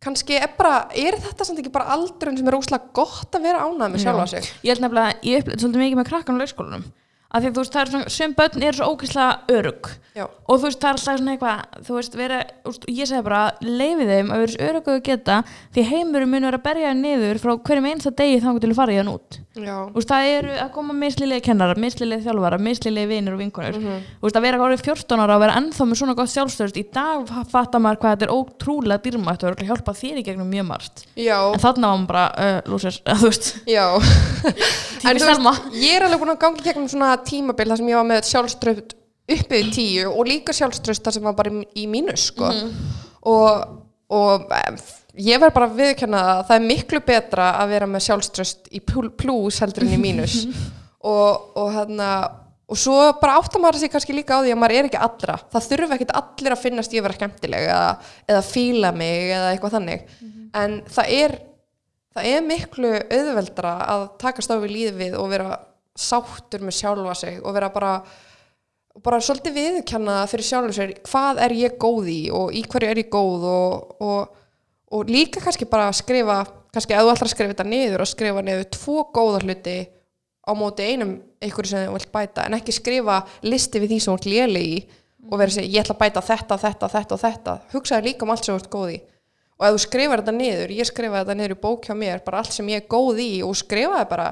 kannski 0.02 0.38
er 0.38 0.52
bara, 0.58 0.86
er 0.94 1.16
þetta 1.18 1.46
samt 1.46 1.58
ekki 1.62 1.72
bara 1.74 1.90
aldurinn 1.96 2.38
sem 2.38 2.48
er 2.48 2.56
óslega 2.58 2.92
gott 2.94 3.34
að 3.34 3.48
vera 3.48 3.64
ánægð 3.66 3.94
með 3.94 4.02
sjálfa 4.04 4.26
sig? 4.30 4.48
Ég 4.62 4.72
held 4.72 4.84
nefnilega, 4.84 5.16
ég 5.26 5.42
upplýði 5.42 5.62
svolítið 5.64 5.82
mikið 5.84 5.98
með 5.98 6.08
krakkan 6.12 6.38
á 6.38 6.40
leikskólanum 6.44 6.84
af 7.28 7.42
því 7.42 7.48
að 7.50 7.52
þú 7.52 7.60
veist, 7.60 7.74
það 7.74 7.82
er 7.82 7.90
svona, 7.92 8.08
sem 8.08 8.32
börn 8.36 8.62
eru 8.64 8.76
svo 8.78 8.86
ógeðslega 8.88 9.32
örug 9.58 9.82
já, 10.16 10.24
og 10.24 10.54
þú 10.56 10.64
veist, 10.64 10.80
það 10.80 10.88
er 10.88 10.94
alltaf 10.96 11.18
svona 11.18 11.32
eitthvað 11.34 11.58
þú 11.84 11.92
veist, 11.98 12.14
vera, 12.16 12.38
úst, 12.70 12.82
ég 12.88 13.04
segi 13.10 13.22
bara 13.26 13.42
leifið 13.60 14.08
þeim 14.14 14.28
að 14.32 14.38
vera 14.42 14.52
svo 14.54 14.62
örug 14.70 14.88
að 14.88 15.02
geta 15.08 15.36
því 15.76 15.82
heimurinn 15.90 16.32
mun 16.32 16.46
vera 16.48 16.56
að 16.56 16.64
berja 16.64 16.88
þér 16.88 16.98
niður 17.02 17.36
frá 17.42 17.52
hverjum 17.68 17.88
einsta 17.92 18.10
degi 18.16 18.40
þá 18.40 18.48
til 18.56 18.70
að 18.72 18.78
fara 18.80 18.94
í 18.94 19.00
hann 19.02 19.12
út. 19.12 19.30
Þú 19.58 19.96
veist, 19.98 20.08
það 20.08 20.22
eru 20.38 20.52
að 20.62 20.70
koma 20.78 20.92
mislilega 20.94 21.44
kennarar, 21.48 21.78
mislilega 21.82 22.24
þjálfara, 22.24 22.58
mislilega 22.62 23.10
vinir 23.10 23.34
og 23.34 23.40
vinkonur. 23.42 23.74
Mhm. 23.76 23.96
Þú 24.22 24.24
veist, 24.24 24.38
að 24.38 24.44
vera 24.46 24.62
árið 24.62 24.84
14 24.86 25.20
ára 25.24 25.34
og 25.34 25.42
vera 25.42 25.58
ennþá 25.58 25.82
með 25.84 25.98
svona 25.98 26.14
gott 26.14 26.32
sjálfstöðust 26.32 26.78
í 26.78 26.84
dag 26.94 27.18
fattar 27.50 27.82
maður 27.82 27.98
hvað 27.98 28.12
þetta 28.14 28.26
er 28.28 28.36
ótrúlega 28.38 29.02
dýrmætt 37.24 37.58
og 37.58 37.66
örugglega 37.66 37.66
hjálpa 37.66 37.66
þér 37.68 37.68
í 37.68 37.68
gegnum 37.68 37.68
mjög 37.68 37.68
margt 37.68 37.68
já, 37.68 37.68
en 37.68 37.68
þarna 37.68 37.68
var 37.68 37.68
maður 37.68 37.68
bara, 37.68 37.68
lúsir, 37.68 37.68
þú 37.68 37.68
veist 37.68 37.68
já. 37.68 37.68
Tími 37.68 37.68
En 37.68 37.68
þú 37.68 37.68
Selma. 37.68 37.68
ég 37.68 37.68
alveg 37.68 37.68
búin 37.68 37.68
að 37.68 37.68
gangi 37.68 37.68
gegnum 37.68 37.68
svona 37.68 37.68
tímabil 37.68 37.68
þar 37.68 37.78
sem 37.78 37.88
ég 37.88 37.98
var 37.98 38.08
með 38.08 38.30
sjálfströft 38.32 38.94
uppið 39.28 39.70
tíu 39.76 40.06
og 40.08 40.24
líka 40.28 40.54
sjálfströst 40.56 41.04
þar 41.04 41.12
sem 41.18 41.22
var 41.28 41.36
bara 41.36 41.50
í, 41.76 41.84
mínus 41.86 42.28
sko. 42.32 42.48
og, 43.28 43.78
og 44.08 44.52
em, 44.56 44.78
ég 45.20 45.40
verð 45.42 45.54
bara 45.58 45.68
að 45.68 45.78
viðkjanna 45.82 46.20
að 46.32 46.42
það 46.48 46.56
er 46.56 46.68
miklu 46.72 47.00
betra 47.04 47.48
að 47.60 47.72
vera 47.74 47.88
með 47.90 48.06
sjálfströst 48.06 48.70
í 48.72 48.80
pl- 48.80 49.10
plus 49.18 49.58
heldur 49.60 49.84
en 49.84 49.96
í 49.98 50.00
mínus 50.00 50.38
og, 51.12 51.52
og 51.58 51.72
hérna 51.76 52.10
og 52.68 52.76
svo 52.76 52.96
bara 53.20 53.38
áttar 53.40 53.60
maður 53.60 53.80
sig 53.80 53.92
kannski 53.92 54.12
líka 54.16 54.36
á 54.36 54.44
því 54.44 54.52
að 54.52 54.58
maður 54.60 54.76
er 54.78 54.88
ekki 54.90 54.98
allra 55.00 55.36
það 55.52 55.68
þurfa 55.70 55.96
ekkit 55.96 56.16
allir 56.20 56.52
að 56.56 56.62
finnast 56.64 56.92
ég 56.96 57.04
vera 57.04 57.16
skemmtileg 57.16 57.68
eða, 57.68 57.92
eða 58.28 58.42
fíla 58.44 58.90
mig 58.96 59.30
eða 59.32 59.52
eitthvað 59.54 59.76
þannig 59.78 60.02
en 60.58 60.74
það 60.88 61.12
er 61.20 61.36
það 62.18 62.28
er 62.32 62.44
miklu 62.44 62.90
auðveldra 63.08 63.72
að 63.94 64.04
takast 64.20 64.52
á 64.52 64.56
við 64.60 64.74
lífið 64.74 65.16
og 65.20 65.28
vera 65.32 65.56
sáttur 65.98 66.64
með 66.64 66.78
sjálfa 66.78 67.14
sig 67.18 67.38
og 67.42 67.54
vera 67.56 67.70
bara 67.74 67.92
bara 69.02 69.20
svolítið 69.22 69.54
viðurkenna 69.54 70.20
fyrir 70.30 70.46
sjálfur 70.48 70.74
sér 70.74 70.94
hvað 71.06 71.42
er 71.44 71.54
ég 71.58 71.78
góð 71.80 72.10
í 72.10 72.20
og 72.34 72.54
í 72.54 72.64
hverju 72.66 72.90
er 72.90 73.02
ég 73.02 73.10
góð 73.12 73.46
og, 73.50 73.92
og, 74.02 74.40
og 74.94 75.10
líka 75.10 75.42
kannski 75.42 75.68
bara 75.70 75.90
að 75.90 76.00
skrifa 76.00 76.40
kannski 76.74 76.96
að 76.96 77.06
þú 77.06 77.12
ætlar 77.14 77.30
að 77.30 77.34
skrifa 77.34 77.54
þetta 77.54 77.68
niður 77.68 78.04
og 78.04 78.10
skrifa 78.10 78.44
niður 78.44 78.70
tvo 78.74 79.04
góða 79.14 79.42
hluti 79.44 79.78
á 80.48 80.52
móti 80.56 80.88
einum 80.88 81.18
einhverju 81.42 81.70
sem 81.70 81.86
þú 81.86 81.98
vilt 81.98 82.12
bæta 82.14 82.46
en 82.48 82.56
ekki 82.58 82.74
skrifa 82.74 83.20
listi 83.46 83.82
við 83.82 83.94
því 83.94 84.00
sem 84.00 84.10
þú 84.10 84.18
ert 84.18 84.30
léli 84.32 84.64
í 84.66 84.78
og 85.28 85.36
vera 85.36 85.50
að 85.50 85.56
segja 85.58 85.72
ég 85.74 85.84
ætla 85.84 85.96
að 85.96 86.02
bæta 86.02 86.24
þetta, 86.24 86.58
þetta, 86.62 86.90
þetta 86.94 87.16
og 87.16 87.22
þetta. 87.22 87.54
Hugsaði 87.74 88.06
líka 88.08 88.24
um 88.24 88.32
allt 88.32 88.46
sem 88.46 88.54
þú 88.54 88.62
ert 88.62 88.70
góð 88.72 88.92
í. 88.94 88.98
Og 89.58 89.66
ef 89.66 89.74
þú 89.74 89.80
skrifar 89.82 90.22
þetta 90.22 90.34
niður, 90.36 90.72
ég 90.78 90.88
skrifaði 90.88 91.24
þetta 91.24 91.36
niður 91.40 91.54
í 91.54 91.60
bók 91.64 91.88
hjá 91.88 91.94
mér, 91.98 92.20
bara 92.24 92.42
allt 92.42 92.54
sem 92.54 92.68
ég 92.70 92.84
er 92.84 92.90
góð 92.94 93.22
í 93.24 93.30
og 93.42 93.56
skrifaði 93.58 94.06
bara, 94.12 94.28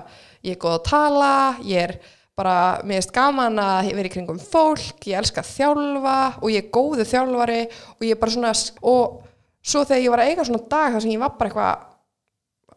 ég 0.46 0.54
er 0.54 0.62
góð 0.62 0.76
að 0.78 0.86
tala 0.90 1.32
ég 1.66 1.88
er 1.88 1.96
bara, 2.36 2.56
mér 2.84 3.00
erst 3.00 3.14
gaman 3.16 3.58
að 3.60 3.92
vera 3.96 4.10
í 4.10 4.12
kringum 4.12 4.40
fólk, 4.40 5.00
ég 5.08 5.18
elska 5.18 5.42
að 5.42 5.52
þjálfa 5.54 6.16
og 6.42 6.48
ég 6.52 6.64
er 6.64 6.72
góðu 6.74 7.06
þjálfari 7.08 7.62
og 7.96 8.04
ég 8.04 8.16
er 8.16 8.20
bara 8.20 8.34
svona, 8.34 8.52
og 8.84 9.22
svo 9.64 9.84
þegar 9.88 10.02
ég 10.04 10.12
var 10.12 10.22
að 10.24 10.32
eiga 10.32 10.48
svona 10.48 10.66
dag 10.70 10.96
þar 10.96 11.04
sem 11.04 11.14
ég 11.14 11.22
var 11.22 11.36
bara 11.38 11.50
eitthvað 11.50 11.94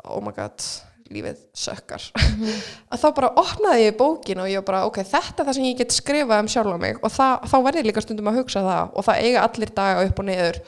oh 0.08 0.21
my 0.23 0.32
god, 0.36 0.63
lífið 1.12 1.39
sökkar. 1.58 2.05
Að 2.91 3.01
þá 3.01 3.08
bara 3.17 3.32
opnaði 3.41 3.88
ég 3.88 3.97
bókin 3.99 4.41
og 4.43 4.49
ég 4.49 4.62
var 4.62 4.67
bara, 4.69 4.82
ok, 4.89 5.01
þetta 5.03 5.43
er 5.43 5.49
það 5.49 5.58
sem 5.58 5.67
ég 5.67 5.79
get 5.82 5.95
skrifað 5.95 6.43
um 6.43 6.51
sjálfa 6.51 6.82
mig 6.82 6.99
og 7.01 7.13
það, 7.13 7.47
þá 7.51 7.58
ég 7.79 7.88
líka 7.89 8.03
stundum 8.05 8.32
að 8.32 8.41
hugsa 8.41 8.65
það 8.65 8.93
og 8.93 9.08
það 9.10 9.23
eiga 9.25 9.47
allir 9.47 9.73
daga 9.82 10.05
upp 10.08 10.21
og 10.21 10.29
niður. 10.29 10.62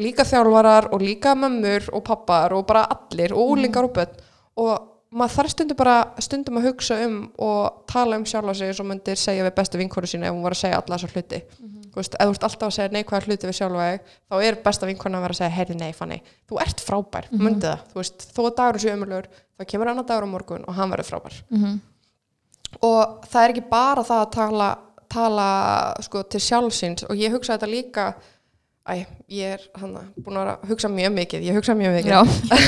Líka 0.00 0.24
þjálfarar 0.24 0.88
og 0.94 1.02
líka 1.04 1.34
mömmur 1.36 1.90
og 1.92 2.04
pappar 2.06 2.54
og 2.56 2.64
bara 2.68 2.86
allir 2.94 3.34
og 3.36 3.52
úlingar 3.52 3.88
og 3.88 3.94
börn. 3.98 4.14
Og 4.60 4.89
maður 5.10 5.34
þarf 5.34 5.52
stundum 5.54 5.78
bara 5.80 5.96
stundum 6.22 6.60
að 6.60 6.68
hugsa 6.68 6.96
um 7.06 7.16
og 7.42 7.82
tala 7.90 8.18
um 8.20 8.24
sjálfa 8.28 8.54
sig 8.54 8.70
eins 8.70 8.80
og 8.82 8.86
myndir 8.86 9.18
segja 9.18 9.46
við 9.46 9.56
bestu 9.56 9.80
vinkonu 9.80 10.10
sína 10.10 10.28
ef 10.28 10.36
hún 10.36 10.44
var 10.44 10.54
að 10.54 10.62
segja 10.62 10.78
alla 10.78 10.98
þessar 10.98 11.14
hluti. 11.16 11.42
Þú 11.90 11.98
veist, 11.98 12.14
ef 12.14 12.28
þú 12.28 12.34
ert 12.34 12.44
alltaf 12.46 12.68
að 12.68 12.74
segja 12.76 12.92
neikvæðar 12.94 13.26
hluti 13.26 13.48
við 13.48 13.56
sjálfa 13.58 13.86
þig 13.90 14.12
þá 14.30 14.34
er 14.46 14.58
besta 14.64 14.86
vinkona 14.86 15.18
að 15.18 15.24
vera 15.24 15.34
að 15.34 15.40
segja 15.40 15.54
heyrði 15.56 15.78
nei 15.80 15.92
fanny, 15.92 16.18
þú 16.46 16.60
ert 16.62 16.84
frábær, 16.86 17.26
mm 17.30 17.40
-hmm. 17.40 17.60
það. 17.64 17.78
Þú 17.90 17.98
veist, 17.98 18.26
þó 18.34 18.40
að 18.46 18.56
dagur 18.60 18.80
sé 18.80 18.94
umulur 18.94 19.26
þá 19.58 19.64
kemur 19.66 19.88
annar 19.88 20.06
dagur 20.06 20.26
á 20.30 20.34
morgun 20.34 20.64
og 20.68 20.74
hann 20.74 20.90
verður 20.90 21.10
frábær. 21.10 21.42
Mhm. 21.50 21.80
og 22.80 23.26
það 23.26 23.44
er 23.44 23.50
ekki 23.50 23.68
bara 23.70 24.02
það 24.02 24.20
að 24.22 24.30
tala, 24.30 24.78
tala 25.08 25.94
sko, 26.00 26.22
til 26.22 26.40
sjálfsins 26.40 27.02
og 27.02 27.16
ég 27.16 27.32
hugsa 27.32 27.58
þetta 27.58 27.66
líka 27.66 28.14
æ, 28.88 29.04
ég 29.28 29.52
er 29.54 29.60
hana, 29.78 30.00
búin 30.24 30.38
að 30.40 30.62
hugsa 30.70 30.88
mjög 30.90 31.12
mikið 31.14 31.42
ég 31.46 31.54
hugsa 31.58 31.74
mjög 31.78 31.92
mikið. 31.98 32.10
Já, 32.10 32.20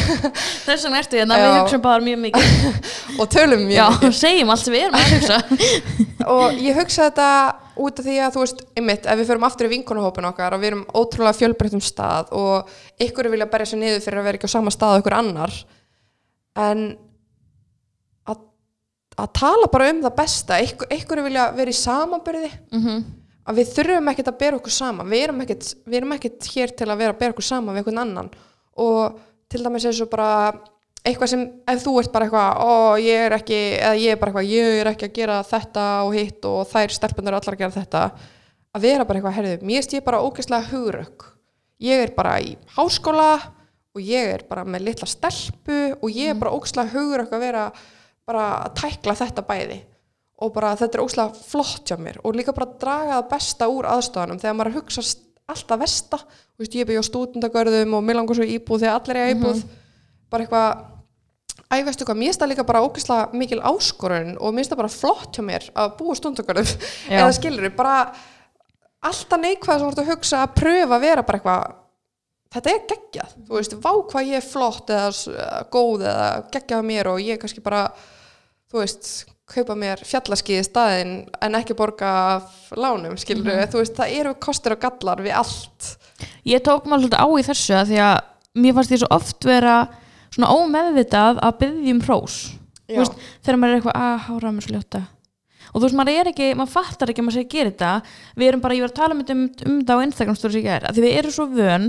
þess 0.66 0.85
vegna 0.87 1.01
ertu 1.01 1.18
hérna, 1.18 1.38
við 1.40 1.48
Já. 1.48 1.61
hugsaum 1.62 1.83
bara 1.87 2.05
mjög 2.05 2.20
mikið. 2.27 2.53
Og 3.22 3.31
tölum 3.33 3.64
mjög 3.64 3.79
Já, 3.79 3.87
mikið. 3.96 4.14
segjum 4.22 4.53
allt 4.55 4.64
sem 4.66 4.77
við 4.77 4.85
erum 4.87 4.98
að 5.01 5.14
hugsa. 5.16 5.38
Og 6.37 6.61
ég 6.62 6.79
hugsa 6.79 7.07
þetta 7.09 7.29
út 7.83 8.03
af 8.03 8.07
því 8.07 8.16
að 8.22 8.35
þú 8.37 8.42
veist, 8.44 8.61
einmitt, 8.79 9.07
ef 9.09 9.18
við 9.22 9.31
förum 9.33 9.46
aftur 9.48 9.66
í 9.66 9.72
vinkonahópin 9.72 10.29
okkar 10.29 10.55
og 10.59 10.61
við 10.62 10.70
erum 10.75 10.83
ótrúlega 11.01 11.38
fjölbreyttum 11.40 11.83
stað 11.83 12.29
og 12.37 12.68
ykkur 13.03 13.31
vilja 13.33 13.48
berja 13.51 13.70
sér 13.72 13.81
niður 13.81 14.05
fyrir 14.05 14.20
að 14.20 14.29
vera 14.29 14.38
ekki 14.42 14.51
á 14.53 14.57
sama 14.59 14.75
stað 14.75 14.98
og 14.98 15.03
ykkur 15.03 15.16
annar 15.16 15.55
en 16.61 16.83
að, 18.29 18.44
að 19.16 19.33
tala 19.40 19.70
bara 19.72 19.88
um 19.94 20.05
það 20.05 20.14
besta 20.20 20.61
ykkur, 20.68 21.25
vilja 21.25 21.48
vera 21.57 21.72
í 21.72 21.81
samanbyrði 21.81 22.53
Mhm. 22.77 23.03
Að 23.48 23.59
við 23.59 23.70
þurfum 23.76 24.11
ekkert 24.12 24.31
að 24.31 24.40
bera 24.42 24.59
okkur 24.59 24.74
saman. 24.74 25.09
Við 25.11 25.24
erum 25.26 25.40
ekkert, 25.44 25.70
við 25.87 25.98
erum 25.98 26.14
ekkert 26.16 26.50
hér 26.52 26.74
til 26.78 26.88
að 26.88 27.00
vera 27.00 27.14
að 27.14 27.22
bera 27.22 27.35
okkur 27.35 27.46
saman 27.46 27.74
við 27.74 27.83
einhvern 27.83 28.02
annan. 28.02 28.31
Og 28.83 29.16
til 29.52 29.62
dæmis 29.64 29.87
eins 29.88 30.02
og 30.05 30.11
bara 30.12 30.28
eitthvað 31.02 31.33
sem, 31.33 31.42
ef 31.68 31.83
þú 31.83 31.96
ert 32.00 32.12
bara 32.14 32.28
eitthvað 32.28 32.61
ó, 32.62 32.72
ég 33.02 33.24
er 33.26 33.37
ekki, 33.37 33.59
eða 33.81 33.98
ég 33.98 34.14
er 34.14 34.20
bara 34.20 34.33
eitthvað 34.33 34.52
ég 34.52 34.78
er 34.78 34.90
ekki 34.92 35.09
að 35.09 35.16
gera 35.18 35.40
þetta 35.48 35.87
og 36.07 36.14
hitt 36.16 36.46
og 36.48 36.61
þær 36.70 36.94
stelpunar 36.96 37.38
allar 37.38 37.57
að 37.57 37.64
gera 37.64 37.76
þetta. 37.81 38.05
Að 38.72 38.87
vera 38.87 39.07
bara 39.09 39.20
eitthvað, 39.20 39.37
herðu, 39.40 39.57
mér 39.68 39.90
ég 39.96 40.07
bara 40.07 40.22
ógeðslega 40.22 40.70
hugrökk. 40.70 41.26
Ég 41.83 42.05
er 42.07 42.14
bara 42.14 42.37
í 42.40 42.55
háskóla 42.76 43.33
og 43.92 44.05
ég 44.07 44.37
er 44.37 44.46
bara 44.48 44.62
með 44.64 44.87
litla 44.87 45.09
stelpu 45.11 45.81
og 45.98 46.07
ég 46.14 46.31
er 46.31 46.38
bara 46.38 46.55
ógeðslega 46.55 46.94
hugrökk 46.94 47.35
að 47.35 47.42
vera 47.42 47.64
bara 48.28 48.44
að 48.62 48.76
tækla 48.78 49.18
þetta 49.18 49.44
bæði 49.48 49.81
og 50.42 50.55
bara 50.55 50.74
þetta 50.78 50.98
er 50.98 51.05
óslega 51.05 51.44
flott 51.48 51.90
hjá 51.90 51.98
mér. 52.00 52.20
Og 52.26 52.37
líka 52.38 52.55
bara 52.57 52.70
draga 52.81 53.18
það 53.18 53.28
besta 53.33 53.68
úr 53.70 53.88
aðstofanum 53.90 54.40
þegar 54.42 54.57
maður 54.59 54.72
er 54.72 54.74
að 54.74 54.81
hugsa 54.81 55.07
alltaf 55.52 56.26
Þú 56.52 56.62
veist, 56.62 56.74
ég 56.76 56.87
byrja 56.87 57.02
á 57.02 57.09
stúdendagörðum 57.09 57.94
og 57.96 58.02
mér 58.07 58.18
langar 58.20 58.37
svo 58.38 58.44
í 58.46 58.57
íbúð 58.59 58.85
þegar 58.85 58.98
allir 59.00 59.18
er 59.18 59.31
íbúð. 59.35 59.62
Bara 60.31 60.44
eitthvað 60.44 60.68
Æ, 61.72 61.81
veistu 61.87 62.05
hvað, 62.05 62.18
mér 62.20 62.28
finnst 62.28 62.42
það 62.42 62.50
líka 62.50 62.64
bara 62.68 62.83
ógeðslega 62.85 63.38
mikil 63.40 63.61
áskorun 63.64 64.35
og 64.37 64.52
mér 64.52 64.61
finnst 64.61 64.72
það 64.74 64.81
bara 64.83 64.92
flott 64.92 65.37
hjá 65.38 65.44
mér 65.46 65.68
að 65.72 65.94
búa 65.96 66.16
stúdendagörðum 66.18 66.68
Já. 67.09 67.16
eða 67.16 67.31
skilur 67.37 67.72
bara 67.76 67.94
alltaf 69.09 69.40
neikvæð 69.40 69.81
sem 69.81 69.88
ert 69.88 70.02
að 70.02 70.11
hugsa 70.12 70.42
að 70.44 70.52
pröfa 70.59 70.98
að 70.98 71.07
vera 71.07 71.24
bara 71.28 71.40
eitthvað 71.40 71.78
þetta 72.52 72.72
er 72.74 72.83
geggjað, 72.90 73.35
þú 73.48 73.57
veist, 73.57 73.76
vá 73.81 73.92
hvað 74.12 74.28
ég 74.28 74.38
er 74.42 74.44
flott 74.44 74.92
eða 74.92 75.62
góð 75.72 76.07
eða 76.11 76.28
geggjað 76.52 76.88
mér 76.90 77.11
og 77.14 77.22
ég 77.24 77.40
kannski 77.40 77.64
bara 77.64 77.87
þú 78.68 78.83
veist, 78.83 79.12
kaupa 79.50 79.76
mér 79.78 80.02
fjallaskið 80.07 80.61
í 80.61 80.66
staðinn 80.66 81.14
en 81.42 81.59
ekki 81.59 81.76
borga 81.78 82.12
lánum, 82.78 83.16
skilur 83.20 83.64
þú 83.72 83.83
veist, 83.83 83.96
það 83.96 84.14
eru 84.20 84.35
kostir 84.42 84.76
og 84.76 84.83
gallar 84.83 85.22
við 85.24 85.37
allt. 85.40 85.90
Ég 86.48 86.62
tók 86.64 86.87
maður 86.87 87.09
svolítið 87.09 87.24
á 87.24 87.28
í 87.28 87.46
þessu 87.48 87.78
að 87.78 87.90
því 87.90 88.02
að 88.07 88.14
mér 88.62 88.76
fannst 88.76 88.92
því 88.92 89.00
svo 89.02 89.11
oft 89.16 89.48
vera 89.48 89.78
svona 90.33 90.52
ómeðvitað 90.55 91.42
að 91.42 91.59
byggja 91.64 91.96
um 91.96 92.05
hrós. 92.07 92.38
Veist, 92.92 93.18
þegar 93.42 93.59
maður 93.59 93.72
er 93.72 93.81
eitthvað 93.81 94.00
að 94.05 94.22
hára 94.26 94.52
mér 94.52 94.64
svo 94.66 94.76
ljóta 94.76 95.02
og 95.72 95.81
þú 95.81 95.87
veist, 95.87 95.96
maður 95.96 96.18
er 96.20 96.31
ekki, 96.33 96.48
maður 96.59 96.72
fattar 96.74 97.12
ekki 97.12 97.22
að 97.22 97.26
maður 97.26 97.38
segir 97.38 97.52
gera 97.52 97.70
þetta, 97.72 97.92
við 98.37 98.50
erum 98.50 98.62
bara, 98.64 98.77
ég 98.77 98.85
var 98.85 98.92
að 98.92 98.98
tala 98.98 99.14
um, 99.17 99.23
þetta 99.23 99.37
um, 99.37 99.44
um 99.71 99.79
þetta 99.79 99.96
á 99.96 100.04
Instagram 100.06 100.38
stóri 100.38 100.56
sem 100.56 100.67
ég 100.67 100.75
er, 100.75 100.87
að 100.88 100.98
því 100.98 101.04
við 101.04 101.19
erum 101.21 101.35
svo 101.37 101.46
vön 101.52 101.87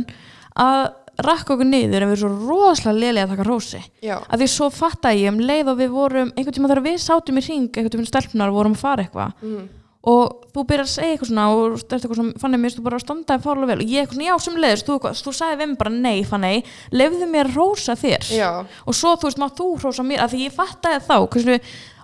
að 0.63 0.83
rakka 1.21 1.53
okkur 1.53 1.65
niður 1.69 2.01
en 2.01 2.09
við 2.09 2.17
erum 2.17 2.21
svo 2.23 2.49
rosalega 2.49 2.99
lélega 3.03 3.27
að 3.27 3.35
taka 3.35 3.43
hrósi. 3.45 3.81
Já, 4.01 4.17
að 4.29 4.39
því 4.41 4.47
svo 4.49 4.69
fatta 4.73 5.11
ég 5.13 5.29
um 5.29 5.39
leið 5.39 5.67
og 5.69 5.77
við 5.77 5.89
vorum 5.93 6.31
einhvern 6.33 6.53
tíma 6.57 6.67
þegar 6.71 6.83
við 6.87 6.97
sátum 7.03 7.37
í 7.37 7.43
ring 7.47 7.69
einhvern 7.69 7.93
tíma 7.93 8.07
stelpunar 8.09 8.51
vorum 8.51 8.73
að 8.73 8.83
fara 8.83 9.03
eitthvað. 9.05 9.33
Mhm. 9.41 9.69
og 10.03 10.43
þú 10.51 10.63
byrjar 10.67 10.83
að 10.83 10.89
segja 10.91 11.11
eitthvað 11.15 11.29
svona 11.29 11.43
og 11.47 11.59
þú 11.63 11.75
ert 11.79 11.93
eitthvað 11.95 12.17
svona, 12.19 12.39
fannig 12.41 12.59
mér, 12.59 12.73
þú 12.75 12.81
bara 12.83 12.97
að 12.97 13.03
standa 13.05 13.37
fárlega 13.39 13.67
vel. 13.69 13.77
Og 13.79 13.87
ég 13.87 14.01
eitthvað 14.03 14.17
svona, 14.17 14.27
já, 14.27 14.41
sem 14.43 14.55
leiðist, 14.59 14.85
þú, 14.89 14.93
eitthvað- 14.99 15.21
þú 15.23 15.31
sagði 15.37 15.57
við 15.61 15.77
bara 15.77 15.89
nei, 15.95 16.23
fannig, 16.27 16.65
lefðu 16.91 17.27
mér 17.31 17.47
að 17.47 17.55
rósa 17.55 17.95
þér. 17.95 18.23
Já, 18.35 18.49
og 18.85 18.93
svo, 18.93 19.15
þú 19.15 19.23
veist, 19.29 19.37
má 19.39 19.47
þú 19.55 19.67
rósa 19.79 20.03
mér 20.03 20.19
að 20.19 20.31
því 20.33 20.39
ég 20.43 20.51
fattaði 20.51 20.99
þá, 21.07 21.15
hversu 21.31 21.59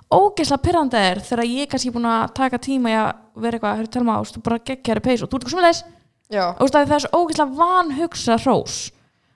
ógeðslega 0.10 0.64
pyrrandi 0.64 0.95
það 0.97 1.10
er 1.12 1.20
þegar 1.28 1.45
ég 1.45 1.62
er 1.62 1.70
kannski 1.74 1.91
búin 1.93 2.07
að 2.10 2.34
taka 2.39 2.57
tíma 2.57 2.89
í 2.89 2.95
að 2.97 3.10
vera 3.36 3.57
eitthvað, 3.60 3.78
hörru, 3.78 3.91
telma 3.93 4.16
þú 4.26 4.41
bara 4.47 4.60
geggjari 4.60 5.03
peys 5.05 5.22
og 5.22 5.30
þú 5.30 5.36
ert 5.36 5.43
eitthvað 5.43 5.53
svona 5.53 5.68
leiðis 5.68 5.84
já, 6.34 6.45
og 6.49 6.55
þú 6.57 6.66
veist, 6.66 6.76
að 6.80 6.88
það 6.88 6.95
er 6.97 7.03
svo 7.03 7.20
ógeðslega 7.20 7.60
vanhugsa 7.60 8.38
hrós 8.41 8.78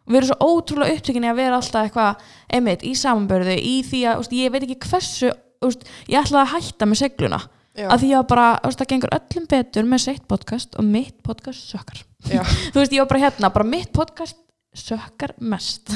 og 0.04 0.14
við 0.14 0.20
erum 0.20 0.30
svo 0.32 0.52
ótrúlega 0.52 0.98
upptökinni 0.98 1.32
að 1.32 1.42
vera 1.42 1.60
alltaf 1.60 1.88
eitthvað, 1.88 2.30
einmitt, 2.54 2.86
í 2.86 2.94
samanbörðu 3.00 3.58
í 3.58 3.74
því 3.88 4.06
að, 4.12 4.22
veist, 4.22 4.38
ég 4.38 4.54
veit 4.54 4.64
ekki 4.68 4.80
hversu 4.90 5.34
veist, 5.64 5.86
ég 6.12 6.20
ætlaði 6.20 6.44
að 6.44 6.54
hætta 6.58 6.90
með 6.90 7.02
segluna. 7.04 7.42
Já, 7.74 7.88
að 7.90 8.04
því 8.04 8.10
að 8.14 8.26
bara, 8.30 8.48
veist, 8.68 8.82
það 8.82 8.92
gengur 8.92 9.16
öllum 9.18 9.50
betur 9.50 9.90
með 9.90 10.04
sitt 10.04 10.26
podcast 10.30 10.76
og 10.78 10.86
mitt 10.86 11.16
podcast 11.26 11.72
sökkar. 11.72 12.04
Þú 12.74 12.82
veist, 12.82 12.94
ég 12.94 13.02
var 13.02 13.12
bara 13.14 13.24
hérna, 13.26 13.54
bara 13.56 13.68
mitt 13.68 13.94
podcast 13.96 14.40
sökkar 14.74 15.36
mest, 15.42 15.94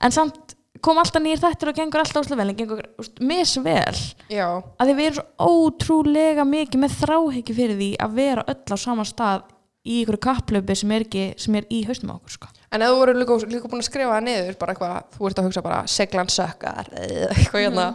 en 0.00 0.14
samt, 0.14 0.56
kom 0.84 1.00
alltaf 1.00 1.22
nýr 1.22 1.40
þettir 1.40 1.70
og 1.72 1.76
gengur 1.76 2.02
alltaf 2.02 2.24
úslega 2.24 2.40
vel 2.40 2.52
en 2.52 2.58
gengur 2.58 2.86
úst, 3.00 3.18
misvel 3.20 3.98
já, 4.32 4.46
að 4.80 4.88
því 4.88 4.94
við 4.96 5.08
erum 5.10 5.18
svo 5.18 5.50
ótrúlega 5.50 6.46
mikið 6.48 6.84
með 6.84 6.94
þráhyggju 7.02 7.56
fyrir 7.58 7.76
því 7.76 7.90
að 8.00 8.14
vera 8.16 8.46
öll 8.48 8.72
á 8.72 8.76
sama 8.80 9.04
stað 9.08 9.44
í 9.84 10.00
ykkur 10.02 10.20
kapplöpi 10.24 10.76
sem 10.80 10.96
er 10.96 11.04
ekki, 11.06 11.26
sem 11.40 11.60
er 11.60 11.68
í 11.68 11.82
haustum 11.88 12.12
á 12.12 12.16
okkur 12.16 12.36
sko. 12.38 12.50
En 12.70 12.84
ef 12.84 12.92
þú 12.92 13.00
voru 13.00 13.16
líka, 13.18 13.36
líka 13.50 13.70
búin 13.70 13.82
að 13.82 13.88
skrifa 13.88 14.14
það 14.14 14.26
niður 14.28 14.58
bara 14.60 14.74
eitthvað, 14.74 15.10
þú 15.16 15.28
ert 15.28 15.40
að 15.42 15.48
hugsa 15.48 15.64
bara 15.66 15.80
seglan 15.90 16.32
sökkar 16.32 16.90
eða 16.94 17.34
eitthvað 17.34 17.66
hérna. 17.66 17.86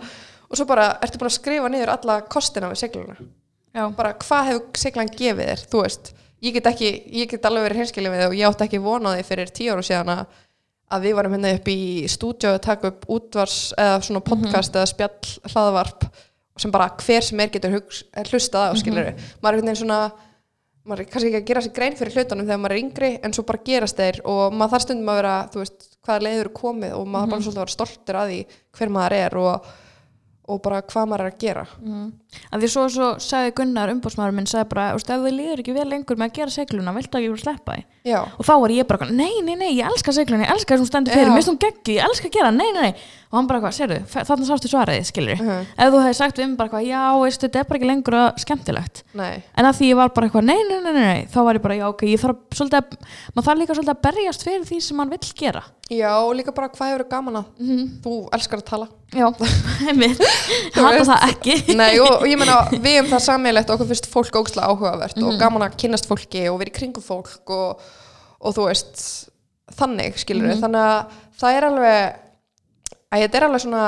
Og 0.45 0.59
svo 0.59 0.67
bara 0.69 0.91
ertu 1.03 1.21
búin 1.21 1.31
að 1.31 1.37
skrifa 1.39 1.71
niður 1.71 1.93
alla 1.95 2.19
kostina 2.29 2.69
við 2.71 2.81
segluna 2.83 3.17
Já, 3.75 3.89
bara 3.91 4.13
hvað 4.15 4.49
hefur 4.51 4.79
seglan 4.79 5.09
gefið 5.11 5.49
þér? 5.49 5.63
Þú 5.71 5.79
veist, 5.83 6.11
ég 6.45 6.55
get 6.55 6.67
ekki, 6.69 6.91
ég 7.19 7.31
get 7.31 7.47
alveg 7.49 7.65
verið 7.65 7.81
hinskilið 7.81 8.13
við 8.13 8.21
þig 8.21 8.29
og 8.29 8.35
ég 8.39 8.51
átti 8.51 8.67
ekki 8.69 8.83
von 8.85 9.07
á 9.07 9.11
því 9.11 9.25
fyrir 9.27 9.51
tíu 9.57 9.73
ára 9.73 9.83
síðan 9.83 10.11
að, 10.13 10.37
að 10.95 11.07
við 11.07 11.17
varum 11.17 11.35
hérna 11.35 11.51
upp 11.57 11.67
í 11.73 11.81
stúdíu 12.13 12.51
að 12.53 12.61
taka 12.63 12.91
upp 12.93 13.03
útvars 13.11 13.57
eða 13.75 13.97
svona 14.07 14.23
podcast 14.23 14.77
eða 14.79 14.91
spjall 14.93 15.33
hlaðvarp 15.51 16.07
sem 16.63 16.71
bara 16.71 16.87
hver 17.03 17.27
sem 17.27 17.43
er 17.43 17.51
getur 17.51 17.75
hugs, 17.75 18.05
hlustað 18.29 18.71
á 18.71 18.73
skilur 18.79 19.09
maður 19.43 19.57
er 19.57 19.57
einhvern 19.57 19.67
veginn 19.67 19.81
svona 19.81 19.99
maður 20.85 21.05
er 21.05 21.09
kannski 21.09 21.31
ekki 21.31 21.41
að 21.41 21.47
gera 21.49 21.63
sér 21.65 21.73
grein 21.75 21.95
fyrir 21.97 22.13
hlutunum 22.19 22.45
þegar 22.45 22.61
maður 22.61 22.75
er 22.75 22.83
yngri 22.83 23.11
en 23.25 23.33
svo 23.35 23.45
bara 23.47 23.63
gerast 23.65 23.97
þeir 24.01 24.19
og 24.29 24.53
maður 24.53 24.75
þarf 24.75 24.85
stundum 24.85 25.09
að 25.13 25.17
vera 25.21 25.37
þú 25.53 25.63
veist, 25.63 25.87
hvaða 26.05 26.25
leiður 26.27 26.45
er 26.45 26.53
komið 26.59 26.93
og 26.99 27.07
maður 27.09 27.25
mm 27.25 27.33
bara 27.33 27.45
svolítið 27.47 27.57
að 27.57 27.65
vera 27.65 27.75
stoltur 27.77 28.19
að 28.21 28.29
því 28.31 28.39
hver 28.77 28.93
maður 28.93 29.15
er 29.17 29.37
og, 29.41 29.71
og 30.45 30.61
bara 30.61 30.81
hvað 30.85 31.07
maður 31.09 31.23
er 31.25 31.31
að 31.31 31.39
gera. 31.41 31.63
Að 32.53 32.61
því 32.61 32.69
svo, 32.75 32.83
svo 32.93 33.07
sagði 33.25 33.55
Gunnar 33.57 33.93
umbúrsmaður 33.95 34.35
minn 34.37 34.49
sagði 34.51 34.67
bara, 34.75 34.85
úst, 34.99 35.09
ef 35.09 35.25
þið 35.25 35.37
líður 35.39 35.63
ekki 35.63 35.73
vel 35.79 35.87
lengur 35.89 36.19
með 36.21 36.29
að 36.29 36.35
gera 36.37 36.53
segluna, 36.53 36.93
viltu 36.99 37.17
ekki 37.17 37.31
að 37.33 37.41
sleppa 37.41 37.77
því? 37.79 37.85
Já, 38.05 38.19
og 38.21 38.45
þá 38.45 38.53
var 38.61 38.75
ég 38.75 38.89
bara, 38.91 39.09
nei, 39.09 39.33
nei, 39.41 39.55
nei, 39.57 39.71
ég 39.73 39.89
elska 39.89 40.13
segluna 40.13 40.45
ég 40.45 40.53
elska 40.53 40.75
þessum 40.75 40.91
stendur 40.91 41.17
fyrir, 41.17 41.33
mér 41.33 41.47
og 43.35 43.41
hann 43.41 43.47
bara, 43.49 43.59
hvað, 43.59 43.73
sérðu, 43.75 43.97
þarna 44.15 44.45
sástu 44.47 44.69
svaraði, 44.71 45.03
skilur 45.09 45.35
Mhm. 45.43 45.65
ef 45.75 45.91
þú 45.91 45.99
hefði 46.05 46.15
sagt 46.15 46.39
um 46.39 46.55
bara, 46.55 46.69
hvað, 46.71 46.85
já, 46.87 47.01
veist, 47.19 47.41
þetta 47.43 47.59
er 47.59 47.67
bara 47.67 47.79
ekki 47.81 47.89
lengur 47.91 48.15
að 48.15 48.39
skemmtilegt. 48.45 49.03
Nei. 49.13 49.43
En 49.57 49.65
að 49.67 49.75
því 49.81 49.89
ég 49.91 49.95
var 49.99 50.09
bara 50.15 50.27
eitthvað, 50.29 50.45
nei, 50.47 50.61
nei, 50.69 50.79
nei, 50.85 50.93
nei, 50.95 51.25
þá 51.27 51.39
var 51.43 51.55
ég 51.59 51.61
bara, 51.67 51.75
já, 51.75 51.87
ok, 51.91 52.01
ég 52.07 52.19
þarf 52.23 52.37
svolítið 52.55 52.79
að 52.79 52.97
maður 53.35 53.47
þarf 53.49 53.59
líka 53.59 53.75
svolítið 53.75 53.95
að 53.95 54.01
berjast 54.07 54.43
fyrir 54.47 54.63
því 54.71 54.81
sem 54.81 54.97
mann 54.97 55.09
vill 55.09 55.33
gera. 55.35 55.63
Já, 55.91 56.09
og 56.17 56.33
líka 56.33 56.51
bara 56.55 56.69
hvað 56.69 56.93
hefur 56.95 57.09
gaman 57.09 57.35
að? 57.35 57.45
Þú 58.01 58.13
elskar 58.33 58.57
að 58.57 58.65
tala. 58.65 58.87
Já, 59.13 59.27
einmitt. 59.89 60.21
Hata 60.73 61.03
það 61.05 61.25
ekki. 61.29 61.75
Nei, 61.77 61.99
og, 61.99 62.21
og 62.21 62.25
ég 62.25 62.39
meina, 62.41 62.55
við 62.71 63.03
um 63.03 63.11
það 63.11 63.21
sammeilegt 63.27 63.69
okkur 63.69 63.91
finnst 63.91 64.07
fólk 64.09 64.39
ógslag 64.39 64.65
áhugavert 64.65 65.15
Mhm. 65.19 65.27
og 65.27 65.37
gaman 65.39 65.61
að 65.67 65.77
kynnast 65.77 66.07
fólki 66.09 66.47
og 66.49 66.57
vera 66.63 66.71
að 73.13 73.25
þetta 73.25 73.39
er 73.39 73.47
alveg 73.47 73.63
svona 73.65 73.83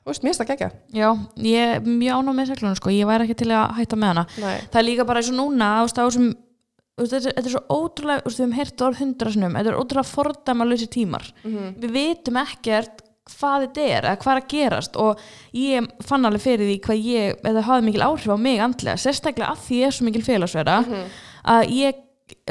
þú 0.00 0.10
veist, 0.10 0.22
mér 0.24 0.30
finnst 0.32 0.42
það 0.42 0.50
gegja 0.52 0.70
já, 0.96 1.08
ég 1.44 1.74
er 1.76 1.84
mjög 1.86 2.20
ánum 2.20 2.38
með 2.40 2.52
seglunum, 2.52 2.78
sko, 2.78 2.94
ég 2.94 3.10
væri 3.10 3.26
ekki 3.28 3.38
til 3.42 3.50
að 3.52 3.76
hætta 3.76 3.98
með 4.00 4.12
hana. 4.14 4.26
Nei, 4.40 4.56
það 4.72 4.80
er 4.80 4.88
líka 4.88 5.06
bara 5.10 5.20
eins 5.20 5.30
og 5.32 5.38
núna 5.38 5.68
veist, 5.84 6.00
þetta, 7.00 7.34
þetta 7.36 7.46
er 7.46 7.54
svo 7.54 7.62
ótrúlega, 7.76 8.24
við 8.26 8.40
hefum 8.40 8.56
heyrt 8.58 8.82
orð 8.86 9.00
hundra 9.04 9.34
sinum, 9.34 9.54
þetta 9.56 9.72
er 9.72 9.78
ótrúlega 9.80 10.10
fordæma 10.10 10.66
lausi 10.68 10.90
tímar. 10.90 11.30
Mhm. 11.44 11.70
við 11.80 11.94
vitum 11.96 12.40
ekkert 12.40 13.04
hvað 13.30 13.66
þetta 13.66 13.82
er 13.86 14.06
eða 14.08 14.18
hvað 14.20 14.32
er 14.32 14.40
að 14.40 14.50
gerast 14.50 14.96
og 14.98 15.20
ég 15.54 15.88
fann 16.02 16.26
alveg 16.26 16.42
fyrir 16.42 16.66
því 16.66 16.76
hvað 16.86 17.02
ég, 17.06 17.40
eða 17.46 17.66
hafði 17.68 17.86
mikil 17.86 18.06
áhrif 18.08 18.32
á 18.34 18.38
mig 18.40 18.62
andlega, 18.64 18.96
sérstaklega 18.98 19.52
að 19.52 19.60
því 19.66 19.80
ég 19.80 19.86
er 19.86 19.96
svo 19.96 20.06
mikil 20.08 20.22
félagsverða 20.26 20.78
að 21.44 21.70
ég 21.76 22.00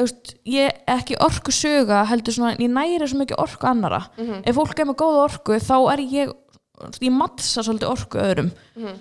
veist, 0.06 0.36
ég 0.48 0.70
er 0.70 1.00
ekki 1.00 1.18
orku 1.26 1.54
söga 1.56 2.04
heldur 2.10 2.36
svona, 2.36 2.56
ég 2.60 2.72
næri 2.72 3.08
svo 3.08 3.20
mikið 3.22 3.42
orku 3.42 3.70
annara 3.70 4.04
ef 4.20 4.56
fólk 4.56 4.80
er 4.80 4.90
með 4.90 5.02
góða 5.02 5.26
orku 5.28 5.60
þá 5.64 5.76
er 5.94 6.06
ég 6.06 6.38
ég 7.04 7.12
mattsa 7.12 7.64
svolítið 7.66 7.90
orku 7.92 8.20
öðrum. 8.22 8.50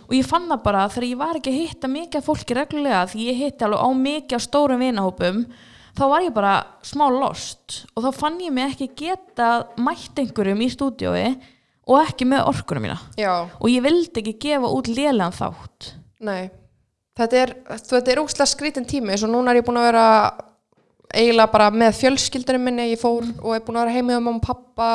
Og 0.08 0.14
ég 0.16 0.26
fann 0.26 0.48
það 0.50 0.62
bara 0.64 0.86
þegar 0.90 1.08
ég 1.08 1.20
var 1.20 1.38
ekki 1.38 1.52
að 1.52 1.58
hitta 1.60 1.90
mikið 1.92 2.24
fólki 2.26 2.56
reglulega 2.58 3.04
því 3.12 3.26
ég 3.28 3.42
hitti 3.42 3.66
alveg 3.66 3.84
á 3.86 3.88
mikið 4.02 4.42
stórum 4.42 4.82
vinahópum 4.82 5.44
þá 5.98 6.04
var 6.10 6.24
ég 6.26 6.34
bara 6.34 6.54
smá 6.86 7.06
lost. 7.12 7.84
Og 7.94 8.06
þá 8.06 8.10
fann 8.18 8.40
ég 8.42 8.54
mig 8.54 8.72
ekki 8.72 8.90
geta 8.98 9.50
mætt 9.78 10.18
einhverjum 10.18 10.64
í 10.64 10.70
stúdiói 10.74 11.26
og 11.88 12.02
ekki 12.02 12.28
með 12.28 12.50
orkunum 12.50 12.88
mína. 12.88 12.98
Já, 13.18 13.46
og 13.46 13.70
ég 13.70 13.84
vildi 13.84 14.22
ekki 14.22 14.36
gefa 14.42 14.72
út 14.74 14.90
lélegan 14.90 15.34
þátt. 15.34 15.92
Nei. 16.20 16.50
Þetta 17.18 17.38
er, 17.40 17.54
er 17.98 18.20
ógslag 18.22 18.50
skrítin 18.50 18.86
tími 18.86 19.16
og 19.16 19.30
núna 19.30 19.50
er 19.50 19.60
ég 19.62 19.66
búin 19.66 19.80
að 19.80 19.88
vera 19.88 20.08
eiginlega 21.14 21.52
bara 21.52 21.70
með 21.72 21.96
fjölskyldunum 22.02 22.66
minni 22.68 22.90
ég 22.90 23.00
fór 23.00 23.24
og 23.40 23.54
er 23.54 23.62
búin 23.64 23.78
að 23.78 23.86
vera 23.86 23.96
heima 23.96 24.10
með 24.10 24.20
mamma 24.26 24.40
og 24.40 24.44
pappa 24.44 24.90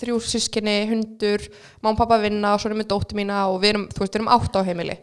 þrjú 0.00 0.18
sískinni, 0.26 0.76
hundur 0.90 1.46
mamma 1.80 1.94
og 1.94 2.00
pappa 2.02 2.18
vinna 2.24 2.54
og 2.54 2.62
svo 2.62 2.70
erum 2.70 2.82
við 2.82 2.90
dóttir 2.90 3.20
mína 3.20 3.44
og 3.52 3.60
við 3.62 3.74
erum, 3.74 3.86
þú 3.92 4.02
veist, 4.02 4.14
við 4.14 4.20
erum 4.20 4.32
átt 4.34 4.58
á 4.58 4.66
heimili. 4.66 4.96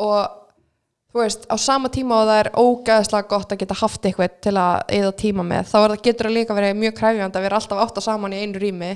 Og 0.00 0.18
þú 1.12 1.22
veist, 1.22 1.46
á 1.48 1.56
sama 1.60 1.90
tíma 1.92 2.18
og 2.20 2.30
það 2.30 2.40
er 2.42 2.50
ógæðslega 2.60 3.30
gott 3.30 3.52
að 3.52 3.60
geta 3.62 3.78
haft 3.82 4.08
eitthvað 4.08 4.40
til 4.44 4.56
að 4.60 4.96
eða 4.98 5.12
tíma 5.20 5.46
með, 5.46 5.70
þá 5.70 5.76
það 5.76 5.96
getur 6.08 6.28
það 6.28 6.36
líka 6.36 6.56
verið 6.56 6.80
mjög 6.80 6.96
kræfjandi 6.98 7.40
að 7.40 7.46
vera 7.46 7.60
alltaf 7.60 7.82
átt 7.84 8.00
á 8.00 8.06
saman 8.08 8.36
í 8.36 8.42
einu 8.42 8.60
rými 8.60 8.92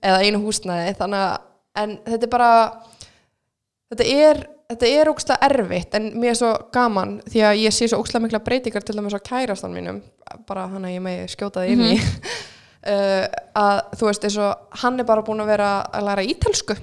eða 0.00 0.22
einu 0.24 0.40
húsnæði 0.44 0.94
þannig 1.00 1.24
að, 1.26 1.34
en 1.82 1.96
þetta 2.06 2.28
er 2.28 2.32
bara 2.36 2.52
þetta 3.92 4.08
er 4.26 4.42
þetta 4.72 4.88
er 4.88 5.10
ógslag 5.12 5.44
erfitt 5.48 5.96
en 5.98 6.08
mér 6.18 6.32
er 6.32 6.38
svo 6.38 6.52
gaman 6.74 7.18
því 7.28 7.44
að 7.48 7.60
ég 7.62 7.74
sé 7.74 7.88
svo 7.90 8.00
ógslag 8.02 8.24
mikla 8.24 8.40
breytingar 8.44 8.84
til 8.86 8.96
dæmis 8.96 9.16
á 9.16 9.20
kærastan 9.24 9.74
mínum 9.74 10.00
bara 10.48 10.68
hann 10.70 10.86
að 10.88 10.96
ég 10.96 11.04
megi 11.04 11.28
skjóta 11.34 11.62
það 11.62 11.74
inn 11.74 11.84
í. 11.90 11.98
Uh, 12.82 13.26
að 13.64 13.82
þú 13.98 14.08
veist 14.08 14.26
eins 14.28 14.38
og 14.42 14.80
hann 14.82 15.00
er 15.00 15.08
bara 15.08 15.24
búin 15.26 15.42
að 15.44 15.52
vera 15.52 15.70
að 15.92 16.08
læra 16.08 16.26
ítelsku 16.26 16.76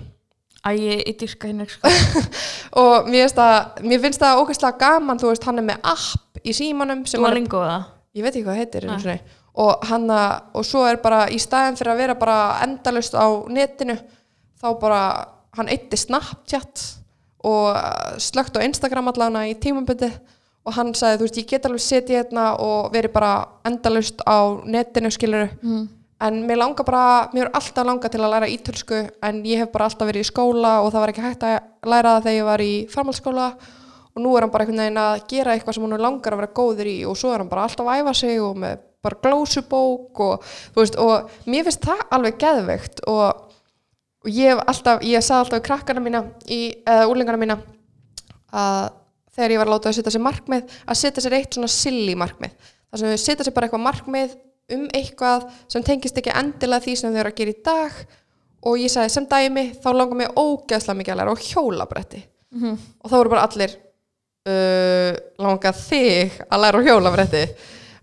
að 0.68 0.82
ég, 0.84 1.04
dyrka 1.20 1.50
henni 1.50 1.68
sko. 1.72 1.92
og 2.84 3.10
mér 3.10 3.32
það, 3.32 3.58
mér 3.88 4.04
finnst 4.04 4.24
það 4.24 4.44
ógæslega 4.44 4.82
gaman 4.82 5.22
þú 5.22 5.32
veist 5.32 5.48
hann 5.48 5.62
er 5.62 5.68
með 5.72 5.92
app 5.94 6.42
í 6.44 6.56
símanum 6.56 7.06
það 7.08 7.88
ég 8.18 8.26
veit 8.26 8.34
ekki 8.34 8.46
hvað 8.48 8.60
heitir 8.60 8.88
sinni. 8.90 9.20
og 9.60 9.86
hann 9.88 10.08
að, 10.12 10.32
og 10.60 10.66
svo 10.68 10.86
er 10.90 11.00
bara 11.04 11.26
í 11.32 11.40
staðin 11.42 11.78
fyrir 11.80 11.94
að 11.94 12.02
vera 12.04 12.18
bara 12.20 12.40
endalust 12.66 13.16
á 13.16 13.28
netinu 13.48 13.96
þá 14.60 14.70
bara 14.82 15.04
hann 15.58 15.72
eitti 15.72 15.98
Snapchat 15.98 16.84
og 17.44 18.20
slögt 18.20 18.58
á 18.60 18.66
Instagram 18.66 19.08
allana 19.12 19.46
í 19.48 19.56
tímaböndi 19.56 20.12
og 20.68 20.76
hann 20.76 20.92
sagði 20.98 21.22
þú 21.22 21.28
veist 21.28 21.40
ég 21.40 21.48
get 21.50 21.70
alveg 21.70 21.84
setið 21.84 22.20
hérna 22.20 22.50
og 22.62 22.92
verið 22.94 23.16
bara 23.16 23.32
endalust 23.68 24.22
á 24.28 24.60
netinu 24.68 25.12
skilur 25.14 25.48
mm. 25.62 25.86
en 26.28 26.42
mér 26.48 26.60
langar 26.60 26.86
bara, 26.88 27.30
mér 27.34 27.48
er 27.48 27.56
alltaf 27.58 27.88
langað 27.88 28.16
til 28.16 28.24
að 28.24 28.34
læra 28.36 28.52
ítölsku 28.52 29.02
en 29.24 29.42
ég 29.48 29.64
hef 29.64 29.72
bara 29.74 29.88
alltaf 29.90 30.10
verið 30.10 30.28
í 30.28 30.30
skóla 30.30 30.80
og 30.84 30.92
það 30.92 31.06
var 31.06 31.14
ekki 31.14 31.26
hægt 31.26 31.48
að 31.48 31.58
læra 31.94 32.16
það 32.18 32.28
þegar 32.28 32.40
ég 32.40 32.50
var 32.52 32.66
í 32.66 32.74
farmálskóla 32.92 33.50
og 34.10 34.22
nú 34.24 34.36
er 34.36 34.46
hann 34.46 34.54
bara 34.54 34.68
einhvern 34.68 34.84
veginn 34.84 35.02
að 35.06 35.26
gera 35.32 35.56
eitthvað 35.56 35.78
sem 35.78 35.88
hann 35.88 36.06
langar 36.06 36.36
að 36.36 36.44
vera 36.44 36.56
góður 36.60 36.92
í 36.92 36.98
og 37.08 37.18
svo 37.18 37.34
er 37.34 37.44
hann 37.44 37.52
bara 37.52 37.66
alltaf 37.70 37.88
að 37.88 38.04
æfa 38.04 38.16
sig 38.20 38.44
og 38.44 38.60
með 38.60 38.86
bara 39.00 39.22
glósubók 39.24 40.20
og 40.26 40.50
veist 40.76 40.98
og 41.00 41.30
mér 41.48 41.70
finnst 41.70 41.86
það 41.88 42.02
alveg 42.18 42.40
geðveikt 42.42 43.06
og, 43.08 43.46
og 44.20 44.30
ég 44.36 44.52
hef 44.52 44.62
alltaf, 44.68 45.04
ég 45.06 45.24
sagði 45.24 45.46
alltaf 45.46 45.60
við 45.60 45.66
krakkana 45.70 46.04
mína 46.04 46.24
í, 46.48 46.60
eða 46.84 47.08
úlingana 47.12 47.40
mína 47.40 47.60
að 48.50 48.90
þegar 49.36 49.54
ég 49.54 49.62
var 49.62 49.70
að 49.70 49.76
láta 49.76 49.92
að 49.92 49.98
setja 50.00 50.14
sér 50.16 50.26
markmið 50.26 50.78
að 50.84 51.00
setja 51.00 51.24
sér 51.24 51.36
eitt 51.38 51.56
svona 51.56 51.72
silly 51.72 52.16
markmið. 52.20 52.56
Þar 52.90 53.02
sem 53.02 53.14
þau 53.14 53.22
setja 53.24 53.46
sér 53.48 53.56
bara 53.56 53.70
eitthvað 53.70 53.86
markmið 53.86 54.34
um 54.76 54.88
eitthvað 54.98 55.46
sem 55.72 55.86
tengist 55.86 56.18
ekki 56.20 56.34
endilega 56.36 56.84
því 56.86 56.96
sem 57.00 57.14
þau 57.14 57.22
eru 57.22 57.32
að 57.32 57.38
gera 57.40 57.54
í 57.54 57.62
dag. 57.70 58.02
Og 58.68 58.82
ég 58.82 58.92
sagði 58.92 59.14
sem 59.14 59.28
dæmi 59.30 59.66
þá 59.80 59.90
langar 59.96 60.20
mig 60.20 60.34
ógeðslega 60.36 61.00
mikið 61.00 61.14
að 61.14 61.22
læra 61.22 61.36
á 61.38 61.46
hjólabretti. 61.48 62.24
Mhm. 62.50 62.78
og 63.04 63.12
þá 63.12 63.14
voru 63.14 63.30
bara 63.30 63.46
allir 63.46 63.74
uh, 64.50 65.14
langar 65.38 65.76
þig 65.78 66.40
að 66.50 66.64
læra 66.64 66.80
á 66.82 66.86
hjólabretti 66.88 67.44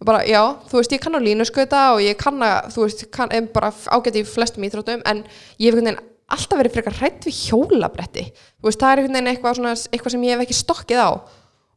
bara 0.04 0.20
já, 0.28 0.42
þú 0.68 0.80
veist 0.80 0.92
ég 0.92 1.00
kann 1.00 1.16
á 1.16 1.20
línuskauta 1.22 1.82
og 1.94 2.02
ég 2.04 2.18
kann 2.20 2.42
að, 2.44 2.68
þú 2.74 2.84
veist, 2.84 3.06
kann, 3.14 3.32
bara 3.54 3.72
ágæti 3.88 4.22
í 4.22 4.28
flestum 4.28 4.66
íþróttum 4.66 5.04
en 5.08 5.24
ég 5.24 5.70
hef 5.70 5.78
einhvern 5.78 5.88
veginn 5.88 6.04
alltaf 6.36 6.60
verið 6.60 6.74
frekar 6.74 6.96
hrætt 6.98 7.26
við 7.28 7.40
hjólabretti. 7.46 8.24
Þú 8.60 8.68
veist, 8.68 8.80
það 8.82 8.90
er 8.90 9.02
einhvern 9.02 9.16
veginn 9.16 9.32
eitthvað, 9.32 9.58
svona, 9.60 9.74
eitthvað 9.92 10.16
sem 10.16 10.26
ég 10.26 10.34
hef 10.34 10.44
ekki 10.44 10.58
stokkið 10.58 11.02
á. 11.06 11.10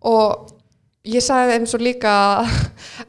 Og 0.09 0.53
ég 1.07 1.23
sagði 1.23 1.55
þeim 1.55 1.67
svo 1.69 1.81
líka 1.81 2.13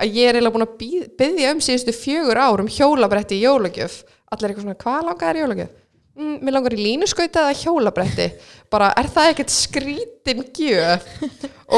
að 0.00 0.18
ég 0.20 0.28
er 0.28 0.38
eiginlega 0.38 0.54
búin 0.54 0.68
að 0.68 1.12
biðja 1.18 1.54
um 1.54 1.62
síðustu 1.64 1.96
fjögur 1.96 2.40
ár 2.40 2.62
um 2.62 2.70
hjólabretti 2.70 3.40
í 3.40 3.44
jólagjöf. 3.46 4.02
Allir 4.30 4.52
eitthvað 4.52 4.68
svona, 4.68 4.80
hvað 4.84 5.40
í 5.40 5.44
jólagjöf? 5.46 5.79
Mm, 6.20 6.36
mér 6.44 6.52
langar 6.52 6.74
í 6.76 6.82
línuskauta 6.84 7.46
eða 7.46 7.56
hjólabretti. 7.56 8.26
Bara, 8.70 8.90
er 9.00 9.06
það 9.08 9.28
ekkert 9.30 9.52
skrítin 9.54 10.42
gjöf? 10.52 11.06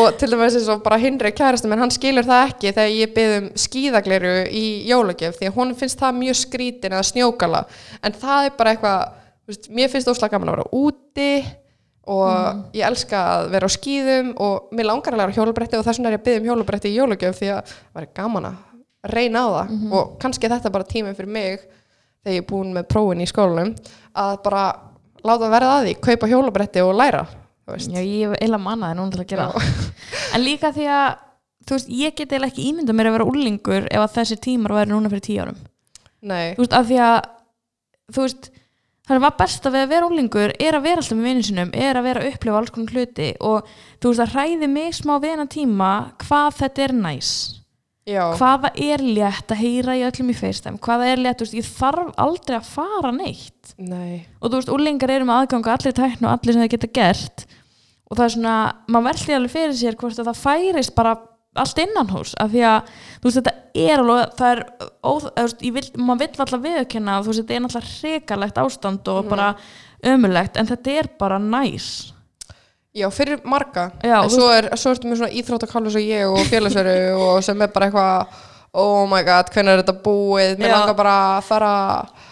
og 0.01 0.17
til 0.19 0.33
dæmis 0.33 0.57
eins 0.59 0.71
og 0.73 0.81
bara 0.83 0.99
Hinri 0.99 1.31
kærastum, 1.37 1.71
en 1.75 1.85
hann 1.85 1.93
skilur 1.95 2.27
það 2.27 2.49
ekki 2.49 2.73
þegar 2.73 2.95
ég 2.97 3.13
bið 3.15 3.35
um 3.37 3.49
skíðagleru 3.63 4.33
í 4.51 4.65
jólagjöf 4.91 5.39
því 5.39 5.51
að 5.51 5.59
hún 5.61 5.75
finnst 5.79 6.01
það 6.01 6.19
mjög 6.19 6.39
skrítin 6.41 6.97
eða 6.97 7.05
snjókala, 7.07 7.61
en 8.03 8.17
það 8.25 8.49
er 8.49 8.57
bara 8.59 8.73
eitthvað 8.75 9.69
mér 9.79 9.93
finnst 9.93 10.11
óslega 10.11 10.35
gaman 10.35 10.51
að 10.51 10.57
vera 10.57 10.81
úti 10.81 11.29
og 12.13 12.75
ég 12.75 12.87
elska 12.89 13.21
að 13.37 13.47
vera 13.53 13.69
á 13.71 13.77
skíðum 13.77 14.33
og 14.43 14.73
mér 14.75 14.89
langar 14.89 15.15
að 15.15 15.23
læra 15.23 15.37
hjólabretti 15.37 15.79
og 15.79 15.87
þess 15.87 16.01
vegna 16.01 16.11
er 16.11 16.17
ég 16.17 16.23
að 16.23 16.27
byggja 16.27 16.43
um 16.43 16.49
hjólabretti 16.51 16.91
í 16.91 16.97
jólagjöf 16.97 17.39
því 17.39 17.53
að 17.53 17.63
það 17.71 18.01
var 18.01 18.09
gaman 18.19 18.49
að 18.51 19.13
reyna 19.13 19.45
á 19.47 19.49
það. 19.55 19.71
Og 19.93 20.11
kannski 20.23 20.49
er 20.49 20.57
þetta 20.57 20.75
bara 20.75 20.89
tíminn 20.89 21.15
fyrir 21.19 21.31
mig 21.31 21.63
þegar 22.23 22.37
ég 22.37 22.43
er 22.43 22.49
búin 22.49 22.75
með 22.75 22.89
prófin 22.91 23.23
í 23.23 23.29
skólanum 23.31 23.73
að 24.19 24.33
bara 24.45 24.65
láta 25.23 25.51
verða 25.53 25.75
að 25.79 25.85
því, 25.87 25.95
kaupa 26.07 26.31
hjólabretti 26.31 26.85
og 26.85 26.97
læra. 26.99 27.27
Já, 27.73 28.01
ég 28.03 28.33
eila 28.43 28.59
mannaði 28.59 28.99
núna 28.99 29.15
til 29.15 29.23
að 29.23 29.29
gera 29.31 29.45
En 30.35 30.43
líka 30.43 30.73
því 30.75 30.89
að 30.91 31.11
þú 31.63 31.77
veist, 31.77 31.93
ég 31.95 32.17
get 32.17 32.33
eiginlega 32.33 32.51
ekki 32.51 32.65
ímyndað 32.71 32.99
mér 32.99 33.09
að 33.11 33.15
vera 33.17 33.29
úlingur 33.31 33.87
ef 33.87 34.03
að 34.03 34.17
þessi 34.17 34.39
tímar 34.43 34.75
væri 34.77 34.91
núna 34.91 35.13
fyrir 35.13 35.25
tíu 35.29 35.45
árum. 35.45 35.61
Nei, 36.23 36.57
Þú 36.57 36.65
veist, 36.65 36.75
af 36.75 36.89
því 36.89 36.99
að 37.07 37.17
þú 38.13 38.27
veist, 38.27 38.51
það 39.07 39.17
er 39.17 39.23
var 39.25 39.39
besta 39.39 39.73
við 39.73 39.85
að 39.85 39.95
vera 39.95 40.11
úlingur 40.11 40.55
er 40.59 40.79
að 40.79 40.85
vera 40.89 41.03
alltaf 41.03 41.19
með 41.19 41.29
vinnu 41.31 41.47
sinum 41.47 41.73
er 41.87 41.99
að 41.99 42.07
vera 42.09 42.23
að 42.23 42.29
upplifa 42.33 42.61
alls 42.61 42.75
konar 42.75 42.95
hluti 42.97 43.31
og 43.41 43.73
þú 44.03 44.13
veist, 44.13 44.23
það 44.23 44.35
hræði 44.37 44.71
mig 44.75 44.95
smá 44.99 45.15
hennan 45.23 45.51
tíma 45.51 45.91
hvað 46.23 46.59
þetta 46.61 46.87
er 46.87 46.95
næs 46.99 47.33
já, 48.09 48.23
hvaða 48.39 48.73
er 48.75 49.03
létt 49.05 49.53
að 49.53 49.63
heyra 49.63 49.97
í 49.99 50.05
öllum 50.07 50.31
í 50.33 50.37
FaceTime? 50.37 50.81
Hvaða 50.83 51.11
er 51.13 51.23
létt, 51.23 51.43
veist, 51.45 51.57
ég 51.57 51.67
þarf 51.67 52.13
aldrei 52.21 52.59
að 52.59 52.71
fara 52.71 53.13
neitt. 53.17 53.75
Nei. 53.79 54.23
Og 54.41 54.51
þú 54.51 54.61
veist, 54.61 54.73
úlingar 54.73 55.13
eru 55.15 55.29
með 55.29 55.43
aðgang 55.43 55.69
allir 55.75 55.99
tækn 55.99 56.29
og 56.29 56.33
allir 56.35 56.57
sem 56.57 56.65
það 56.65 56.73
geta 56.77 56.93
gert. 57.01 57.45
Og 58.11 58.19
það 58.19 58.25
er 58.25 58.35
svona, 58.37 58.57
maður 58.93 59.09
veldi 59.11 59.37
alveg 59.37 59.55
fyrir 59.55 59.77
sér 59.79 60.01
hvort 60.01 60.19
að 60.21 60.33
það 60.33 60.43
færist 60.43 60.97
bara 60.97 61.15
allt 61.63 61.83
innan 61.83 62.09
hús, 62.09 62.33
af 62.41 62.53
því 62.53 62.63
að 62.65 62.93
þú 63.21 63.29
veist, 63.29 63.39
þetta 63.39 63.53
er 63.83 64.03
alveg, 64.03 64.35
það 64.39 64.53
er 64.55 64.63
þú 65.05 65.33
veist, 65.37 65.65
vil, 65.77 65.85
maður 66.01 66.23
vill 66.23 66.45
alltaf 66.45 66.63
viðkynna 66.65 67.17
þú 67.21 67.29
veist, 67.29 67.43
þetta 67.43 67.57
er 67.57 67.65
náttúrulega 67.67 67.93
hrikalegt 67.99 68.61
ástand 68.63 69.11
og 69.13 69.29
bara 69.29 69.49
ömulegt, 70.13 70.57
en 70.57 70.71
þetta 70.71 70.95
er 71.03 71.11
bara 71.21 71.41
næs 71.43 71.91
Já, 72.93 73.07
fyrir 73.09 73.41
marga 73.49 73.87
Já, 74.05 74.19
en 74.21 74.33
svo, 74.33 74.51
er, 74.53 74.69
ertu 74.69 75.09
með 75.09 75.23
svona 75.23 75.37
íþróttakallu 75.41 75.93
sem 75.95 76.05
ég 76.11 76.29
og 76.29 76.43
félagsveru 76.51 76.97
og 77.25 77.39
sem 77.45 77.65
er 77.65 77.71
bara 77.73 77.89
eitthvað 77.89 78.43
oh 78.83 79.07
my 79.09 79.23
god, 79.25 79.49
hvernig 79.53 79.73
er 79.73 79.81
þetta 79.81 79.95
búið 80.05 80.61
mér 80.61 80.69
Já. 80.69 80.75
langar 80.77 80.99
bara 80.99 81.17
að 81.39 81.49
fara 81.49 81.73
að 81.73 82.29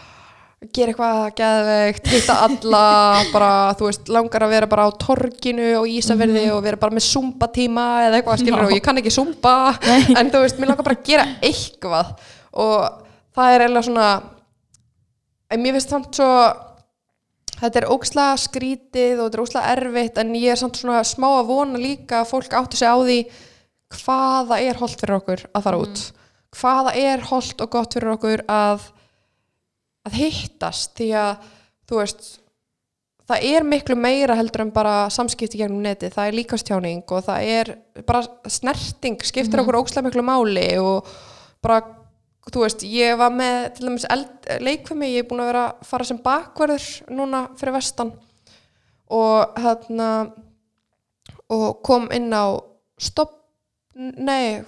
gera 0.77 0.93
eitthvað 0.93 1.23
geðveikt, 1.41 2.11
hitta 2.13 2.37
alla 2.45 2.85
bara, 3.35 3.51
þú 3.81 3.89
veist, 3.89 4.13
langar 4.13 4.45
að 4.45 4.53
vera 4.53 4.69
bara 4.69 4.85
á 4.85 4.91
torginu 5.01 5.71
og 5.81 5.89
Ísafirði 5.89 6.47
og 6.53 6.61
vera 6.69 6.81
bara 6.81 6.97
með 6.99 7.07
zumba 7.09 7.49
tíma 7.55 7.87
eða 8.11 8.21
eitthvað 8.21 8.43
skilur. 8.43 8.61
Já. 8.61 8.69
og 8.69 8.77
ég 8.77 8.85
kann 8.85 9.01
ekki 9.01 9.17
zumba 9.17 9.55
en 10.21 10.33
þú 10.33 10.45
veist, 10.45 10.61
mér 10.61 10.75
langar 10.75 10.91
bara 10.91 11.01
að 11.01 11.09
gera 11.09 11.29
eitthvað 11.41 12.13
og 12.53 13.07
það 13.33 13.55
er 13.55 13.65
eiginlega 13.65 13.89
svona 13.89 14.11
en 15.51 15.65
mér 15.65 15.79
finnst 15.79 15.97
samt 15.97 16.21
svo 16.21 16.29
þetta 17.61 17.81
er 17.81 17.89
ókslega 17.93 18.41
skrítið 18.41 19.21
og 19.21 19.29
þetta 19.29 19.39
er 19.39 19.45
ókslega 19.45 19.75
erfitt 19.77 20.21
en 20.23 20.35
ég 20.39 20.55
er 20.55 20.61
samt 20.61 20.81
svona 20.81 21.05
smá 21.07 21.29
að 21.35 21.51
vona 21.53 21.81
líka 21.81 22.23
að 22.23 22.31
fólk 22.33 22.57
átti 22.57 22.81
sig 22.81 22.91
á 22.91 22.97
því 22.99 23.19
hvaða 24.01 24.61
er 24.65 24.81
holdt 24.81 25.01
fyrir 25.03 25.19
okkur 25.19 25.47
að 25.51 25.67
fara 25.67 25.81
út. 25.83 26.05
Hvaða 26.57 26.95
er 26.99 27.25
holdt 27.31 27.63
og 27.63 27.73
gott 27.73 27.97
fyrir 27.97 28.15
okkur 28.15 28.45
að 28.51 28.91
að 30.09 30.17
hittast? 30.17 30.95
Því 30.97 31.11
að 31.21 31.49
þú 31.91 32.01
veist 32.01 32.31
það 33.31 33.47
er 33.51 33.67
miklu 33.67 33.97
meira 33.99 34.37
heldur 34.39 34.65
en 34.65 34.73
bara 34.75 34.95
samskipti 35.13 35.61
gegnum 35.61 35.83
neti, 35.85 36.11
það 36.11 36.31
er 36.31 36.39
líkastjáning 36.39 37.03
og 37.15 37.27
það 37.29 37.51
er 37.55 37.73
bara 38.07 38.51
snerting 38.51 39.21
skiptir 39.27 39.63
okkur 39.63 39.79
ókslega 39.83 40.09
miklu 40.09 40.25
máli 40.27 40.67
og 40.83 41.09
bara, 41.63 41.83
þú 42.49 42.65
veist, 42.65 42.85
ég 42.89 43.19
var 43.21 43.33
með 43.35 43.59
til 43.77 43.89
dæmis 43.89 44.07
leikfumi, 44.65 45.13
ég 45.13 45.25
er 45.25 45.29
búin 45.29 45.43
að 45.45 45.51
vera 45.53 45.65
að 45.69 45.91
fara 45.91 46.07
sem 46.09 46.21
bakverður 46.25 46.87
núna 47.13 47.43
fyrir 47.61 47.77
vestan. 47.77 48.15
Og 49.11 49.59
hérna 49.61 50.09
og 51.51 51.81
kom 51.87 52.09
inn 52.15 52.31
á 52.33 52.57
stopp, 53.01 53.37
nei 53.95 54.63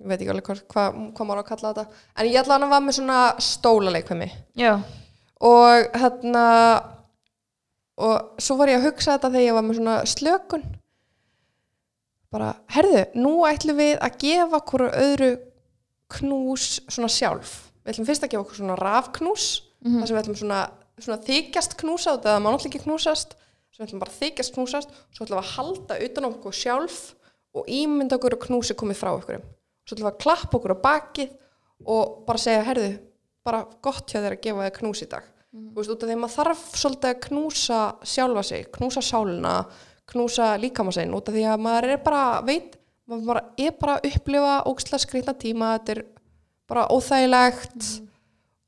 ég 0.00 0.08
veit 0.08 0.20
ekki 0.20 0.32
alveg 0.32 0.46
hvað, 0.48 0.62
hvað, 0.70 1.26
maður 1.26 1.40
á 1.40 1.42
að 1.42 1.50
kalla 1.50 1.72
þetta. 1.74 2.02
En 2.16 2.30
ég 2.30 2.40
að 2.40 2.70
var 2.70 2.84
með 2.84 2.96
svona 3.00 3.20
stólaleikfumi 3.44 4.28
já, 4.60 4.72
og 5.40 5.98
hérna 6.00 6.44
og 8.00 8.40
svo 8.40 8.56
var 8.60 8.72
ég 8.72 8.80
að 8.80 8.86
hugsa 8.88 9.16
þetta 9.16 9.32
þegar 9.32 9.46
ég 9.46 9.56
var 9.56 9.66
með 9.66 9.80
svona 9.80 9.96
slökun. 10.08 10.66
Bara, 12.30 12.52
herðu, 12.70 13.04
nú 13.18 13.32
ætlum 13.48 13.80
við 13.80 13.96
að 13.98 14.18
gefa 14.22 14.60
hverju 14.70 14.90
öðru 15.02 15.30
knús 16.16 16.80
svona 16.90 17.10
sjálf. 17.12 17.52
Við 17.84 17.94
ætlum 17.94 18.08
fyrst 18.08 18.24
að 18.26 18.32
gefa 18.32 18.44
okkur 18.44 18.60
svona 18.60 18.78
rafknús 18.80 19.46
þar 19.80 20.06
sem 20.08 20.16
við 20.16 20.22
ætlum 20.22 20.38
svona, 20.40 20.60
svona 21.00 21.20
þykjast 21.26 21.76
knúsa 21.80 22.16
út 22.16 22.26
eða 22.28 22.42
maður 22.42 22.58
náttúrulega 22.58 22.74
ekki 22.74 22.84
knúsast 22.84 23.36
svo 23.70 23.80
við 23.80 23.86
ætlum 23.86 24.02
bara 24.02 24.16
þykjast 24.18 24.56
knúsast 24.56 24.94
svo 25.14 25.24
ætlum 25.24 25.38
við 25.38 25.42
að 25.42 25.52
halda 25.54 25.98
utan 26.06 26.26
á 26.26 26.28
okkur 26.30 26.56
sjálf 26.56 26.98
og 27.56 27.70
ímynda 27.70 28.18
okkur 28.18 28.36
að 28.36 28.44
knúsi 28.44 28.76
komið 28.78 29.00
frá 29.00 29.12
okkur. 29.14 29.40
Svo 29.86 29.96
ætlum 29.96 30.08
við 30.10 30.12
að 30.12 30.22
klappa 30.26 30.58
okkur 30.58 30.76
á 30.76 30.84
bakið 30.84 31.36
og 31.88 32.16
bara 32.26 32.42
segja, 32.42 32.64
herðu 32.66 32.90
bara 33.46 33.62
gott 33.80 34.10
hjá 34.10 34.20
þér 34.20 34.36
að 34.36 34.42
gefa 34.44 34.66
þér 34.66 34.74
knús 34.76 35.00
í 35.00 35.08
dag. 35.10 35.28
Þú 35.50 35.80
veist, 35.80 35.90
út 35.90 36.02
af 36.04 36.10
því 36.10 36.14
að 36.14 36.20
maður 36.20 36.36
þarf 36.36 36.66
svolítið 36.78 37.10
að 37.10 37.22
knúsa 37.24 37.78
sjálfa 38.06 38.42
sig, 38.46 38.68
knúsa 38.76 39.02
sálina 39.02 39.54
knúsa 40.10 40.54
líkamasinn, 40.58 41.14
út 41.14 41.30
af 41.30 41.36
því 41.36 41.46
að 41.46 41.64
maður 41.64 41.94
er 41.94 42.02
bara, 42.04 42.22
veit, 42.46 42.76
maður 43.10 43.42
er 43.58 43.74
bara 43.80 43.98
að 43.98 44.08
upplifa 44.10 44.54
ógstlega 44.70 45.02
skrýtna 45.02 45.34
tíma 45.38 45.74
þetta 45.76 45.94
er 45.96 46.00
bara 46.70 46.86
óþægilegt 46.94 47.88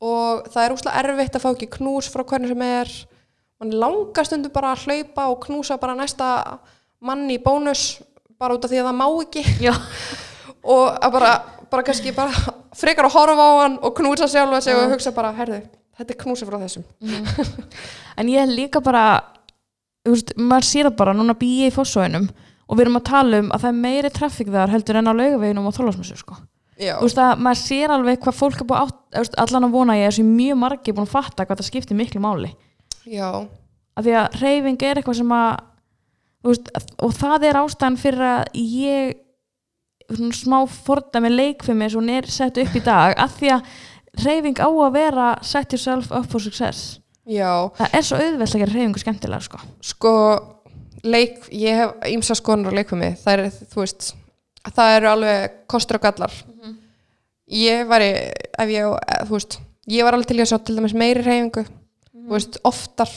og 0.03 0.47
það 0.51 0.63
er 0.63 0.75
ógstlega 0.75 1.03
erfitt 1.03 1.37
að 1.37 1.45
fá 1.45 1.49
ekki 1.53 1.69
knús 1.77 2.09
frá 2.11 2.25
hvernig 2.27 2.51
sem 2.51 2.65
er. 2.67 2.91
Mann 3.61 3.75
langar 3.79 4.27
stundu 4.27 4.51
bara 4.51 4.73
að 4.73 4.87
hlaupa 4.87 5.29
og 5.31 5.39
knúsa 5.45 5.77
bara 5.79 5.95
næsta 5.95 6.27
mann 7.03 7.29
í 7.31 7.39
bónus 7.39 8.01
bara 8.39 8.57
út 8.57 8.65
af 8.65 8.71
því 8.73 8.81
að 8.81 8.89
það 8.89 8.99
má 8.99 9.07
ekki. 9.23 9.45
Og 10.73 10.95
að 10.95 11.11
bara, 11.11 11.31
bara 11.71 11.83
kannski 11.83 12.13
bara 12.15 12.31
frekar 12.75 13.09
að 13.09 13.15
horfa 13.17 13.47
á 13.47 13.51
hann 13.63 13.73
og 13.83 13.95
knúsa 13.97 14.29
sjálfa 14.31 14.61
sig 14.63 14.77
og 14.79 14.93
hugsa 14.93 15.11
bara, 15.11 15.33
herðu, 15.35 15.57
þetta 15.99 16.13
er 16.13 16.19
knúsa 16.21 16.47
frá 16.47 16.55
þessum. 16.61 16.85
En 18.15 18.29
ég 18.31 18.47
líka 18.47 18.79
bara 18.83 19.03
þú 20.03 20.15
veist, 20.15 20.31
maður 20.39 20.67
sér 20.69 20.87
það 20.87 20.95
bara 21.01 21.15
núna 21.17 21.35
býja 21.39 21.67
í 21.67 21.73
fósóinum 21.75 22.29
og 22.73 22.79
við 22.79 22.87
erum 22.87 22.97
að 22.97 23.05
tala 23.11 23.39
um 23.43 23.51
að 23.53 23.63
það 23.63 23.69
er 23.69 23.81
meiri 23.85 24.09
traffík 24.13 24.49
þar 24.53 24.73
heldur 24.73 24.97
en 24.97 25.09
á 25.09 25.13
laugaveginum 25.13 25.69
og 25.69 25.75
þólasmessu 25.77 26.17
sko. 26.17 26.37
Þú 26.73 27.05
veist 27.05 27.19
að 27.21 27.41
maður 27.45 27.59
sér 27.61 27.91
alveg 27.93 28.21
hvað 28.23 28.39
fólk 28.39 28.63
er 28.63 28.67
búið 28.71 28.87
átt, 28.87 29.35
allan 29.43 29.67
að 29.67 29.75
vona 29.75 29.97
ég 29.99 30.09
er 30.09 30.15
sem 30.15 30.31
mjög 30.39 30.57
margi 30.63 30.95
búin 30.95 31.05
að 31.05 31.13
fatta 31.13 31.45
hvað 31.45 31.61
það 31.61 31.69
skiptir 31.69 31.99
miklu 31.99 32.21
máli. 32.23 32.49
Já, 33.05 33.45
af 33.93 34.07
því 34.07 34.15
að 34.17 34.39
reyfing 34.41 34.85
er 34.87 34.99
eitthvað 34.99 35.19
sem 35.19 35.35
að 35.37 35.51
veist, 36.47 36.71
og 37.03 37.13
það 37.19 37.47
er 37.49 37.59
ástæðan 37.61 37.99
fyrir 38.01 38.25
að 38.31 38.57
ég 38.57 39.13
smá 40.35 40.57
fordæmi 40.67 41.31
leikfimi 41.31 41.89
sem 41.89 42.01
hún 42.01 42.11
er 42.17 42.27
sett 42.31 42.57
upp 42.61 42.75
í 42.75 42.83
dag 42.83 43.13
af 43.21 43.37
því 43.37 43.53
að 43.55 43.69
reyfing 44.25 44.59
á 44.59 44.69
að 44.69 44.97
vera 44.97 45.29
set 45.45 45.73
yourself 45.73 46.11
up 46.11 46.27
for 46.31 46.43
success. 46.43 46.99
Já. 47.29 47.69
Það 47.77 47.95
er 47.95 48.05
svo 48.05 48.19
auðvelt 48.19 48.55
að 48.57 48.63
gera 48.65 48.75
reyfingu 48.75 49.01
skemmtilega 49.01 49.45
sko. 49.45 49.61
sko, 49.79 50.13
leik 51.03 51.47
ég 51.51 51.79
hef 51.79 52.09
ímsa 52.13 52.35
skonar 52.37 52.73
á 52.73 52.77
leikfumi 52.77 53.13
það 53.21 53.33
er, 53.33 53.59
þú 53.73 53.83
veist, 53.83 54.09
það 54.71 54.95
eru 54.97 55.11
alveg 55.11 55.59
kostur 55.71 55.99
og 55.99 56.05
gallar. 56.07 56.33
Ég 57.53 57.85
var 57.89 58.01
ef 58.05 58.71
ég, 58.71 58.89
þú 59.27 59.35
veist 59.35 59.59
ég 59.91 60.05
var 60.07 60.15
alveg 60.15 60.31
til 60.31 60.39
að 60.39 60.51
sjá 60.51 60.59
til 60.63 60.77
dæmis 60.77 60.95
meiri 60.95 61.23
reyfingu 61.25 61.65
þú 61.65 62.35
veist, 62.35 62.59
oftar. 62.63 63.11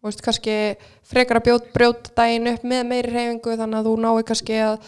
Þú 0.00 0.08
veist, 0.08 0.22
kannski 0.24 0.56
frekar 1.04 1.40
að 1.40 1.46
bjót, 1.50 1.70
brjóta 1.74 2.12
daginn 2.16 2.48
upp 2.54 2.62
með 2.64 2.86
meiri 2.88 3.12
reyfingu 3.12 3.56
þannig 3.60 3.80
að 3.80 3.88
þú 3.88 3.94
nái 4.00 4.26
kannski 4.30 4.60
að 4.64 4.78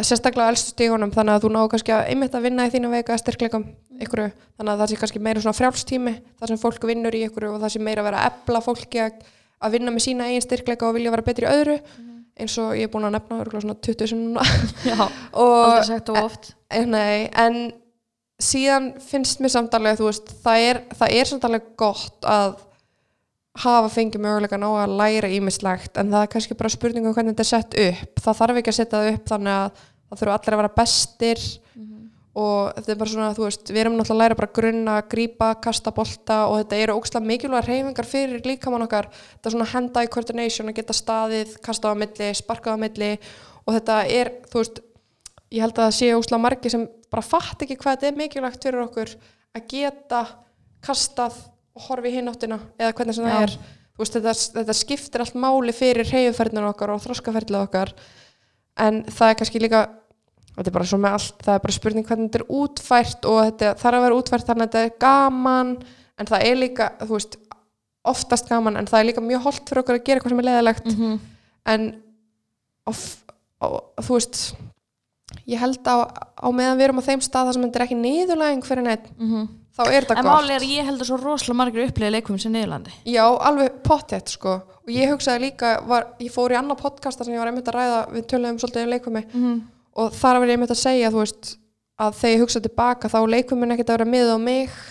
sérstaklega 0.00 0.52
elstu 0.54 0.72
stígunum 0.72 1.12
þannig 1.12 1.36
að 1.36 1.44
þú 1.44 1.50
nái 1.52 1.66
kannski 1.74 1.92
að 1.92 2.06
einmitt 2.08 2.36
að 2.36 2.46
vinna 2.46 2.64
í 2.64 2.72
þínu 2.72 2.92
veika 2.94 3.18
styrkleikum 3.20 3.66
ykkur, 4.00 4.22
þannig 4.56 4.72
að 4.72 4.80
það 4.80 4.90
sé 4.90 4.98
kannski 5.02 5.22
meira 5.26 5.42
svona 5.44 5.58
frjálstími 5.58 6.14
þar 6.40 6.52
sem 6.52 6.60
fólk 6.62 6.86
vinnur 6.88 7.16
í 7.16 7.26
ykkur 7.26 7.50
og 7.50 7.58
það 7.60 7.74
sé 7.74 7.82
meira 7.84 8.00
að 8.00 8.08
vera 8.08 8.22
að 8.22 8.30
ebla 8.30 8.62
fólki 8.64 9.02
að, 9.04 9.18
að 9.62 9.76
vinna 9.76 9.92
með 9.94 10.06
sína 10.06 10.30
eigin 10.30 10.44
styrkleika 10.44 10.88
og 10.88 10.96
vilja 10.96 11.12
vera 11.14 11.26
betri 11.26 11.48
öðru. 11.50 11.78
Eins 12.42 12.56
og 12.58 12.72
ég 12.78 12.88
er 12.88 12.92
búin 12.92 13.06
að 13.06 13.14
nefna 13.18 13.38
örugglega 13.42 13.64
svona 13.66 13.78
20 13.84 14.10
sem 14.10 14.20
núna. 14.22 14.44
Já, 14.88 14.98
og 15.04 15.54
aldrei 15.60 15.88
sagt 15.90 16.12
og 16.12 16.20
oft. 16.24 16.52
Eh, 16.72 16.86
Nei, 16.88 17.28
en 17.38 17.58
síðan 18.42 18.92
finnst 19.04 19.42
mér 19.42 19.52
samtalið 19.54 20.00
þú 20.00 20.08
veist, 20.08 20.32
það 20.42 20.66
er, 20.68 20.82
það 20.98 21.16
er 21.18 21.30
samtalið 21.30 21.66
gott 21.78 22.28
að 22.28 22.56
hafa 23.62 23.90
fengið 23.92 24.22
möguleika 24.24 24.56
ná 24.56 24.68
að 24.70 24.94
læra 24.96 25.28
ímislegt 25.28 25.98
en 26.00 26.08
það 26.08 26.22
er 26.24 26.30
kannski 26.32 26.56
bara 26.56 26.72
spurning 26.72 27.04
um 27.04 27.12
hvernig 27.12 27.36
þetta 27.36 27.44
er 27.44 27.50
sett 27.50 27.76
upp. 27.84 28.22
Það 28.24 28.38
þarf 28.40 28.60
ekki 28.62 28.72
að 28.72 28.78
setja 28.78 28.96
það 29.02 29.10
upp 29.12 29.26
þannig 29.34 29.58
að 29.58 29.82
það 29.82 30.22
þurfa 30.22 30.38
allir 30.38 30.56
að 30.56 30.62
vera 30.62 30.76
bestir 30.80 31.44
og 32.32 32.72
þetta 32.78 32.92
er 32.94 33.00
bara 33.00 33.12
svona, 33.12 33.32
þú 33.36 33.44
veist, 33.44 33.66
við 33.68 33.80
erum 33.82 33.96
náttúrulega 33.98 34.14
að 34.14 34.22
læra 34.22 34.38
bara 34.38 34.54
grunna, 34.56 34.94
grípa, 35.12 35.50
kasta 35.64 35.92
bolta 35.92 36.38
og 36.48 36.62
þetta 36.62 36.78
eru 36.80 36.94
ógslag 36.96 37.26
mikilvæg 37.28 37.68
reyfingar 37.68 38.08
fyrir 38.08 38.46
líkamann 38.48 38.86
okkar, 38.86 39.10
þetta 39.34 39.50
er 39.50 39.56
svona 39.56 39.68
hand-eye 39.74 40.12
coordination 40.12 40.72
að 40.72 40.78
geta 40.80 40.96
staðið, 40.96 41.58
kastað 41.66 41.92
á 41.92 42.00
milli 42.04 42.30
sparkað 42.38 42.80
á 42.80 42.82
milli 42.86 43.12
og 43.66 43.76
þetta 43.76 43.98
er 44.08 44.32
þú 44.48 44.62
veist, 44.62 44.80
ég 45.52 45.66
held 45.66 45.76
að 45.76 45.84
það 45.84 45.98
sé 45.98 46.10
ógslag 46.16 46.44
margi 46.46 46.72
sem 46.72 46.88
bara 47.12 47.26
fatt 47.26 47.66
ekki 47.66 47.76
hvað 47.76 47.98
þetta 47.98 48.08
er 48.08 48.18
mikilvægt 48.22 48.64
fyrir 48.64 48.84
okkur 48.86 49.14
að 49.52 49.68
geta 49.68 50.24
kastað 50.82 51.36
og 51.76 51.86
horfi 51.88 52.12
í 52.12 52.16
hináttina 52.16 52.58
eða 52.80 52.96
hvernig 52.96 53.16
sem 53.16 53.28
Já. 53.28 53.32
það 53.34 53.44
er 53.46 53.56
veist, 54.00 54.16
þetta, 54.16 54.34
þetta 54.58 54.76
skiptir 54.76 55.24
allt 55.24 55.38
máli 55.38 55.74
fyrir 55.76 56.08
reyfuferðinu 56.08 56.70
okkar 56.70 56.94
og 56.94 57.02
þroskaferðinu 57.04 57.62
okkar. 57.66 57.92
En 58.80 59.02
það 59.04 59.30
er 59.32 59.38
kannski 59.40 59.60
líka 59.60 59.82
þetta 60.56 60.68
er 60.68 60.76
bara 60.76 60.88
svo 60.88 60.98
með 61.00 61.16
allt, 61.18 61.38
það 61.46 61.54
er 61.54 61.64
bara 61.64 61.76
spurning 61.76 62.08
hvernig 62.08 62.28
þetta 62.28 62.42
er 62.42 62.56
útfært 62.60 63.28
og 63.30 63.38
þetta 63.46 63.72
þarf 63.80 63.98
að 63.98 64.04
vera 64.06 64.18
útfært 64.18 64.50
þannig 64.50 64.66
að 64.66 64.74
þetta 64.74 64.82
er 64.88 64.98
gaman 65.04 65.72
en 66.20 66.28
það 66.28 66.46
er 66.48 66.58
líka, 66.60 66.90
þú 67.02 67.12
veist 67.14 67.38
oftast 68.12 68.50
gaman, 68.50 68.76
en 68.76 68.90
það 68.90 69.00
er 69.00 69.08
líka 69.10 69.24
mjög 69.24 69.46
holdt 69.46 69.70
fyrir 69.70 69.84
okkur 69.84 69.98
að 69.98 70.04
gera 70.06 70.20
eitthvað 70.20 70.34
sem 70.34 70.42
er 70.42 70.48
leðilegt 70.50 70.90
mm 70.90 70.98
-hmm. 70.98 71.18
en 71.72 71.88
á, 72.82 72.90
á, 73.62 73.66
þú 74.02 74.18
veist 74.18 74.42
ég 75.48 75.58
held 75.62 75.88
á, 75.88 75.96
á 76.36 76.48
meðan 76.52 76.78
við 76.78 76.84
erum 76.88 77.00
á 77.00 77.08
þeim 77.08 77.22
stað 77.24 77.46
þar 77.46 77.54
sem 77.54 77.66
þetta 77.66 77.78
er 77.78 77.86
ekki 77.86 78.00
niðurlæging 78.02 78.64
fyrir 78.66 78.84
neitt 78.84 79.08
þá 79.72 79.82
er 79.88 80.04
þetta 80.04 80.18
En 80.18 80.24
gott. 80.26 80.34
máli 80.34 80.52
er 80.56 80.64
ég 80.68 80.84
held 80.84 81.00
að 81.00 81.08
svo 81.08 81.16
rosalega 81.16 81.56
margir 81.56 81.86
upplýði 81.88 82.12
leikum 82.12 82.38
sem 82.38 82.52
Niðurlandi 82.52 82.92
Já, 83.08 83.24
alveg 83.24 83.78
pottet 83.86 84.28
sko. 84.28 84.60
Og 84.84 84.90
ég 84.92 85.08
hugsaði 85.08 85.46
líka, 85.46 85.80
var, 85.88 86.10
ég 86.20 86.32
fór 86.34 86.52
í 86.52 86.58
annar 86.58 86.76
podcasta 86.76 87.24
sem 87.24 87.32
ég 87.32 87.40
var 87.40 87.48
einmitt 87.48 87.70
að 87.70 87.78
ræða, 87.78 88.00
við 88.12 88.26
töluðum 88.32 88.58
svolítið 88.60 88.84
um 88.84 88.92
leikvumi 88.92 89.24
mm 89.32 89.62
og 89.96 90.16
þar 90.16 90.40
var 90.40 90.48
ég 90.48 90.56
einmitt 90.58 90.74
að 90.74 90.82
segja 90.84 91.12
veist, 91.14 91.54
að 92.00 92.18
þegar 92.22 92.34
ég 92.36 92.42
hugsaði 92.46 92.68
tilbaka 92.68 93.12
þá 93.12 93.20
leikvumin 93.36 93.74
ekkert 93.76 93.92
að 93.92 93.98
vera 94.00 94.12
miða 94.16 94.36
á 94.36 94.40
mig 94.42 94.82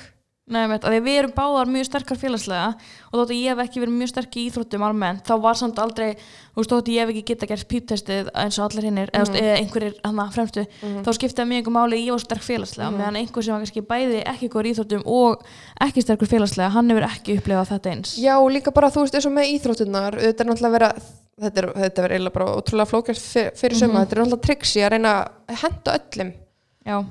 Nei, 0.52 0.66
veit, 0.68 0.84
að 0.84 0.98
við 1.06 1.18
erum 1.22 1.32
báðar 1.32 1.70
mjög 1.70 1.86
sterkar 1.88 2.18
félagslega 2.20 2.72
og 2.74 3.14
þótt 3.14 3.30
að 3.32 3.38
ég 3.38 3.54
hef 3.54 3.60
ekki 3.62 3.82
verið 3.84 3.94
mjög 4.02 4.10
sterk 4.12 4.34
í 4.36 4.42
íþróttum 4.50 4.84
almennt, 4.84 5.22
þá 5.24 5.36
var 5.46 5.56
samt 5.56 5.78
aldrei 5.80 6.08
þú 6.18 6.58
veist, 6.58 6.72
þótt 6.74 6.90
að 6.90 6.92
ég 6.92 7.06
hef 7.06 7.12
ekki 7.14 7.24
geta 7.30 7.48
gert 7.48 7.68
píptestið 7.72 8.32
eins 8.42 8.58
og 8.60 8.66
allir 8.66 8.88
hinnir, 8.90 9.14
mm. 9.14 9.38
eða 9.38 9.54
einhverjir 9.62 9.96
hana, 10.04 10.26
fremstu, 10.34 10.66
Mhm. 10.82 11.06
þá 11.06 11.12
skipti 11.16 11.40
það 11.40 11.50
mjög 11.54 11.62
einhver 11.62 11.78
máli 11.78 12.02
ég 12.02 12.12
var 12.18 12.24
sterk 12.26 12.44
félagslega, 12.50 12.92
meðan 12.98 13.20
einhver 13.22 13.46
sem 13.46 13.54
var 13.56 13.64
kannski 13.64 13.86
bæði 13.94 14.26
ekki 14.34 14.50
góður 14.52 14.72
íþróttum 14.74 15.06
og 15.06 15.46
ekki 15.88 16.04
sterkur 16.04 16.34
félagslega, 16.34 16.74
hann 16.76 16.90
hefur 16.90 17.08
ekki 17.08 17.38
upplifað 17.38 17.72
þetta 17.72 17.94
eins 17.96 18.18
Já, 18.20 18.36
líka 18.52 18.74
bara 18.76 18.92
þú 18.92 19.06
veist 19.06 19.16
eins 19.16 19.30
og 19.30 19.38
með 19.38 19.54
íþróttunar 19.56 20.20
þetta 20.20 20.44
er 20.44 20.52
náttúrulega 20.52 20.74
að 20.74 20.80
vera 20.82 20.94
þetta 21.42 21.64
er, 21.64 21.68
þetta 21.86 22.04
er 22.06 22.14
eiginlega 22.16 22.36
bara 22.38 22.56
ótrúlega 22.60 22.90
flókjast 22.92 23.26
fyrir, 23.34 23.52
fyrir 23.58 23.76
Mhm. 23.76 23.80
suma, 23.80 24.06
þetta 24.06 24.12
er 24.18 24.22
náttúrulega 24.24 24.46
triksi 24.48 24.84
að 24.86 24.92
reyna 24.96 25.14
að 25.50 25.62
henda 25.64 25.98
öllum. 26.00 26.34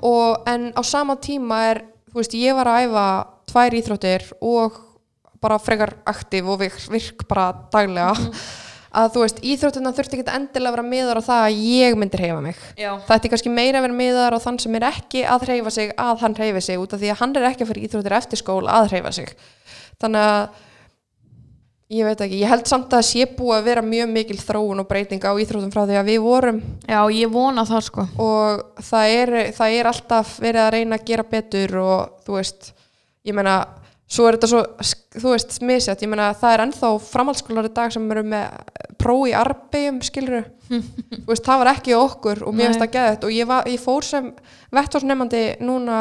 Og, 0.03 0.49
en 0.51 0.72
á 0.74 0.83
sama 0.85 1.16
tíma 1.16 1.59
er 1.70 1.83
þú 2.11 2.14
veist, 2.22 2.35
ég 2.35 2.55
var 2.55 2.66
að 2.66 2.89
æfa 2.89 3.05
tvær 3.51 3.76
íþróttir 3.78 4.33
og 4.43 4.81
bara 5.41 5.59
frekar 5.59 5.95
aktiv 6.07 6.49
og 6.49 6.59
virk, 6.61 7.26
bara 7.28 7.53
daglega. 7.72 8.14
Að 8.91 9.12
þú 9.14 9.20
veist, 9.22 9.37
íþróttina 9.47 9.93
þurfti 9.95 10.18
ekki 10.18 10.33
endilega 10.35 10.72
að 10.72 10.74
vera 10.74 10.83
miðar 10.91 11.18
á 11.22 11.22
það 11.22 11.43
að 11.47 11.59
ég 11.62 11.95
myndir 11.97 12.18
reyfa 12.24 12.41
mig. 12.43 12.57
Já, 12.76 12.89
það 13.07 13.14
ætti 13.20 13.28
kannski 13.31 13.51
meira 13.55 13.78
að 13.78 13.85
vera 13.87 13.95
miðar 14.01 14.35
á 14.35 14.39
þann 14.43 14.59
sem 14.59 14.74
er 14.74 14.87
ekki 14.89 15.22
að 15.31 15.45
reyfa 15.47 15.70
sig, 15.70 15.93
að 15.95 16.18
hann 16.24 16.35
reyfi 16.35 16.61
sig 16.66 16.76
út 16.83 16.93
af 16.93 16.99
því 16.99 17.12
að 17.12 17.20
hann 17.22 17.37
er 17.39 17.47
ekki 17.53 17.62
að 17.62 17.70
fyrir 17.70 17.87
íþróttir 17.87 18.16
eftir 18.18 18.41
skóla 18.43 18.74
að 18.81 18.91
reyfa 18.91 19.12
sig. 19.14 19.31
Þannig 20.03 20.26
að 20.26 20.49
ég 21.91 22.07
veit 22.07 22.20
ekki, 22.22 22.38
ég 22.45 22.51
held 22.51 22.68
samt 22.70 22.93
að 22.95 23.07
sé 23.09 23.26
búið 23.26 23.57
að 23.57 23.66
vera 23.66 23.82
mjög 23.82 24.12
mikil 24.14 24.38
þróun 24.38 24.82
og 24.82 24.88
breyting 24.91 25.24
á 25.26 25.34
íþróttum 25.34 25.72
frá 25.74 25.82
því 25.88 25.99
að 25.99 26.11
við 26.12 26.20
vorum. 26.22 26.61
Já, 26.86 27.01
ég 27.11 27.32
vona 27.32 27.66
það 27.66 27.86
sko. 27.88 28.07
Og 28.22 28.84
það 28.86 29.14
er, 29.16 29.34
það 29.57 29.76
er 29.80 29.91
alltaf 29.91 30.36
verið 30.43 30.62
að 30.62 30.72
reyna 30.76 31.01
að 31.01 31.07
gera 31.11 31.26
betur 31.32 31.76
og 31.82 32.24
þú 32.26 32.38
veist, 32.38 32.72
ég 33.26 33.36
meina 33.36 33.57
svo 34.11 34.26
er 34.26 34.38
þetta 34.38 34.51
svo, 34.51 34.62
þú 35.18 35.34
veist, 35.34 35.59
misjætt 35.66 36.03
ég 36.03 36.11
meina 36.11 36.30
það 36.38 36.55
er 36.55 36.64
ennþá 36.64 36.91
framhaldsskólar 37.07 37.68
í 37.68 37.74
dag 37.74 37.93
sem 37.95 38.09
eru 38.11 38.24
með 38.26 38.72
pró 39.01 39.14
í 39.28 39.34
arbegjum 39.36 40.01
skiluru, 40.05 40.43
þú 41.22 41.28
veist, 41.28 41.47
það 41.47 41.62
var 41.62 41.72
ekki 41.74 41.95
okkur 41.99 42.43
og 42.47 42.57
mér 42.57 42.70
finnst 42.70 42.82
það 42.82 42.97
geðið 42.97 43.28
og 43.28 43.36
ég, 43.36 43.51
var, 43.51 43.70
ég 43.70 43.82
fór 43.82 44.07
sem 44.07 44.32
vettvarsnefandi 44.74 45.45
núna 45.62 46.01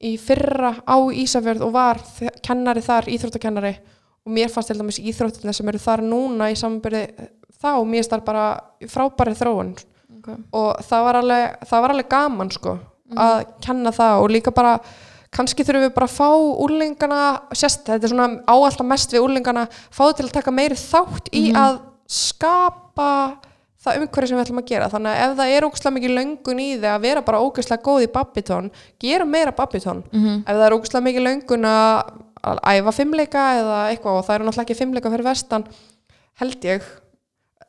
í 0.00 0.14
fyrra 0.20 0.72
á 0.80 0.96
Ísafjörð 0.96 1.66
og 1.66 1.74
var 1.76 2.00
kennari 2.40 2.80
þar, 2.84 3.10
íþróttakennari 3.12 3.74
og 4.26 4.32
mér 4.36 4.50
fannst 4.52 4.68
til 4.72 4.78
dæmis 4.78 4.98
íþróttina 5.00 5.52
sem 5.56 5.68
eru 5.68 5.78
þar 5.78 6.02
núna 6.04 6.50
í 6.52 6.56
samanbyrði 6.60 7.04
þá, 7.60 7.70
mér 7.84 8.04
það 8.08 8.24
bara 8.24 8.44
frábæri 8.88 9.34
þróun. 9.38 9.74
Okay. 10.20 10.36
og 10.52 10.80
það 10.84 11.04
var 11.06 11.16
alveg, 11.22 11.54
það 11.70 11.80
var 11.82 11.90
alveg 11.94 12.08
gaman 12.12 12.50
sko 12.52 12.72
að 13.16 13.38
kenna 13.64 13.90
það 13.90 14.22
og 14.22 14.28
líka 14.30 14.52
bara 14.52 14.74
kannski 15.32 15.64
þurfum 15.64 15.86
við 15.86 15.94
bara 15.94 16.06
að 16.10 16.16
fá 16.18 16.28
úrlingana 16.64 17.20
sérst, 17.56 17.86
þetta 17.86 18.04
er 18.06 18.12
svona 18.12 18.26
áalltaf 18.50 18.86
mest 18.86 19.14
við 19.14 19.24
úrlingana 19.24 19.64
fá 19.70 20.02
þau 20.04 20.12
til 20.18 20.26
að 20.26 20.34
taka 20.36 20.50
meiri 20.52 20.76
þátt 20.76 21.30
í 21.32 21.44
að 21.56 21.78
skapa 22.10 23.08
það 23.80 24.00
umhverju 24.02 24.28
sem 24.28 24.36
við 24.36 24.44
ætlum 24.44 24.60
að 24.60 24.68
gera. 24.68 24.88
Þannig 24.92 25.10
að 25.14 25.22
ef 25.24 25.36
það 25.38 25.52
er 25.56 25.66
ógæslega 25.66 25.94
mikið 25.96 26.12
löngun 26.18 26.58
í 26.60 26.66
þig 26.76 26.88
að 26.90 27.04
vera 27.06 27.22
bara 27.24 27.40
ógæslega 27.40 27.84
góð 27.86 28.02
í 28.04 28.10
babbitón 28.12 28.66
gerum 29.00 29.30
meira 29.32 29.54
babbitón 29.56 30.02
Mhm. 30.12 30.42
ef 30.44 30.54
það 30.58 30.66
er 30.66 30.76
ógæslega 30.76 31.06
mikið 31.06 31.24
löngun 31.28 31.64
að 31.70 32.12
að 32.46 32.60
æfa 32.72 32.94
fimmleika 32.96 33.44
eða 33.58 33.78
eitthvað 33.90 34.18
og 34.18 34.26
það 34.26 34.36
eru 34.36 34.46
náttúrulega 34.46 34.66
ekki 34.66 34.78
fimmleika 34.78 35.12
fyrir 35.12 35.28
vestan 35.28 35.66
held 36.40 36.68
ég. 36.68 36.86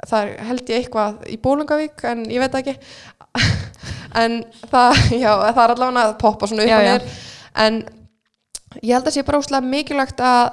Það 0.08 0.22
er 0.22 0.46
held 0.50 0.72
ég 0.72 0.82
eitthvað 0.82 1.26
í 1.30 1.38
Bólungavík 1.42 2.06
en 2.10 2.24
ég 2.32 2.44
veit 2.44 2.54
það 2.54 2.64
ekki. 2.64 2.78
En 4.12 4.42
það, 4.68 4.98
já, 5.16 5.30
það 5.40 5.60
er 5.64 5.72
allavega 5.72 6.02
að 6.04 6.18
poppa 6.20 6.48
svona 6.50 6.64
upp 6.66 6.74
og 6.76 6.82
niður. 6.84 7.20
En 7.64 7.78
ég 8.84 8.92
held 8.92 9.06
að 9.08 9.14
sé 9.16 9.22
bara 9.24 9.40
óslega 9.40 9.64
mikilvægt 9.64 10.24
að 10.28 10.50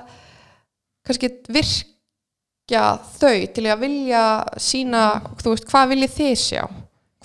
kannski 1.09 1.31
virkja 1.57 2.85
þau 3.16 3.49
til 3.57 3.64
að 3.66 3.83
vilja 3.83 4.23
sína, 4.62 5.03
þú 5.43 5.57
veist, 5.57 5.66
hvað 5.73 5.91
viljið 5.91 6.14
þið 6.21 6.37
sjá? 6.45 6.62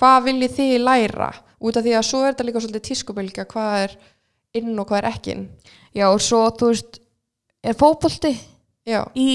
Hvað 0.01 0.25
viljið 0.31 0.57
þið 0.57 0.73
læra? 0.87 1.29
Út 1.61 1.77
af 1.77 1.85
því 1.85 1.95
að 1.99 2.07
svo 2.09 2.23
er 2.23 2.33
þetta 2.33 2.47
líka 2.49 2.63
svolítið 2.65 2.85
tískubilgja 2.89 3.47
hvað 3.53 3.77
er 3.83 3.95
inn 4.57 4.73
og 4.73 4.89
hvað 4.89 5.03
er 5.03 5.09
ekki 5.13 5.35
inn 5.37 5.45
Já, 5.93 6.07
og 6.09 6.21
svo, 6.25 6.45
þú 6.57 6.71
veist 6.71 6.99
er 7.63 7.75
fótbolti 7.79 8.33
já, 8.89 9.03
í 9.15 9.27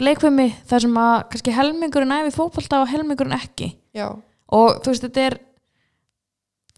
leikfumi 0.00 0.50
þar 0.68 0.84
sem 0.86 0.96
að 1.00 1.16
kannski 1.32 1.52
helmingurinn 1.56 2.14
æfi 2.18 2.32
fótbolta 2.36 2.82
og 2.82 2.90
helmingurinn 2.90 3.36
ekki. 3.36 3.70
Já. 3.96 4.10
Og 4.56 4.80
þú 4.84 4.92
veist, 4.92 5.04
þetta 5.06 5.26
er 5.30 5.36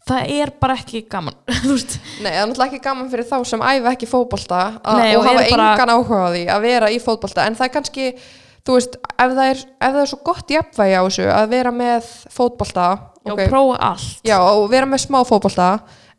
það 0.09 0.31
er 0.41 0.51
bara 0.61 0.75
ekki 0.79 1.03
gaman 1.11 1.35
þú 1.63 1.75
veist, 1.75 1.95
Nei, 2.23 2.31
það 2.31 2.39
er 2.39 2.47
náttúrulega 2.49 2.69
ekki 2.71 2.83
gaman 2.85 3.09
fyrir 3.11 3.27
þá 3.29 3.35
sem 3.45 3.63
æfa 3.71 3.91
ekki 3.93 4.09
Nei, 4.97 5.09
og 5.15 5.21
og 5.21 5.27
hafa 5.27 5.43
bara- 5.51 5.67
engan 5.75 5.91
áhuga 5.95 6.21
á 6.25 6.29
því 6.33 6.43
að 6.55 6.63
vera 6.65 6.89
í 6.95 6.99
fótbolta. 7.03 7.45
En 7.45 7.57
það 7.59 7.67
er 7.67 7.73
kannski, 7.75 8.07
þú 8.65 8.77
veist, 8.79 8.97
ef 9.15 9.35
það 9.37 9.43
er, 9.51 9.63
ef 9.79 9.93
það 9.93 10.01
er 10.03 10.11
svo 10.13 10.19
gott 10.31 10.53
jafnvægi 10.55 10.97
á 10.97 11.01
þessu 11.05 11.27
að 11.35 11.49
vera 11.53 11.73
með 11.75 12.11
fótbolta 12.33 12.87
já, 12.97 13.33
ok, 13.35 13.43
prófa 13.51 13.79
allt. 13.91 14.21
Já, 14.27 14.37
og 14.41 14.69
vera 14.71 14.89
með 14.89 15.03
smá 15.05 15.19
fótbolta 15.29 15.69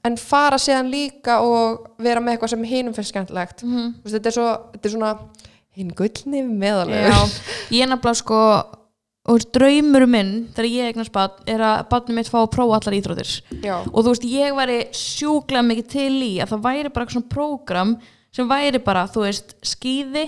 en 0.07 0.17
fara 0.17 0.59
síðan 0.61 0.91
líka 0.93 1.39
og 1.45 1.87
vera 2.01 2.23
með 2.25 2.37
eitthvað 2.37 2.55
sem 2.55 2.67
hinum 2.71 2.97
finnst 2.97 3.13
skemmtilegt. 3.13 3.63
Þú 3.63 4.05
veist, 4.05 4.15
þetta, 4.17 4.29
er 4.31 4.37
svo, 4.37 4.51
þetta 4.75 4.89
er 4.89 4.95
svona 4.95 5.15
hinn 5.77 5.91
gullni 5.97 6.43
meðalveg 6.49 7.09
Já, 7.11 7.19
ég 7.77 7.85
er 7.85 7.91
nefnilega 7.93 8.19
sko 8.19 8.43
og 9.31 9.45
draumur 9.55 10.07
minn 10.11 10.31
þegar 10.57 10.69
ég 10.71 10.89
eignast 10.91 11.13
barn 11.15 11.45
er 11.47 11.61
að 11.63 11.83
barnið 11.91 12.17
mitt 12.17 12.31
fá 12.33 12.39
að 12.41 12.53
prófa 12.57 12.79
allar 12.81 12.97
íþróttir. 12.97 13.35
Já, 13.63 13.77
og 13.85 13.99
þú 14.01 14.15
veist, 14.15 14.25
ég 14.27 14.57
væri 14.57 14.79
sjúklega 14.97 15.67
mikið 15.69 15.91
til 15.93 16.15
í 16.25 16.33
að 16.41 16.55
það 16.55 16.65
væri 16.65 16.93
bara 16.95 17.05
eitthvað 17.05 17.19
svona 17.19 17.35
prógram 17.35 17.93
sem 18.35 18.49
væri 18.51 18.81
bara, 18.83 19.05
þú 19.11 19.27
veist, 19.27 19.55
skýði 19.67 20.25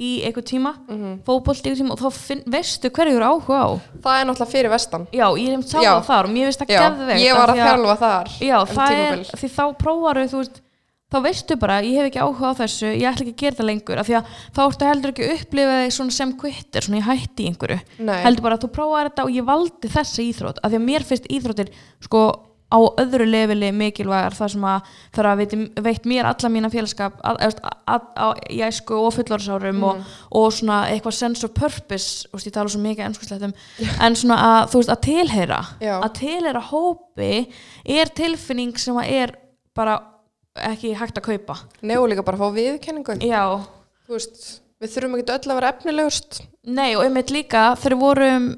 í 0.00 0.10
eitthvað 0.24 0.46
tíma, 0.48 0.72
mm 0.88 1.12
fótbolti 1.26 1.68
í 1.68 1.72
eitthvað 1.72 1.82
tíma 1.82 1.94
og 1.94 2.00
þá 2.00 2.16
finn, 2.16 2.42
veistu 2.48 2.90
hverju 2.90 3.18
eru 3.18 3.26
áhuga 3.28 3.58
á 3.60 3.68
það 4.02 4.18
er 4.22 4.26
náttúrulega 4.30 4.52
fyrir 4.54 4.72
vestan 4.72 5.06
Já, 5.12 5.26
ég 5.36 5.52
hef 5.52 5.66
sá 5.68 5.78
Já. 5.84 5.92
það 5.92 6.06
þar 6.08 6.28
og 6.28 6.32
mér 6.32 6.48
finnst 6.48 6.62
það 6.62 6.72
já, 6.72 6.80
geðveikt 6.82 7.22
ég 7.26 7.36
var 7.38 7.52
að 7.52 7.56
því 7.60 7.66
þjálfa 7.68 7.96
þar 8.02 8.30
Já, 8.40 8.56
um 8.62 8.70
það 8.72 8.92
er, 8.92 9.00
tímabil. 9.02 9.40
því 9.42 9.50
þá 9.52 9.64
prófaru 9.82 10.24
þú 10.32 10.40
veist, 10.42 10.60
þá 11.12 11.18
veistu 11.26 11.56
bara, 11.60 11.76
ég 11.84 11.98
hef 12.00 12.08
ekki 12.08 12.22
áhuga 12.24 12.50
á 12.50 12.60
þessu 12.62 12.88
ég 12.88 13.04
ætla 13.12 13.26
ekki 13.26 13.34
að 13.36 13.42
gera 13.44 13.58
það 13.60 13.68
lengur, 13.68 14.00
af 14.00 14.08
því 14.08 14.16
að 14.16 14.30
þá 14.56 14.60
ertu 14.64 14.88
heldur 14.88 15.12
ekki 15.12 15.26
að 15.28 15.34
upplifa 15.36 15.74
þig 15.82 15.92
svona 15.98 16.16
sem 16.16 16.32
kvittir 16.40 16.86
svona 16.86 16.98
ég 17.02 17.08
hætti 17.10 17.44
í 17.44 17.50
einhverju, 17.52 17.78
Nei. 18.08 18.16
heldur 18.24 18.46
bara 18.48 18.56
að 18.56 18.64
þú 18.64 18.70
prófaði 18.78 19.10
þetta 19.10 19.26
og 19.28 19.34
ég 19.36 19.44
valdi 19.52 19.90
þessa 19.92 20.24
íþrótt, 20.24 20.62
af 20.64 20.72
því 20.72 20.80
að 20.80 20.86
mér 20.88 21.04
finnst 21.10 21.28
íþróttir 21.36 21.72
sko 22.08 22.22
á 22.72 22.78
öðru 23.02 23.26
leveli 23.28 23.68
mikilvægar 23.76 24.36
þar 24.38 24.52
sem 24.54 24.64
að 24.64 24.92
það 25.12 25.28
að 25.30 25.42
veit, 25.42 25.54
veit 25.86 26.08
mér 26.08 26.28
alla 26.30 26.50
mína 26.54 26.70
félagskap 26.72 27.20
í 28.48 28.62
æsku 28.64 28.96
og 28.96 29.12
fullorðsárum 29.18 29.84
og, 29.88 30.00
og 30.40 30.48
svona 30.56 30.78
eitthvað 30.92 31.18
sense 31.18 31.46
of 31.46 31.52
purpose 31.56 32.30
og 32.32 32.40
ég 32.40 32.54
tala 32.54 32.72
svo 32.72 32.80
mikið 32.82 33.08
ennskuslættum 33.10 33.54
en 33.92 34.18
svona 34.18 34.40
að 34.48 34.72
þú 34.72 34.82
veist 34.82 34.94
að 34.96 35.04
tilheyra 35.08 35.60
Já. 35.82 35.94
að 35.98 36.10
tilheyra 36.22 36.64
hópi 36.72 37.32
er 37.84 38.16
tilfinning 38.16 38.80
sem 38.80 38.98
að 38.98 39.12
er 39.20 39.36
bara 39.76 40.00
ekki 40.68 40.92
hægt 40.98 41.20
að 41.20 41.30
kaupa. 41.30 41.56
Nei, 41.80 41.96
og 41.96 42.10
líka 42.10 42.24
bara 42.26 42.36
að 42.38 42.44
fá 42.44 42.56
viðkenningu 42.58 43.16
veist, 44.12 44.42
við 44.82 44.94
þurfum 44.94 45.18
ekki 45.18 45.34
öll 45.36 45.52
að 45.52 45.58
vera 45.60 45.70
efnilegust. 45.72 46.42
Nei 46.68 46.90
og 46.96 47.06
einmitt 47.06 47.32
líka 47.32 47.70
þegar 47.80 48.00
vorum 48.02 48.50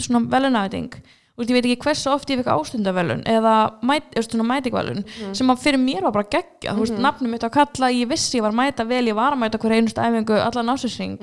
svona 0.00 0.24
velunæting 0.32 0.94
og 1.32 1.44
ég 1.48 1.54
veit 1.56 1.64
ekki 1.64 1.82
hversu 1.86 2.10
oft 2.12 2.28
ég 2.30 2.38
fekk 2.42 2.50
ástundavellun 2.52 3.22
eða 3.24 3.52
mætingvelun 3.88 5.04
sem 5.34 5.48
að 5.52 5.62
fyrir 5.62 5.80
mér 5.80 6.02
var 6.04 6.12
bara 6.12 6.28
geggja. 6.28 6.74
Þú 6.76 6.82
veist, 6.84 6.98
nafnum 7.00 7.30
mitt 7.32 7.42
á 7.44 7.50
kalla, 7.50 7.88
ég 7.90 8.08
vissi 8.10 8.36
ég 8.38 8.42
var 8.44 8.52
að 8.52 8.60
mæta 8.60 8.84
vel 8.84 9.06
ég 9.08 9.16
var 9.16 9.32
að 9.32 9.40
mæta 9.40 9.58
hverja 9.62 9.80
einustu 9.80 10.00
æfingu 10.04 10.36
allan 10.42 10.68
ásessing 10.74 11.16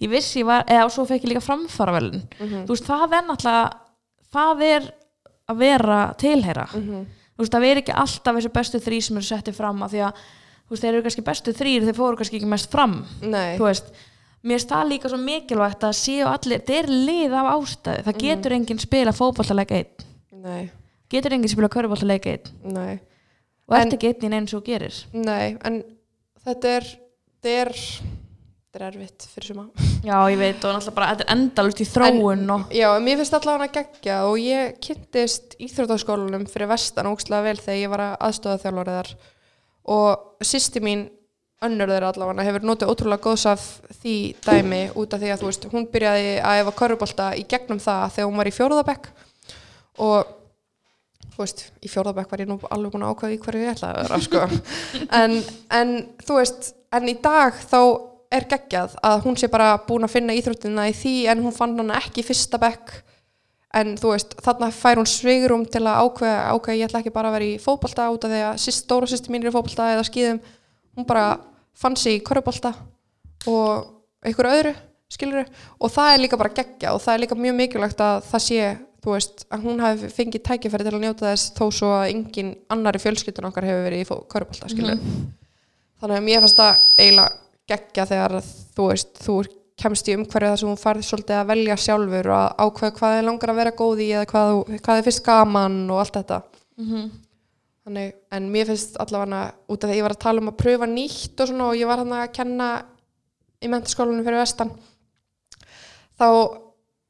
ég 0.00 0.08
vissi 0.10 0.40
ég 0.42 0.46
var, 0.46 0.64
eða 0.70 0.84
og 0.86 0.92
svo 0.94 1.04
fekk 1.04 1.24
ég 1.26 1.32
líka 1.34 1.42
framfaravelun 1.44 2.22
þú 2.38 2.70
veist, 2.72 2.86
það 2.86 3.12
er 3.18 3.26
náttúrulega 3.26 3.70
það 4.32 4.62
er 4.70 4.90
að 5.50 5.56
vera 5.58 6.00
tilheyra. 6.18 6.66
Þú 7.36 7.42
veist, 7.42 7.52
það 7.52 7.64
er 7.68 7.76
ekki 7.82 7.92
alltaf 7.92 8.34
þessi 8.38 8.52
bestu 8.54 8.78
þrý 8.80 8.98
sem 9.02 9.16
eru 9.16 9.26
settið 9.28 9.54
fram 9.58 9.82
af 9.82 9.90
því 9.92 10.00
að 10.06 10.12
þú 10.66 10.70
veist, 10.74 10.82
þeir 10.82 10.94
eru 10.94 11.02
kannski 11.04 11.22
bestu 11.26 11.52
þrýr 11.52 11.84
þeir 11.86 11.94
fóru 11.98 12.16
kannski 12.16 12.36
ekki 12.40 12.48
mest 12.50 12.70
fram 12.72 12.94
mér 14.46 14.60
finnst 14.60 14.72
það 14.72 14.90
líka 14.92 15.10
svo 15.10 15.18
mikilvægt 15.20 15.86
að 15.88 15.96
séu 15.98 16.26
allir, 16.30 16.60
þetta 16.62 16.78
er 16.80 16.90
lið 16.92 17.36
af 17.40 17.48
ástæði 17.56 18.04
það 18.06 18.20
getur 18.22 18.56
enginn 18.56 18.82
spila 18.82 19.14
fótballtaleik 19.16 19.72
einn. 19.76 20.06
Nei, 20.46 20.62
getur 21.12 21.34
enginn 21.36 21.50
spila 21.52 21.70
körfballtaleik 21.72 22.28
einn. 22.30 22.52
Nei. 22.76 22.98
Og 23.66 23.74
En- 23.74 23.88
ert 23.88 23.96
ekki 23.96 24.12
einn 24.12 24.28
í 24.28 24.30
neins 24.30 24.54
og 24.54 24.62
gerir. 24.66 24.94
Nei, 25.12 25.56
en 25.66 25.82
þetta 26.46 26.76
er 26.78 26.86
þetta 26.86 27.56
er 27.64 27.72
þetta 27.74 28.78
er 28.78 28.86
erfitt 28.92 29.26
fyrir 29.32 29.48
suma. 29.48 29.64
Já, 30.04 30.16
ég 30.30 30.38
veit, 30.38 30.64
og 30.64 30.74
náttúrulega 30.76 30.94
bara, 30.94 31.08
þetta 31.14 31.24
er 31.26 31.32
endalust 31.34 31.80
í 31.80 31.86
þróun 31.88 32.50
og 32.52 32.72
Já, 32.76 32.88
en 32.94 33.04
mér 33.06 33.16
finnst 33.22 33.34
allavega 33.38 33.66
að 33.66 33.76
gegja 34.02 34.18
og 34.28 34.36
ég 34.38 34.76
kynntist 34.84 35.56
íþróttaskólanum 35.58 36.46
fyrir 36.50 36.68
vestan 36.70 37.08
ógslag 37.10 37.42
vel 37.48 37.56
þegar 37.56 37.80
ég 37.80 37.90
var 37.94 38.04
að 38.04 38.16
aðstofa 38.28 38.62
þjálfariðar 38.62 39.14
og 39.96 40.44
sýsti 40.44 40.82
mín 40.84 41.06
önnur 41.66 41.92
þeirra 41.92 42.12
allavega 42.12 42.46
hefur 42.46 42.66
notið 42.70 42.92
ótrúlega 42.92 43.24
góðs 43.26 43.44
af 43.50 43.66
því 44.00 44.16
dæmi 44.46 44.80
út 44.96 45.14
af 45.14 45.22
því 45.22 45.34
að 45.34 45.42
þú 45.42 45.50
veist, 45.50 45.68
hún 45.74 45.86
byrjaði 45.92 46.32
að 46.40 46.62
efa 46.62 46.74
körubólta 46.80 47.28
í 47.36 47.44
gegnum 47.50 47.82
það 47.82 48.16
þegar 48.16 48.30
hún 48.30 48.40
var 48.40 48.50
í 48.50 48.56
fjórðabekk 48.56 49.08
og 50.06 50.34
þú 51.36 51.44
veist, 51.44 51.64
í 51.84 51.92
fjórðabekk 51.92 52.32
var 52.32 52.42
ég 52.42 52.50
nú 52.50 52.58
alveg 52.72 52.94
búin 52.94 53.06
að 53.06 53.14
ákvaða 53.14 53.36
í 53.36 53.40
hverju 53.44 53.64
ég 53.66 53.74
ætlaði 53.74 53.94
að 53.94 54.02
vera 54.02 54.20
sko. 54.24 54.44
en, 55.20 55.38
en 55.78 55.96
þú 56.24 56.38
veist 56.40 56.70
en 56.96 57.10
í 57.10 57.16
dag 57.22 57.58
þá 57.66 57.80
er 58.36 58.46
geggjað 58.50 58.96
að 59.06 59.26
hún 59.26 59.36
sé 59.38 59.50
bara 59.52 59.74
búin 59.86 60.06
að 60.06 60.16
finna 60.16 60.36
íþróttina 60.36 60.88
í 60.90 60.94
því 60.96 61.16
en 61.32 61.44
hún 61.44 61.54
fann 61.54 61.76
hana 61.78 62.00
ekki 62.00 62.24
í 62.24 62.26
fyrsta 62.26 62.60
bekk. 62.62 62.94
En 63.76 63.92
þú 64.00 64.14
veist, 64.14 64.32
þarna 64.40 64.70
fær 64.72 65.00
hún 65.02 65.08
svigurum 65.10 65.66
til 65.68 65.82
að 65.84 66.06
ákveða, 66.06 66.38
ákveða 66.54 66.78
ég 66.78 66.88
ætla 66.88 67.02
ekki 67.02 67.12
bara 67.12 67.28
að 67.28 67.36
vera 67.36 67.48
í 67.50 67.58
fótbolta 67.60 68.06
út 68.14 68.24
af 68.24 68.32
því 68.32 68.42
að 68.46 68.60
síst, 68.62 68.86
stóra 68.86 69.08
sýsti 69.10 69.32
mín 69.32 69.44
er 69.44 69.50
í 69.50 69.54
fótbolta 69.54 69.90
eða 69.92 70.06
skýðum 70.08 70.40
hún 70.96 71.08
bara 71.08 71.26
fann 71.76 71.96
sig 72.00 72.18
í 72.18 72.24
korfubolta 72.24 72.74
og 73.46 74.26
einhverju 74.26 74.58
öðru 74.58 74.74
skilur 75.12 75.46
og 75.78 75.92
það 75.92 76.12
er 76.12 76.22
líka 76.24 76.38
bara 76.40 76.54
geggja 76.56 76.94
og 76.96 77.02
það 77.04 77.14
er 77.14 77.24
líka 77.24 77.38
mjög 77.38 77.58
mikilvægt 77.60 78.00
að 78.02 78.22
það 78.26 78.44
sé 78.46 78.60
þú 79.06 79.12
veist, 79.14 79.44
að 79.54 79.66
hún 79.68 79.82
hafi 79.84 80.08
fengið 80.10 80.42
tækifæri 80.48 80.86
til 80.86 80.94
að 80.96 81.04
njóta 81.04 81.28
þess 81.30 81.52
þó 81.54 81.64
svo 81.70 81.90
að 81.94 82.08
engin 82.10 82.54
annari 82.74 82.98
fjölskyldun 83.02 83.46
okkar 83.50 83.68
hefur 83.68 83.84
verið 83.86 84.02
í 84.02 84.08
korfubolta 84.32 84.70
skilur 84.72 84.98
þannig 86.00 86.16
að 86.16 86.26
mér 86.26 86.42
fannst 86.42 86.58
það 86.62 86.72
eiginlega 86.98 87.36
geggja 87.70 88.08
þegar 88.10 88.34
þú 88.76 88.88
veist, 88.90 89.12
þú 89.22 89.36
kemst 89.76 90.08
í 90.08 90.16
umhverju 90.16 90.50
þar 90.50 90.60
sem 90.60 90.68
hún 90.70 90.80
farið 90.80 91.06
svolítið 91.06 91.36
að 91.36 91.48
velja 91.52 91.76
sjálfur 91.76 92.28
og 92.32 92.60
ákveða 92.66 92.96
hvað 92.98 93.16
er 93.18 93.26
langar 93.26 93.52
að 93.52 93.58
vera 93.60 93.72
góð 93.76 94.02
í 94.02 94.08
eða 94.16 94.28
hvað, 94.30 94.60
hvað 94.86 95.00
er 95.00 95.06
fyrst 95.06 95.24
gaman 95.26 95.78
og 95.90 96.00
allt 96.02 96.18
þetta 96.18 96.38
Þannig, 97.86 98.14
en 98.34 98.46
mér 98.50 98.66
finnst 98.66 98.96
allavega 98.98 99.40
út 99.70 99.84
af 99.84 99.86
því 99.86 99.94
að 99.94 99.98
ég 100.00 100.06
var 100.08 100.14
að 100.16 100.22
tala 100.24 100.42
um 100.42 100.50
að 100.50 100.58
pröfa 100.58 100.86
nýtt 100.90 101.42
og 101.42 101.50
svona 101.52 101.68
og 101.70 101.76
ég 101.78 101.86
var 101.86 102.00
hann 102.02 102.14
að 102.16 102.32
kenna 102.34 102.70
í 103.62 103.68
mentaskólanum 103.70 104.26
fyrir 104.26 104.42
vestan 104.42 104.72
þá 106.18 106.28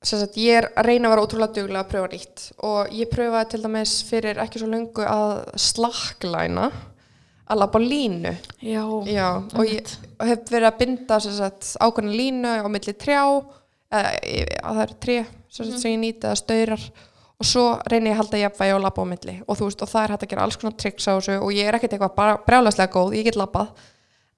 sagt, 0.07 0.37
ég 0.39 0.61
er 0.61 0.69
að 0.77 0.91
reyna 0.91 1.09
að 1.09 1.15
vera 1.15 1.25
ótrúlega 1.25 1.57
duglega 1.57 1.83
að 1.83 1.89
pröfa 1.95 2.11
nýtt. 2.13 2.45
Og 2.69 2.93
ég 2.95 3.11
pröfaði 3.11 3.51
til 3.53 3.63
dæmis 3.65 3.95
fyrir 4.07 4.43
ekki 4.45 4.63
svo 4.63 4.69
löngu 4.71 5.07
að 5.09 5.33
slaklæna 5.65 6.69
að 7.47 7.61
labba 7.63 7.81
á 7.81 7.87
línu. 7.87 8.35
Já, 8.61 8.85
Já, 9.09 9.29
og 9.57 9.71
ég 9.71 9.97
hef 10.29 10.49
verið 10.51 10.69
að 10.69 10.79
binda 10.83 11.21
ákveðna 11.23 12.17
línu 12.21 12.55
á 12.63 12.69
milli 12.69 12.97
trjá 12.99 13.23
eða 13.97 14.15
að 14.61 14.79
það 14.79 14.85
er 14.85 14.95
tré 15.03 15.19
sem, 15.25 15.65
sagt, 15.65 15.81
sem 15.81 15.93
ég 15.95 16.01
nýti 16.03 16.27
eða 16.27 16.41
staurar 16.41 16.87
og 17.37 17.45
svo 17.45 17.65
reyni 17.91 18.09
ég 18.11 18.17
að 18.17 18.23
halda 18.23 18.41
jafnvægi 18.41 18.75
og 18.77 18.83
labba 18.87 19.05
á 19.05 19.11
milli. 19.13 19.37
Og 19.45 19.59
þú 19.59 19.69
veist 19.69 19.85
og 19.85 19.91
það 19.93 20.03
er 20.03 20.15
hægt 20.15 20.25
að 20.25 20.31
gera 20.33 20.47
alls 20.47 20.57
konar 20.61 20.77
tricks 20.81 21.05
á 21.09 21.13
þessu. 21.19 21.37
Og 21.45 21.53
ég 21.53 21.69
er 21.69 21.77
ekkert 21.77 21.97
eitthvað 21.99 22.43
brjálæslega 22.49 22.93
góð, 22.95 23.17
ég 23.19 23.29
get 23.29 23.37
labbað. 23.37 23.87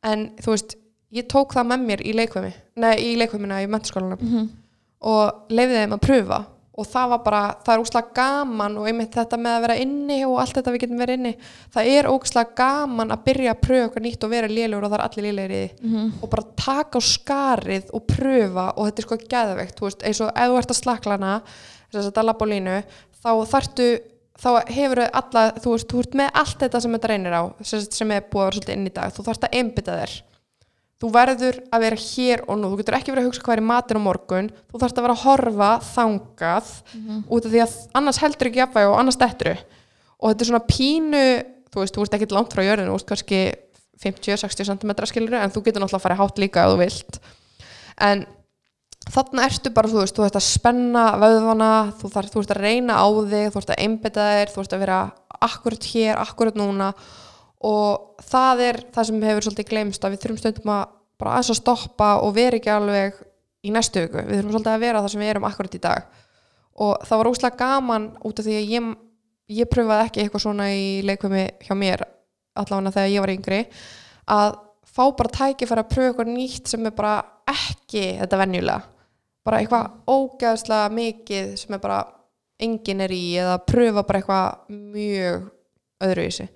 En 0.09 0.29
þú 0.43 0.55
veist, 0.57 0.75
ég 1.15 1.27
tók 1.31 1.55
það 1.55 1.71
með 1.71 1.89
mér 1.93 2.03
í 2.05 2.13
leikvimi, 2.19 2.53
nei 2.83 2.95
í 3.07 3.17
leikvimina 3.21 3.63
í 3.63 3.69
mentaskólanum. 3.71 4.47
Og 5.09 5.51
leiði 5.55 5.79
þeim 5.85 5.95
að 5.95 6.07
pröfa. 6.09 6.41
Og 6.79 6.87
það 6.87 7.09
var 7.11 7.23
bara, 7.25 7.39
það 7.67 7.73
er 7.75 7.81
ógslag 7.83 8.11
gaman 8.15 8.77
og 8.79 8.85
einmitt 8.87 9.15
þetta 9.15 9.39
með 9.43 9.55
að 9.57 9.65
vera 9.65 9.77
inni 9.83 10.19
og 10.27 10.37
allt 10.39 10.59
þetta 10.61 10.75
við 10.75 10.83
getum 10.85 11.01
verið 11.03 11.17
inni, 11.19 11.33
það 11.75 11.89
er 11.91 12.07
ógslag 12.07 12.53
gaman 12.61 13.11
að 13.11 13.25
byrja 13.25 13.55
að 13.55 13.63
pröfa 13.65 13.87
eitthvað 13.89 14.05
nýtt 14.05 14.27
og 14.27 14.31
vera 14.31 14.51
lélugur 14.53 14.87
og 14.87 14.93
það 14.93 14.99
er 14.99 15.05
allir 15.07 15.27
lélegir 15.27 15.55
í 15.57 15.63
því. 15.65 16.05
Og 16.23 16.31
bara 16.31 16.45
taka 16.63 16.99
á 16.99 17.03
skarið 17.03 17.91
og 17.99 18.07
pröfa 18.07 18.69
og 18.77 18.87
þetta 18.87 19.03
er 19.03 19.09
sko 19.09 19.19
geðveikt, 19.35 19.75
þú 19.81 19.89
veist, 19.89 20.07
eins 20.07 20.23
og 20.23 20.31
ef 20.31 20.53
þú 20.53 20.61
ert 20.61 20.77
að 20.77 20.81
slaklana 20.85 21.33
þess 21.95 22.13
að 22.13 22.29
labba 22.29 22.49
á 22.49 22.53
línu 22.53 22.79
þá 23.19 23.31
þartu, 23.53 23.89
þá 24.39 24.49
hefur 24.71 25.03
alla, 25.07 25.45
þú 25.59 25.75
veist, 25.75 25.91
þú 25.91 26.03
ert 26.05 26.17
með 26.21 26.41
allt 26.43 26.65
þetta 26.65 26.81
sem 26.85 26.97
þetta 26.97 27.13
reynir 27.13 27.37
á 27.37 27.43
sem, 27.63 28.15
er 28.15 28.27
búið 28.29 28.43
að 28.43 28.49
vera 28.49 28.59
svolítið 28.59 28.75
inn 28.77 28.89
í 28.89 28.95
dag 28.99 29.15
þú 29.15 29.27
þarft 29.29 29.47
að 29.49 29.61
einbytta 29.61 30.01
þér. 30.01 30.17
Þú 30.99 31.09
verður 31.15 31.61
að 31.71 31.83
vera 31.85 32.01
hér 32.03 32.41
og 32.51 32.57
nú 32.59 32.69
þú 32.73 32.79
getur 32.81 32.97
ekki 32.99 33.13
verið 33.13 33.23
að 33.23 33.29
hugsa 33.29 33.43
hvað 33.47 33.55
er 33.55 33.63
í 33.63 33.67
matur 33.69 34.01
á 34.03 34.03
morgun 34.03 34.49
þú 34.67 34.81
þarft 34.83 34.97
að 34.99 35.05
vera 35.07 35.15
að 35.15 35.25
horfa 35.29 35.69
þangað 35.93 36.73
út 37.29 37.47
af 37.47 37.53
því 37.53 37.61
að 37.63 37.77
annars 38.01 38.19
heldur 38.19 38.51
ekki 38.51 38.63
jafnvægi 38.65 38.91
og 38.91 38.97
annars 38.99 39.21
dettur 39.21 39.61
og 40.19 40.33
þetta 40.33 40.43
er 40.43 40.51
svona 40.51 40.65
pínu 40.67 41.23
þú 41.71 41.85
veist, 41.85 41.95
þú 41.95 42.03
ert 42.03 42.17
ekki 42.19 42.31
langt 42.35 42.57
frá 42.57 42.65
jörðinu 42.67 42.91
þú 42.91 42.97
veist 42.99 43.11
kannski 43.13 43.41
50-60 44.03 44.69
cm 44.73 44.93
skilur 45.11 45.39
en 45.39 45.55
þú 45.55 45.63
getur 45.67 45.83
náttúrulega 45.83 46.01
að 46.01 46.07
fara 46.07 46.19
hátt 46.19 46.43
líka 46.43 46.65
ef 46.67 46.75
þú 46.75 46.81
vilt. 46.83 47.21
En 48.09 48.27
þarna 49.15 49.47
ertu 49.49 49.71
bara, 49.75 49.89
þú 49.91 50.03
veist, 50.03 50.17
þú 50.17 50.27
ert 50.27 50.37
að 50.39 50.45
spenna 50.47 51.05
vöðvana, 51.21 51.71
þú, 52.01 52.11
þarf, 52.13 52.33
þú 52.33 52.43
ert 52.43 52.53
að 52.55 52.61
reyna 52.65 52.99
á 52.99 53.07
þig 53.09 53.49
þú 53.55 53.61
ert 53.61 53.73
að 53.73 53.81
einbytta 53.85 54.27
þér, 54.29 54.53
þú 54.53 54.63
ert 54.63 54.75
að 54.75 54.83
vera 54.85 54.99
akkurat 55.49 55.89
hér, 55.93 56.21
akkurat 56.23 56.59
núna. 56.59 56.91
Og 57.69 58.23
það 58.29 58.63
er 58.67 58.81
það 58.95 59.09
sem 59.09 59.25
hefur 59.29 59.47
svolítið 59.47 59.71
glemst 59.73 60.05
að 60.05 60.15
við 60.15 60.25
þurfum 60.25 60.41
stundum 60.43 60.73
að 60.75 60.85
bara 61.19 61.35
aðeins 61.35 61.53
að 61.55 61.61
stoppa 61.61 62.11
og 62.23 62.35
vera 62.37 62.59
ekki 62.59 62.71
alveg 62.71 63.17
í 63.67 63.73
næstu 63.75 64.05
viku, 64.05 64.21
við 64.23 64.39
þurfum 64.39 64.55
svolítið 64.55 64.75
að 64.75 64.85
vera 64.85 65.03
það 65.03 65.15
sem 65.15 65.25
við 65.25 65.33
erum 65.33 65.49
akkurat 65.49 65.79
í 65.79 65.83
dag. 65.89 66.21
Og 66.79 67.09
það 67.09 67.23
var 67.23 67.31
óslega 67.33 67.59
gaman 67.65 68.11
út 68.29 68.39
af 68.39 68.47
því 68.47 68.59
að 68.59 68.75
ég, 68.75 68.93
ég 69.59 69.73
pröfaði 69.73 70.07
ekki 70.07 70.23
eitthvað 70.23 70.45
svona 70.45 70.69
í 70.75 70.87
leikvimi 71.07 71.49
hjá 71.67 71.75
mér 71.79 72.07
allavega 72.59 72.95
þegar 72.95 73.11
ég 73.15 73.25
var 73.25 73.33
yngri 73.35 73.59
að 74.29 74.55
fá 74.89 75.03
bara 75.19 75.35
tækifæri 75.35 75.83
að 75.83 75.91
pröfa 75.93 76.13
eitthvað 76.13 76.31
nýtt 76.35 76.71
sem 76.71 76.87
er 76.87 76.95
bara 76.95 77.17
ekki 77.49 78.05
þetta 78.21 78.41
venjulega 78.43 78.98
bara 79.49 79.63
eitthvað 79.63 80.15
ógeðslega 80.15 80.95
mikið 81.01 81.51
sem 81.63 81.75
er 81.75 81.83
bara 81.83 82.05
enginn 82.61 83.03
er 83.05 83.15
í 83.15 83.25
eða 83.41 83.59
pröfa 83.67 84.05
bara 84.05 84.23
eitthvað 84.23 84.79
mjög 84.95 85.51
öðruvísi 86.05 86.49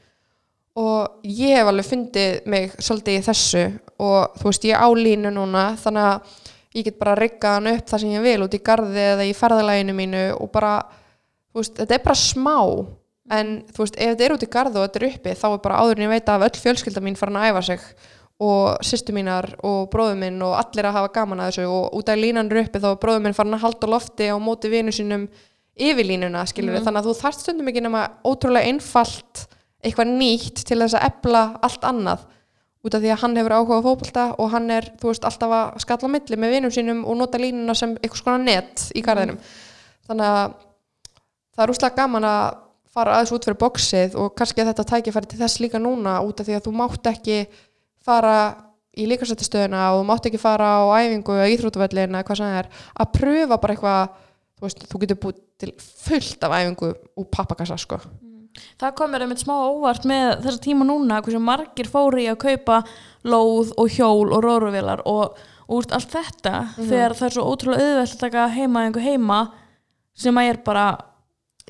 og 0.79 1.27
ég 1.29 1.59
hef 1.59 1.69
alveg 1.69 1.89
fundið 1.89 2.49
mig 2.49 2.73
svolítið 2.79 3.19
í 3.19 3.25
þessu 3.27 3.67
og 4.03 4.39
þú 4.41 4.49
veist 4.49 4.71
ég 4.71 4.81
á 4.81 4.89
línu 4.97 5.33
núna 5.35 5.67
þannig 5.81 6.09
að 6.09 6.41
ég 6.73 6.89
get 6.89 6.99
bara 7.01 7.17
riggað 7.19 7.59
hann 7.59 7.71
upp 7.75 7.91
það 7.91 8.03
sem 8.03 8.15
ég 8.15 8.25
vil 8.25 8.47
út 8.47 8.57
í 8.57 8.63
garði 8.65 9.05
eða 9.13 9.29
í 9.29 9.35
ferðalæginu 9.37 9.95
mínu 9.97 10.25
og 10.39 10.51
bara, 10.55 10.73
þú 11.53 11.61
veist, 11.61 11.77
þetta 11.81 11.97
er 11.97 12.05
bara 12.07 12.19
smá. 12.19 12.57
En 13.33 13.53
þú 13.71 13.85
veist, 13.85 13.97
ef 13.97 14.13
þetta 14.13 14.25
er 14.27 14.35
út 14.35 14.45
í 14.45 14.51
garði 14.53 14.81
og 14.81 14.87
þetta 14.87 15.01
er 15.01 15.07
uppi 15.09 15.35
þá 15.39 15.47
er 15.51 15.61
bara 15.67 15.83
áður 15.83 16.01
en 16.01 16.05
ég 16.07 16.13
veit 16.13 16.33
að 16.33 16.47
öll 16.49 16.63
fjölskylda 16.65 17.05
mín 17.05 17.19
farin 17.19 17.39
að 17.39 17.53
æfa 17.53 17.63
sig 17.69 17.85
og 18.43 18.83
sýstu 18.83 19.15
mínar 19.15 19.47
og 19.63 19.87
bróður 19.93 20.19
minn 20.19 20.43
og 20.43 20.57
allir 20.59 20.89
að 20.89 20.97
hafa 20.99 21.13
gaman 21.15 21.43
að 21.45 21.51
þessu. 21.53 21.67
Og 21.71 21.97
út 22.01 22.11
af 22.13 22.19
línan 22.19 22.51
er 22.51 22.63
uppi 22.65 22.81
þá 22.83 22.89
er 22.91 23.01
bróður 23.05 23.23
minn 23.27 23.37
farin 23.39 23.55
að 23.59 23.65
halda 23.67 23.91
lofti 23.93 24.29
á 24.29 24.37
móti 24.43 24.71
vinu 24.73 24.95
sínum 24.95 25.29
yfir 25.79 26.05
línuna 26.11 26.43
skilur 26.51 26.75
Mhm. 26.77 26.85
þannig 26.85 27.01
að 27.03 27.07
þú 27.09 27.15
þarft 27.23 27.41
stundum 27.47 27.69
ekki 27.71 27.83
nema 27.83 28.03
ótrúlega 28.25 28.67
einfalt 28.69 29.47
eitthvað 29.85 30.11
nýtt 30.19 30.65
til 30.69 30.79
þess 30.79 30.95
að 30.99 31.07
ebla 31.11 31.43
allt 31.63 31.83
annað. 31.89 32.27
Út 32.85 32.95
af 32.95 33.03
því 33.03 33.11
að 33.15 33.21
hann 33.23 33.37
hefur 33.37 33.55
áhuga 33.57 33.79
á 33.79 33.87
fótbolta 33.87 34.25
og 34.39 34.51
hann 34.51 34.71
er, 34.71 34.83
þú 34.99 35.07
veist, 35.13 35.25
alltaf 35.25 35.51
að 35.55 35.81
skalla 35.85 36.09
milli 36.11 36.37
með 36.37 36.51
vinum 36.57 36.71
sínum 36.75 37.05
og 37.07 37.17
nota 37.17 37.39
línuna 37.39 37.75
sem 37.79 37.95
eitthvað 37.97 38.19
skona 38.25 38.39
net 38.45 38.91
í 38.95 39.03
garðinum. 39.07 39.39
Þannig 40.09 40.27
að 40.27 40.55
það 41.57 41.63
er 41.65 41.73
úslega 41.75 41.97
gaman 41.97 42.25
að 42.27 42.57
fara 42.93 43.15
aðeins 43.17 43.33
út 43.33 43.45
fyrir 43.47 43.59
boxið 43.63 44.17
og 44.19 44.35
kannski 44.37 44.61
að 44.65 44.73
þetta 44.73 44.85
tækifæri 44.91 45.29
til 45.31 45.39
þess 45.39 45.61
líka 45.63 45.79
núna 45.81 46.19
út 46.27 46.41
af 46.43 46.47
því 46.47 46.57
að 46.59 46.67
þú 46.67 46.73
mátt 46.77 47.07
ekki 47.13 47.47
fara 48.05 48.37
í 48.93 49.07
líkasættistöðuna 49.09 49.87
og 49.93 50.03
þú 50.03 50.09
mátt 50.11 50.27
ekki 50.29 50.41
fara 50.41 50.75
á 50.77 50.83
æfingu 51.01 51.37
eða 51.39 51.53
íþrótuvellin 51.55 52.19
eða 52.19 52.27
hvað 52.29 52.41
sem 52.41 52.51
það 52.51 52.61
er 52.61 52.69
að 53.01 53.15
pröfa 53.17 53.59
bara 53.63 53.77
eitthvað 53.77 54.03
þú 54.59 54.67
veist, 54.67 54.85
þú 54.91 55.01
getur 55.03 55.21
búið 55.23 55.39
til 55.63 55.73
fullt 55.79 56.45
af 56.47 56.57
æfingu 56.59 56.93
úr 56.93 57.31
pappakassa 57.33 57.79
sko. 57.81 57.99
Það 58.81 58.93
kom 58.99 59.15
mér 59.15 59.25
einmitt 59.25 59.41
smá 59.41 59.55
óvart 59.65 60.05
með 60.09 60.43
þessa 60.45 60.61
tíma 60.67 60.85
núna 60.85 61.23
hversu 61.25 61.41
margir 61.41 61.89
fóru 61.89 62.21
í 62.21 62.29
að 62.29 62.43
kaupa 62.43 62.83
lóð 63.25 63.73
og 63.81 63.95
hjól 63.95 64.29
og 64.29 64.43
róruvélar 64.45 65.07
og 65.09 65.39
úr 65.73 65.89
allt 65.97 66.13
þetta 66.13 66.67
þegar 66.77 67.17
það 67.17 67.29
er 67.29 67.37
svo 67.39 67.47
ótrúlega 67.49 67.87
auðvelt 67.87 68.17
að 68.19 68.25
taka 68.27 68.45
heima 68.53 68.85
einhver 68.85 69.07
heima 69.07 69.41
sem 70.13 70.37
að 70.37 70.51
er 70.51 70.61
bara 70.67 70.87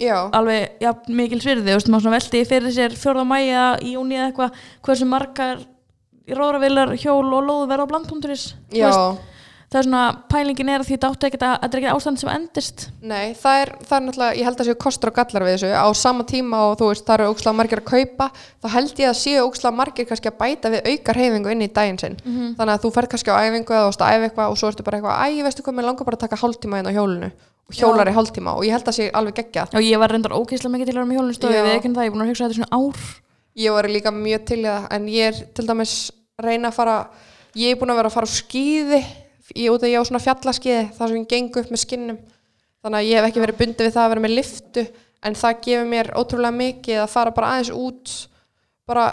Já, 0.01 0.17
alveg 0.33 0.81
ja, 0.81 0.95
mikil 1.13 1.39
svirði, 1.43 1.69
þú 1.69 1.77
veist, 1.77 1.91
maður 1.93 2.15
velti 2.17 2.41
fyrir 2.49 2.73
sér 2.73 2.95
fjórða 2.97 3.27
mæja 3.29 3.65
í 3.85 3.93
júni 3.93 4.17
eða 4.17 4.31
eitthvað 4.31 4.63
hversu 4.87 5.07
margar 5.07 5.61
róruvélar, 6.29 6.95
hjól 7.01 7.27
og 7.27 7.45
lóð 7.47 7.69
verða 7.71 7.87
á 7.87 7.91
blandpunkturis 7.91 8.55
já. 8.71 8.89
það 9.73 9.79
er 9.81 9.87
svona, 9.87 10.03
pælingin 10.31 10.71
er 10.71 10.83
að 10.83 10.89
því 10.89 10.99
þetta 10.99 11.29
ekkert 11.29 11.45
að 11.47 11.55
þetta 11.63 11.77
er 11.77 11.81
ekkert 11.83 11.97
ástand 11.97 12.21
sem 12.21 12.31
endist. 12.33 12.85
Nei, 13.01 13.33
það 13.39 13.61
er, 13.63 13.73
það 13.89 13.97
er 13.97 14.05
náttúrulega, 14.07 14.39
ég 14.39 14.49
held 14.49 14.63
að 14.63 14.69
séu 14.69 14.79
kostur 14.85 15.11
og 15.11 15.17
gallar 15.17 15.47
við 15.47 15.55
þessu, 15.57 15.71
á 15.73 15.89
sama 15.97 16.27
tíma 16.29 16.61
og 16.69 16.75
þú 16.81 16.91
veist, 16.91 17.07
það 17.07 17.15
eru 17.17 17.31
ókslega 17.33 17.59
margir 17.59 17.83
að 17.83 17.89
kaupa, 17.89 18.29
þá 18.63 18.69
held 18.77 19.03
ég 19.03 19.13
að 19.13 19.21
séu 19.23 19.47
ókslega 19.47 19.79
margir 19.81 20.09
kannski 20.11 20.31
að 20.31 20.37
bæta 20.43 20.73
við 20.75 20.91
aukar 20.93 21.21
reyfingu 21.23 21.55
inn 21.57 21.65
í 21.65 21.71
daginn 21.73 22.03
sinn, 22.03 22.19
þannig 22.59 22.75
að 22.77 22.85
þú 22.85 22.93
fer 22.99 23.09
kannski 23.15 23.33
á 23.33 23.41
æfingu 23.43 23.73
eða 23.73 23.89
veist 23.89 24.05
að 24.05 24.13
æfa 24.13 24.29
eitthvað 24.29 24.53
og 24.53 24.61
svo 24.61 24.69
ertu 24.69 24.87
bara 24.87 25.01
eitthvað, 25.01 25.25
æ, 25.25 25.43
veistu 25.49 25.65
hvað, 25.65 25.79
mér 25.81 25.89
langar 25.89 26.11
bara 26.11 26.21
að 26.21 26.25
taka 26.29 26.43
hálftíma 26.45 26.83
inn 26.83 26.93
á 26.93 26.97
hjólinu 26.97 27.33
og 27.69 27.77
hjólar 27.79 28.11
í 28.11 28.15
hálftíma. 28.17 28.57
Og 28.59 28.67
ég 28.67 28.75
held 28.75 28.89
að 28.91 28.97
sé 28.99 29.11
alveg 29.15 29.39
geggjað. 29.39 29.77
og 29.79 29.85
ég 29.87 30.01
var 30.03 30.13
reyndar 30.13 30.35
ógeðslega 30.37 30.73
mikið 30.75 30.89
til 30.89 30.95
að 30.95 30.99
vera 30.99 31.09
með 31.09 31.19
hjólunstöðu 31.21 31.63
við 31.63 31.77
ekki 31.77 31.93
það, 31.95 32.03
ég 32.03 32.11
er 32.11 32.17
búin 32.17 32.25
að 32.25 32.33
hugsa 32.33 32.49
þetta 32.49 32.59
svona 32.59 32.75
ár 32.77 32.97
Ég 33.59 33.75
var 33.75 33.89
líka 33.91 34.13
mjög 34.15 34.47
til 34.49 34.63
það, 34.65 34.89
en 34.97 35.09
ég 35.13 35.29
er 35.29 35.41
til 35.53 35.67
dæmis 35.69 35.97
reyna 36.41 36.71
að 36.71 36.79
fara 36.79 36.97
ég 37.59 37.75
er 37.75 37.81
búin 37.81 37.93
að 37.93 38.01
vera 38.01 38.09
að 38.09 38.17
fara 38.17 38.29
á 38.29 38.33
skíði 38.33 39.01
ég 39.53 39.73
út 39.73 39.83
að 39.83 39.93
ég 39.93 40.01
á 40.01 40.09
svona 40.09 40.23
fjallaskíði 40.23 40.83
þar 40.97 41.11
sem 41.11 41.21
ég 41.21 41.31
geng 41.31 41.59
upp 41.61 41.71
með 41.73 41.83
skinnum. 41.83 42.19
Þannig 42.83 42.99
að 42.99 43.09
ég 43.09 43.19
hef 43.19 43.29
ekki 43.29 43.43
verið 43.43 43.61
bundið 43.61 43.87
við 43.87 43.95
það 43.95 44.05
að 44.05 44.13
vera 44.13 44.25
með 44.25 44.37
liftu 44.39 44.85
en 45.23 45.39
það 45.39 45.61
gefur 45.67 45.91
mér 45.93 46.11
ótrúlega 46.19 46.59
mikið 46.59 47.01
að 47.03 47.13
fara 47.13 47.35
bara 47.37 47.53
aðeins 47.55 47.73
út 47.77 48.15
bara 48.89 49.05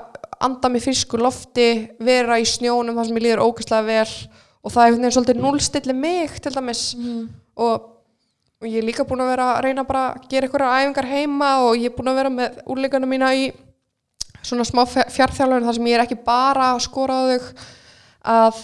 anda 0.42 0.72
mig 0.72 0.84
frísku 0.84 1.20
lofti 1.20 1.68
vera 2.02 2.40
í 2.40 2.48
snjónum 2.48 2.98
þar 2.98 3.10
sem 3.10 3.20
ég 3.20 3.26
líður 3.28 3.44
ógeðslega 3.46 3.86
vel. 3.90 4.18
Og 4.60 4.74
það 4.74 4.82
er 4.82 4.90
einhvern 4.90 5.04
veginn 5.04 5.16
svolítið 5.16 5.42
núlstilli 5.44 5.96
mig 5.96 6.40
til 6.44 6.54
dæmis. 6.56 6.84
Og, 7.60 7.86
og 8.60 8.68
ég 8.68 8.80
er 8.82 8.88
líka 8.88 9.06
búin 9.08 9.24
að 9.24 9.34
vera 9.36 9.50
að 9.54 9.64
reyna 9.68 9.86
bara 9.88 10.06
að 10.14 10.26
gera 10.32 10.48
einhverjar 10.48 10.80
æfingar 10.80 11.10
heima 11.12 11.52
og 11.68 11.78
ég 11.78 11.92
er 11.92 11.96
búin 11.96 12.12
að 12.12 12.20
vera 12.22 12.34
með 12.34 12.62
úrleikana 12.66 13.10
mína 13.10 13.34
í 13.36 13.50
svona 14.46 14.68
smá 14.68 14.84
fjárþjálfur 14.88 15.66
þar 15.68 15.78
sem 15.78 15.90
ég 15.90 15.98
er 15.98 16.06
ekki 16.06 16.20
bara 16.26 16.74
að 16.74 16.86
skora 16.86 17.18
á 17.20 17.22
þau 17.30 17.66
að 18.30 18.62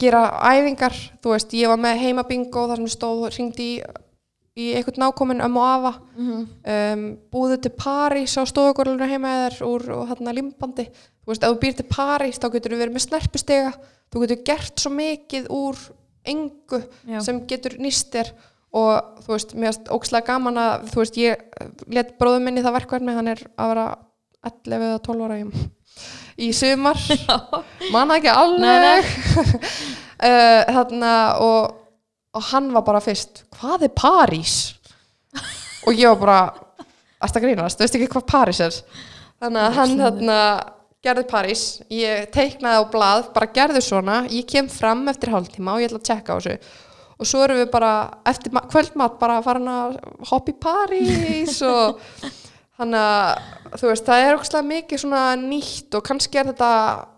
gera 0.00 0.22
æfingar, 0.42 0.94
þú 1.22 1.34
veist, 1.34 1.54
ég 1.56 1.70
var 1.70 1.80
með 1.80 2.00
heimabingo 2.02 2.66
þar 2.70 2.82
sem 2.82 2.92
stóð 2.92 3.26
og 3.28 3.34
ringdi 3.36 3.68
í, 3.70 3.74
í 4.58 4.70
einhvern 4.76 5.04
nákomin 5.04 5.42
um 5.44 5.58
og 5.60 5.66
afa. 5.70 5.92
Um, 6.66 7.04
búðu 7.32 7.60
til 7.62 7.72
París 7.78 8.34
á 8.36 8.42
stofugorlunum 8.48 9.10
heima 9.10 9.34
eðar 9.38 9.60
úr 9.68 9.86
þarna 10.10 10.34
limbandi, 10.36 10.88
þú 11.22 11.32
veist, 11.32 11.44
ef 11.44 11.52
þú 11.52 11.60
býr 11.62 11.76
til 11.78 11.86
París 11.90 12.40
þá 12.42 12.48
getur 12.56 12.74
þú 12.74 12.80
verið 12.82 12.96
með 12.96 13.06
snerpustega. 13.06 13.76
Þú 14.12 14.24
getur 14.24 14.42
gert 14.46 14.82
svo 14.82 14.90
mikið 14.94 15.46
úr 15.50 15.78
engu 16.24 16.80
Já. 17.08 17.20
sem 17.24 17.40
getur 17.50 17.78
nýst 17.82 18.12
þér. 18.14 18.34
Og 18.74 19.22
þú 19.22 19.30
veist, 19.30 19.54
mér 19.54 19.70
finnst 19.70 19.90
ókslega 19.94 20.26
gaman 20.32 20.58
að, 20.58 20.88
þú 20.90 20.98
veist, 20.98 21.18
ég 21.22 21.92
let 21.94 22.16
bróðum 22.18 22.48
minni 22.48 22.64
það 22.64 22.80
verkverðni, 22.80 23.14
hann 23.14 23.30
er 23.30 23.42
að 23.54 23.70
vera 23.70 23.84
11 24.50 24.84
eða 24.90 25.00
12 25.06 25.24
ára 25.26 25.38
í, 25.40 25.64
í 26.46 26.50
sumar. 26.56 27.00
Manna 27.94 28.18
ekki 28.20 28.32
alveg. 28.32 29.10
Uh, 30.18 30.60
þarna 30.76 31.14
og, 31.44 31.74
og 32.34 32.46
hann 32.52 32.70
var 32.74 32.86
bara 32.86 33.02
fyrst 33.04 33.44
hvað 33.58 33.88
er 33.88 33.94
París? 33.96 34.54
Og 35.84 35.92
ég 35.98 36.08
var 36.14 36.20
bara 36.22 36.38
ertu 37.24 37.36
að 37.40 37.44
grínast, 37.44 37.76
þú 37.76 37.84
veist 37.84 37.96
ekki 37.98 38.06
hvað 38.14 38.24
París 38.30 38.60
er? 38.64 38.76
Þannig 39.42 39.60
að 39.66 39.74
hann 39.76 39.98
þarna 40.00 40.38
gerði 41.04 41.24
París, 41.28 41.62
ég 41.92 42.30
teiknaði 42.32 42.80
á 42.80 42.84
blað 42.88 43.26
bara 43.34 43.50
gerði 43.52 43.82
svona, 43.84 44.22
ég 44.32 44.46
kem 44.48 44.70
fram 44.72 45.02
eftir 45.12 45.34
hálftíma 45.34 45.74
og 45.74 45.82
ég 45.82 45.90
ætla 45.90 46.00
að 46.00 46.06
tjekka 46.08 46.32
á 46.32 46.36
þessu. 46.40 46.54
Og 47.20 47.28
svo 47.28 47.42
erum 47.44 47.60
við 47.60 47.68
bara 47.74 47.90
eftir 48.26 48.54
ma- 48.56 48.64
kvöldmat 48.72 49.18
bara 49.20 49.36
farin 49.44 49.68
að 49.70 49.98
hoppa 50.30 50.50
í 50.50 50.56
París 50.64 51.60
og 51.68 52.00
þannig 52.78 53.04
að 53.04 53.78
þú 53.78 53.88
veist, 53.90 54.08
það 54.08 54.24
er 54.24 54.36
ógstlega 54.38 54.68
mikið 54.70 55.02
svona 55.04 55.22
nýtt 55.38 55.96
og 55.98 56.04
kannski 56.08 56.40
er 56.40 56.50
þetta 56.50 56.70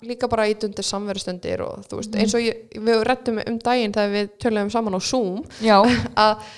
líka 0.04 0.28
bara 0.32 0.46
ítundir 0.52 0.86
samverustundir 0.86 1.64
og 1.64 1.86
þú 1.88 2.00
veist, 2.00 2.16
eins 2.20 2.36
og 2.36 2.44
ég, 2.44 2.62
við 2.76 3.02
rettum 3.08 3.40
um 3.40 3.58
daginn 3.64 3.94
þegar 3.96 4.14
við 4.14 4.30
töluðum 4.44 4.72
saman 4.74 4.96
á 4.96 5.00
Zoom 5.00 5.42
Já, 5.64 5.78
að 6.26 6.48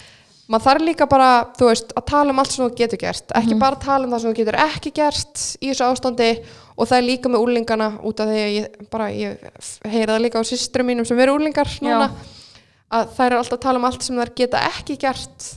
maður 0.48 0.64
þarf 0.64 0.86
líka 0.88 1.08
bara, 1.10 1.28
þú 1.58 1.68
veist, 1.70 1.94
að 1.94 2.06
tala 2.10 2.34
um 2.34 2.42
allt 2.42 2.54
sem 2.54 2.64
þú 2.64 2.70
getur 2.80 3.02
gert, 3.02 3.36
ekki 3.38 3.60
bara 3.60 3.78
tala 3.82 4.08
um 4.08 4.14
það 4.14 4.24
sem 4.24 4.32
þú 4.32 4.40
getur 4.40 4.58
ekki 4.64 4.94
gert 4.96 5.44
í 5.60 5.70
þessu 5.70 5.86
ástandi 5.90 6.30
og 6.74 6.88
það 6.88 6.98
er 6.98 7.06
líka 7.06 7.30
með 7.30 7.44
úlingana 7.44 7.88
út 8.06 8.22
af 8.22 8.30
því 8.30 8.42
að 8.42 8.52
ég 8.56 8.90
bara, 8.90 9.08
ég 9.14 9.46
heyra 9.92 10.16
það 10.16 10.24
líka 10.24 10.42
á 10.42 10.50
systrum 10.50 10.88
mínum 10.88 11.06
sem 11.06 11.20
eru 11.22 11.36
úlingar 11.38 11.70
núna 11.84 12.10
að 12.88 13.10
þær 13.16 13.26
eru 13.28 13.40
alltaf 13.42 13.58
að 13.58 13.64
tala 13.66 13.82
um 13.82 13.88
allt 13.88 14.06
sem 14.06 14.18
þær 14.18 14.34
geta 14.40 14.62
ekki 14.70 14.96
gert 15.02 15.48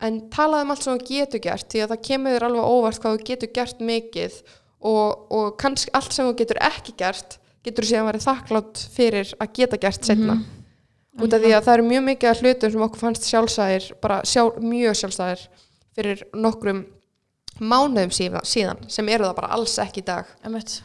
en 0.00 0.22
tala 0.32 0.62
um 0.64 0.72
allt 0.72 0.84
sem 0.84 0.96
þú 0.96 1.08
getur 1.10 1.44
gert 1.44 1.68
því 1.72 1.84
að 1.84 1.92
það 1.92 2.06
kemur 2.08 2.36
þér 2.36 2.46
alveg 2.48 2.70
óvart 2.74 3.02
hvað 3.02 3.16
þú 3.16 3.28
getur 3.30 3.52
gert 3.58 3.82
mikið 3.90 4.38
og, 4.80 5.26
og 5.36 5.50
kannski 5.60 5.92
allt 5.96 6.16
sem 6.16 6.28
þú 6.28 6.36
getur 6.40 6.62
ekki 6.70 6.96
gert 7.00 7.36
getur 7.66 7.84
þú 7.84 7.90
síðan 7.90 8.08
verið 8.08 8.26
þakklátt 8.28 8.86
fyrir 8.94 9.34
að 9.36 9.52
geta 9.58 9.80
gert 9.80 10.08
setna 10.08 10.38
út 11.20 11.34
af 11.34 11.42
því 11.42 11.52
að 11.56 11.66
það 11.66 11.74
eru 11.74 11.88
mjög 11.88 12.06
mikið 12.06 12.30
af 12.30 12.40
hlutum 12.44 12.72
sem 12.72 12.86
okkur 12.86 13.02
fannst 13.02 13.26
sjálfsæðir 13.28 13.90
bara 14.00 14.20
sjálf, 14.28 14.56
mjög 14.62 14.96
sjálfsæðir 15.00 15.44
fyrir 15.96 16.22
nokkrum 16.32 16.84
mánuðum 17.60 18.14
síðan, 18.14 18.46
síðan 18.46 18.80
sem 18.88 19.08
eru 19.12 19.26
það 19.26 19.36
bara 19.36 19.52
alls 19.56 19.76
ekki 19.82 20.00
í 20.00 20.06
dag. 20.06 20.28
Emitt 20.46 20.78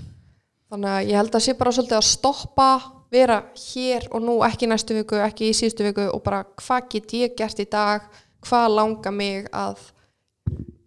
þannig 0.71 0.91
að 0.91 1.09
ég 1.11 1.19
held 1.21 1.37
að 1.37 1.45
sé 1.45 1.55
bara 1.55 1.73
svolítið 1.75 1.99
að 1.99 2.07
stoppa 2.09 2.69
vera 3.13 3.37
hér 3.61 4.07
og 4.11 4.23
nú 4.25 4.39
ekki 4.43 4.67
næstu 4.67 4.97
viku, 4.97 5.19
ekki 5.23 5.51
í 5.51 5.55
síðustu 5.55 5.85
viku 5.87 6.07
og 6.09 6.23
bara 6.25 6.41
hvað 6.59 6.89
get 6.91 7.13
ég 7.15 7.35
gert 7.37 7.61
í 7.61 7.67
dag 7.69 8.09
hvað 8.45 8.67
langar 8.75 9.15
mig 9.15 9.49
að 9.53 9.81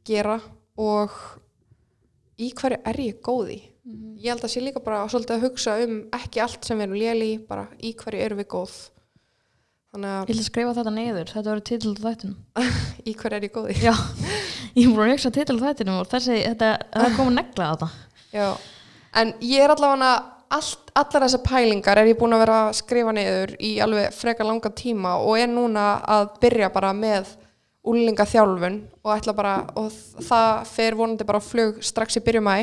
gera 0.08 0.38
og 0.78 1.14
í 2.38 2.52
hverju 2.54 2.78
er 2.86 3.00
ég 3.02 3.18
góð 3.24 3.56
í? 3.56 3.58
Ég 4.18 4.32
held 4.32 4.44
að 4.44 4.52
sé 4.52 4.62
líka 4.62 4.82
bara 4.84 5.06
svolítið 5.08 5.36
að 5.36 5.44
hugsa 5.46 5.74
um 5.84 5.98
ekki 6.18 6.42
allt 6.44 6.66
sem 6.66 6.78
við 6.78 6.88
erum 6.88 7.00
léli 7.00 7.32
bara 7.48 7.66
í 7.80 7.94
hverju 7.96 8.22
erum 8.24 8.40
við 8.42 8.50
góð. 8.52 8.76
Þannig 9.88 10.10
Ég 10.10 10.16
að 10.18 10.32
ætla 10.32 10.42
að 10.42 10.48
skrifa 10.50 10.72
þetta 10.76 10.92
niður, 10.92 11.30
þetta 11.32 11.50
verður 11.50 11.66
titill 11.70 11.92
á 11.96 12.04
þættinum. 12.04 12.40
Í 13.08 13.14
hverju 13.16 13.38
er 13.38 13.46
ég 13.46 13.54
góð 13.54 13.68
í? 13.72 13.76
Já, 13.80 13.94
ég 14.76 14.90
búin 14.92 15.06
að 15.06 15.14
hugsa 15.14 15.30
titill 15.32 15.56
á 15.56 15.64
þættinum 15.64 16.00
og 16.02 16.10
þessi, 16.12 16.36
þetta, 16.44 16.72
það 16.92 17.14
kom 17.16 17.30
að 17.30 17.38
negla 17.38 17.70
þetta. 17.70 17.88
Já, 18.34 18.48
en 19.22 19.32
ég 19.48 19.64
er 19.64 19.72
allavega 19.72 20.10
allt, 20.58 20.92
allar 20.92 21.24
þessar 21.24 21.44
pælingar 21.46 22.00
er 22.00 22.10
ég 22.10 22.18
búin 22.20 22.36
að 22.36 22.44
vera 22.44 22.60
að 22.66 22.76
skrifa 22.82 23.14
niður 23.16 23.54
í 23.64 23.72
alveg 23.84 24.12
frekar 24.16 24.48
langa 24.48 24.72
tíma 24.76 25.16
og 25.24 25.40
er 25.40 25.48
núna 25.48 25.88
að 26.04 26.30
byrja 26.42 26.70
bara 26.74 26.92
með 26.96 27.32
úlinga 27.88 28.26
þjálfun 28.28 28.78
og 29.02 29.30
bara, 29.36 29.54
og 29.78 29.92
það 30.28 30.66
fer 30.70 30.96
vonandi 30.98 31.26
bara 31.28 31.40
á 31.40 31.48
flug 31.48 31.82
strax 31.84 32.20
í 32.20 32.24
byrjumæ 32.24 32.56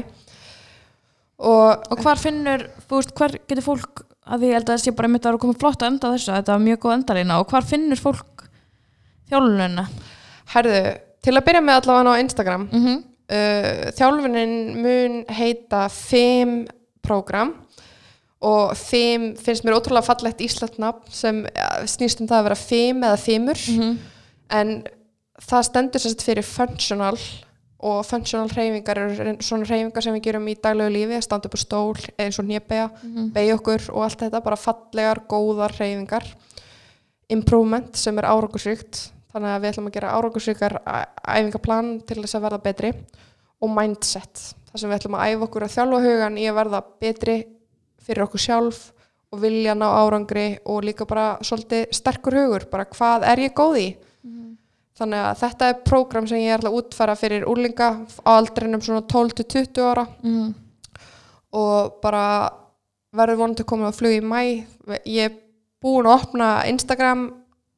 og 1.37 1.85
Og 1.91 1.99
hvar 1.99 2.19
finnur, 2.19 2.69
veist, 2.89 3.11
hvar 3.17 3.33
getur 3.47 3.65
fólk 3.65 4.05
að 4.25 4.41
því 4.41 4.49
ég 4.49 4.59
held 4.59 4.69
að 4.69 4.83
sé 4.83 4.93
bara 4.95 5.09
mitt 5.11 5.25
að 5.25 5.33
vera 5.33 5.41
komið 5.43 5.59
flott 5.61 5.83
að 5.83 5.91
enda 5.91 6.11
þessu, 6.13 6.31
þetta 6.33 6.53
var 6.55 6.63
mjög 6.63 6.79
góð 6.85 6.95
endalína 6.95 7.39
og 7.41 7.49
hvar 7.51 7.67
finnur 7.67 8.01
fólk 8.01 8.45
þjálfununa? 9.29 9.85
herðu, 10.53 10.79
til 11.25 11.35
að 11.35 11.45
byrja 11.49 11.61
með 11.65 11.81
allavega 11.81 12.15
á 12.15 12.21
Instagram 12.21 12.67
Mm 12.71 12.85
-hmm. 12.85 13.03
uh, 13.35 13.91
þjálfunin 13.97 14.55
mun 14.81 15.25
heita 15.29 15.89
FIM 15.89 16.67
program 17.01 17.53
og 18.41 18.75
FIM 18.77 19.35
finnst 19.37 19.63
mér 19.65 19.77
ótrúlega 19.77 20.05
fallegt 20.05 20.41
íslætt 20.41 20.77
nafn 20.77 21.01
sem 21.09 21.45
ja, 21.55 21.85
snýst 21.85 22.21
um 22.21 22.27
það 22.27 22.39
að 22.39 22.43
vera 22.43 22.55
FIM 22.55 23.03
eða 23.03 23.17
FIMur 23.17 23.57
en 24.49 24.83
það 25.41 25.67
stendur 25.69 26.03
sérst 26.03 26.23
fyrir 26.25 26.47
functional 26.47 27.17
og 27.85 28.05
functional 28.07 28.49
hreyfingar 28.49 28.99
eru 29.01 29.33
svona 29.43 29.67
hreyfingar 29.67 30.03
sem 30.03 30.15
við 30.15 30.23
gerum 30.29 30.47
í 30.49 30.55
daglegu 30.55 30.93
lífi 30.93 31.17
að 31.17 31.25
standa 31.25 31.49
upp 31.49 31.57
á 31.57 31.61
stól 31.61 32.05
eins 32.21 32.39
og 32.39 32.47
nýjabega 32.47 32.87
beigja 33.35 33.57
okkur 33.59 33.89
og 33.93 34.05
allt 34.05 34.23
þetta 34.23 34.41
bara 34.45 34.59
fallegar, 34.59 35.21
góðar 35.29 35.75
hreyfingar. 35.75 36.25
Improvement 37.29 37.97
sem 37.97 38.17
er 38.21 38.29
árangursríkt 38.29 39.09
þannig 39.33 39.51
að 39.51 39.61
við 39.61 39.71
ætlum 39.73 39.89
að 39.89 39.95
gera 39.97 40.15
árangursríkar 40.15 40.77
æfingaplan 40.85 41.91
til 42.07 42.21
þess 42.21 42.37
að 42.37 42.45
verða 42.47 42.61
betri. 42.63 42.93
Og 43.63 43.71
mindset 43.71 44.41
þar 44.69 44.81
sem 44.81 44.89
við 44.89 44.97
ætlum 44.99 45.19
að 45.19 45.29
æfa 45.29 45.47
okkur 45.49 45.65
að 45.65 45.75
þjálfa 45.75 46.01
hugan 46.05 46.39
í 46.39 46.47
að 46.49 46.57
verða 46.61 46.81
betri 47.03 47.37
fyrir 48.05 48.25
okkur 48.25 48.45
sjálf 48.45 48.81
og 49.33 49.41
vilja 49.41 49.75
ná 49.75 49.85
árangri 49.89 50.47
og 50.69 50.83
líka 50.85 51.07
bara 51.09 51.35
svolítið 51.43 51.89
sterkur 51.95 52.37
hugur, 52.39 52.67
bara 52.71 52.85
hvað 52.87 53.25
er 53.27 53.41
ég 53.47 53.55
góð 53.57 53.79
í 53.81 53.87
þannig 54.95 55.21
að 55.21 55.39
þetta 55.43 55.69
er 55.69 55.79
prógram 55.87 56.27
sem 56.29 56.41
ég 56.41 56.53
er 56.53 56.59
alltaf 56.59 56.71
að 56.71 56.79
útfæra 56.81 57.15
fyrir 57.19 57.47
úrlinga 57.51 57.89
á 58.23 58.29
aldrinum 58.35 58.83
svona 58.83 59.03
12-20 59.11 59.81
ára. 59.83 60.05
Mm. 60.23 60.53
og 61.55 61.99
bara 62.03 62.25
verður 63.15 63.39
vonandi 63.39 63.63
að 63.63 63.69
koma 63.69 63.91
á 63.91 63.95
flug 63.95 64.15
í 64.15 64.21
mæ 64.23 64.41
ég 65.07 65.29
er 65.29 65.35
búin 65.83 66.07
að 66.07 66.17
opna 66.17 66.49
Instagram 66.67 67.27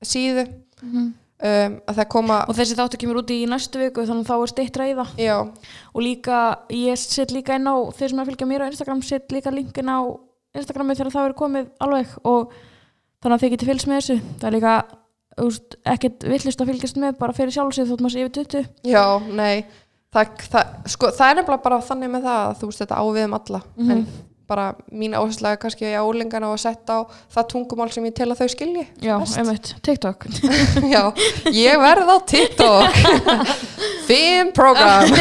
síðu 0.01 0.47
um, 0.82 1.09
að 1.41 1.99
það 1.99 2.07
koma 2.13 2.39
Og 2.49 2.57
þessi 2.57 2.78
þáttu 2.78 3.01
kemur 3.01 3.22
út 3.22 3.34
í 3.34 3.43
næstu 3.49 3.82
viku 3.82 4.05
þannig 4.07 4.26
að 4.26 4.32
þá 4.32 4.38
er 4.38 4.53
steitt 4.53 4.80
ræða 4.82 5.05
já, 5.22 5.36
og 5.93 6.01
líka, 6.01 6.39
ég 6.74 6.97
set 7.01 7.34
líka 7.36 7.57
inn 7.57 7.70
á 7.70 7.76
þeir 7.93 8.13
sem 8.13 8.20
er 8.20 8.24
að 8.24 8.32
fylgja 8.32 8.49
mér 8.49 8.65
á 8.65 8.70
Instagram, 8.72 9.03
set 9.05 9.36
líka 9.36 9.53
linkin 9.53 9.93
á 9.93 9.99
Instagrami 10.57 10.95
þegar 10.97 11.13
það 11.13 11.30
er 11.30 11.36
komið 11.38 11.68
alveg. 11.84 12.15
Og 12.28 12.53
þannig 13.22 13.36
að 13.36 13.43
þið 13.43 13.53
getið 13.53 13.72
fylgst 13.72 13.89
með 13.89 13.99
þessu. 13.99 14.18
Það 14.39 14.47
er 14.49 14.55
líka, 14.55 14.74
úst, 15.43 15.75
ekkert 15.85 16.23
villist 16.25 16.61
að 16.63 16.71
fylgjast 16.71 17.01
með 17.01 17.19
bara 17.19 17.35
fyrir 17.38 17.53
sjálfsið 17.53 17.91
þótt 17.91 18.05
maður 18.05 18.15
sé 18.15 18.23
yfir 18.25 18.38
20 18.39 18.93
já, 18.93 19.03
nei 19.29 19.65
það, 20.13 20.31
það, 20.51 20.71
sko, 20.93 21.11
það 21.15 21.29
er 21.29 21.38
nefnilega 21.41 21.65
bara 21.67 21.83
þannig 21.89 22.13
með 22.13 22.25
það 22.27 22.41
að 22.45 22.57
þú 22.61 22.71
veist 22.71 22.83
þetta 22.83 22.97
á 22.97 23.05
við 23.05 23.27
um 23.27 23.38
alla. 23.38 23.61
En 23.77 24.03
bara 24.47 24.67
mín 24.95 25.15
áhersla 25.17 25.51
er 25.53 25.59
kannski 25.59 25.89
á 25.91 26.07
úrlingana 26.07 26.47
og 26.47 26.55
að 26.55 26.61
setja 26.63 27.01
á 27.03 27.11
það 27.35 27.49
tungumál 27.51 27.89
sem 27.91 28.05
ég 28.07 28.15
tel 28.15 28.29
að 28.31 28.39
þau 28.39 28.53
skilji 28.53 28.85
Já, 29.03 29.15
einmitt, 29.41 29.73
TikTok. 29.83 30.23
Já, 30.93 31.01
ég 31.51 31.83
verð 31.83 32.13
á 32.15 32.17
TikTok. 32.31 33.01
Fim 34.07 34.53
program 34.55 35.11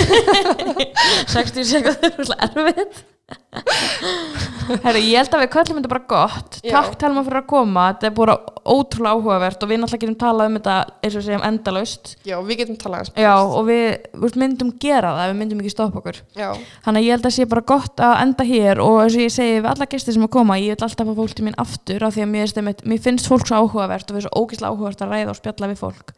60 1.34 1.66
sekundur, 1.66 2.34
erfitt 2.38 3.02
Herru, 4.84 4.98
ég 5.02 5.16
held 5.18 5.34
að 5.34 5.40
við 5.44 5.48
köllum 5.54 5.78
þetta 5.80 5.90
bara 5.90 6.06
gott. 6.10 6.56
Já. 6.62 6.72
Takk 6.76 6.96
Telma 7.00 7.22
fyrir 7.26 7.40
að 7.40 7.46
koma, 7.50 7.84
þetta 7.92 8.06
er 8.08 8.14
bara 8.16 8.34
ótrúlega 8.66 9.14
áhugavert 9.16 9.62
og 9.66 9.70
við 9.70 9.80
náttúrulega 9.82 10.02
getum 10.04 10.16
talað 10.20 10.50
um 10.50 10.56
þetta 10.58 10.74
eins 11.00 11.14
og 11.14 11.20
við 11.20 11.26
segjum 11.28 11.44
endalaust. 11.48 12.12
Já, 12.26 12.36
við 12.46 12.60
getum 12.62 12.78
talað. 12.82 13.10
Já, 13.18 13.32
og 13.42 13.66
við 13.68 13.84
veist, 14.22 14.38
myndum 14.42 14.72
gera 14.82 15.12
það, 15.16 15.30
við 15.32 15.40
myndum 15.40 15.62
ekki 15.64 15.72
stoppa 15.74 16.02
okkur. 16.02 16.20
Já, 16.38 16.48
Þannig 16.86 17.00
að 17.02 17.06
ég 17.08 17.16
held 17.16 17.28
að 17.30 17.36
sé 17.38 17.48
bara 17.54 17.66
gott 17.72 18.04
að 18.10 18.14
enda 18.26 18.48
hér 18.50 18.82
og 18.86 19.00
eins 19.04 19.18
og 19.18 19.24
ég 19.26 19.34
segi 19.38 19.56
við 19.60 19.70
alla 19.72 19.90
gestir 19.96 20.16
sem 20.18 20.26
að 20.28 20.34
koma 20.38 20.58
ég 20.62 20.74
vil 20.76 20.86
alltaf 20.88 21.10
fá 21.10 21.14
fólk 21.22 21.34
til 21.38 21.46
mín 21.48 21.58
aftur 21.62 22.06
af 22.06 22.14
því 22.16 22.26
að 22.26 22.32
mér, 22.34 22.54
einmitt- 22.62 22.86
mér 22.86 23.02
finnst 23.06 23.30
fólk 23.30 23.46
svo 23.50 23.62
áhugavert 23.62 24.10
og 24.10 24.14
við 24.18 24.22
erum 24.24 24.30
svo 24.30 24.44
ógeðslega 24.44 24.70
áhugavert 24.74 25.02
að 25.06 25.14
ræða 25.14 25.34
og 25.34 25.40
spjalla 25.42 25.70
við 25.72 25.82
fólk. 25.82 26.14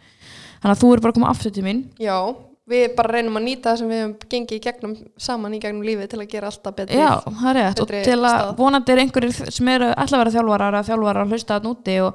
Þannig 0.58 0.74
að 0.74 0.80
þú 0.82 0.88
er 0.96 1.00
bara 1.04 1.12
að 1.12 1.18
koma 1.20 1.30
aftur 1.30 1.52
til 1.54 1.62
mín. 1.68 1.84
Já, 2.02 2.16
við 2.68 2.94
bara 2.96 3.12
reynum 3.16 3.36
að 3.40 3.44
nýta 3.48 3.70
það 3.72 3.78
sem 3.82 3.88
við 3.92 4.00
hefum 4.02 4.16
gengið 4.34 4.56
í 4.58 4.62
gegnum 4.66 4.96
saman 5.16 5.54
í 5.54 5.60
gegnum 5.62 5.86
lífið 5.86 6.08
til 6.12 6.20
að 6.20 6.28
gera 6.34 6.50
alltaf 6.50 6.74
betri. 6.76 6.98
Já, 7.00 7.12
það 7.24 7.48
er 7.50 7.56
rétt 7.62 7.80
og 7.80 7.88
til 8.08 8.18
að 8.28 8.50
vonandi 8.58 8.92
er 8.92 8.98
einhverjir 9.04 9.32
sem 9.56 9.68
eru 9.74 9.88
ætla 9.94 10.18
að 10.18 10.22
vera 10.24 10.34
þjálfarar 10.36 10.74
að 10.82 10.90
þjálfarar 10.90 11.22
að 11.24 11.32
hlusta 11.32 11.56
þann 11.58 11.70
úti 11.72 11.96
og, 12.04 12.12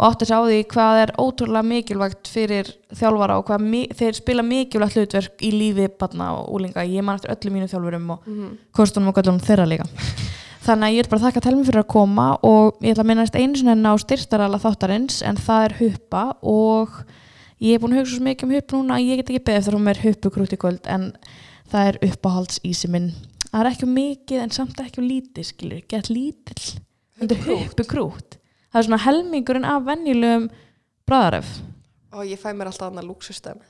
og 0.00 0.04
átti 0.08 0.24
sig 0.30 0.36
á 0.36 0.42
því 0.46 0.58
hvað 0.72 1.00
er 1.02 1.10
ótrúlega 1.20 1.62
mikilvægt 1.70 2.28
fyrir 2.32 2.66
þjálfara 2.96 3.36
og 3.38 3.44
hvað 3.50 3.60
mi 3.68 3.82
þeir 3.92 4.14
spila 4.16 4.42
mikilvægt 4.42 4.96
hlutverk 4.96 5.44
í 5.44 5.50
lífi 5.52 5.88
barna 6.00 6.30
og 6.38 6.48
úlinga, 6.56 6.80
ég 6.88 7.04
man 7.04 7.16
eftir 7.20 7.34
öllum 7.36 7.52
mínu 7.58 7.68
þjálfurum 7.68 8.10
og 8.16 8.18
Mhm. 8.26 8.48
kostunum 8.72 9.08
og 9.08 9.14
göllunum 9.20 9.40
þeirra 9.44 9.66
líka 9.68 9.84
þannig 10.66 10.86
að 10.88 10.94
ég 10.96 11.04
er 11.04 11.08
bara 11.12 11.24
þakka 11.28 11.40
telmi 11.44 11.64
fyrir 11.64 11.82
að 11.84 11.92
koma 11.92 12.38
og 12.42 12.80
ég 12.80 12.92
ætla 12.96 13.04
að 13.04 13.10
minnast 13.12 13.36
einu 13.36 13.54
ég 17.60 17.76
er 17.76 17.82
búin 17.82 17.96
að 17.96 18.02
hugsa 18.02 18.16
svo 18.16 18.26
mikið 18.26 18.48
um 18.48 18.54
hupp 18.56 18.76
núna 18.76 18.98
að 18.98 19.08
ég 19.08 19.20
get 19.20 19.32
ekki 19.32 19.44
beðið 19.48 19.62
eftir 19.62 19.78
hún 19.78 19.92
er 19.92 20.02
huppukrút 20.04 20.54
í 20.56 20.60
kvöld 20.60 20.90
en 20.90 21.08
það 21.70 21.90
er 21.90 22.00
uppáhaldsísi 22.10 22.92
minn 22.92 23.10
það 23.50 23.60
er 23.62 23.72
ekki 23.72 23.88
um 23.88 23.96
mikið 23.98 24.44
en 24.44 24.54
samt 24.54 24.80
ekki 24.82 25.02
um 25.02 25.10
lítið 25.10 25.50
skilur, 25.50 25.82
gett 25.90 26.12
lítill 26.12 26.78
þetta 27.20 27.36
er 27.36 27.66
Huppukrút. 27.66 28.38
það 28.72 28.80
er 28.80 28.88
svona 28.88 29.04
helmingurinn 29.04 29.68
af 29.68 29.84
venjulegum 29.88 30.48
bræðaröf 31.08 31.58
Og 32.10 32.26
ég 32.26 32.40
fæ 32.40 32.50
mér 32.50 32.70
alltaf 32.70 32.88
annað 32.90 33.06
lúksustem. 33.06 33.60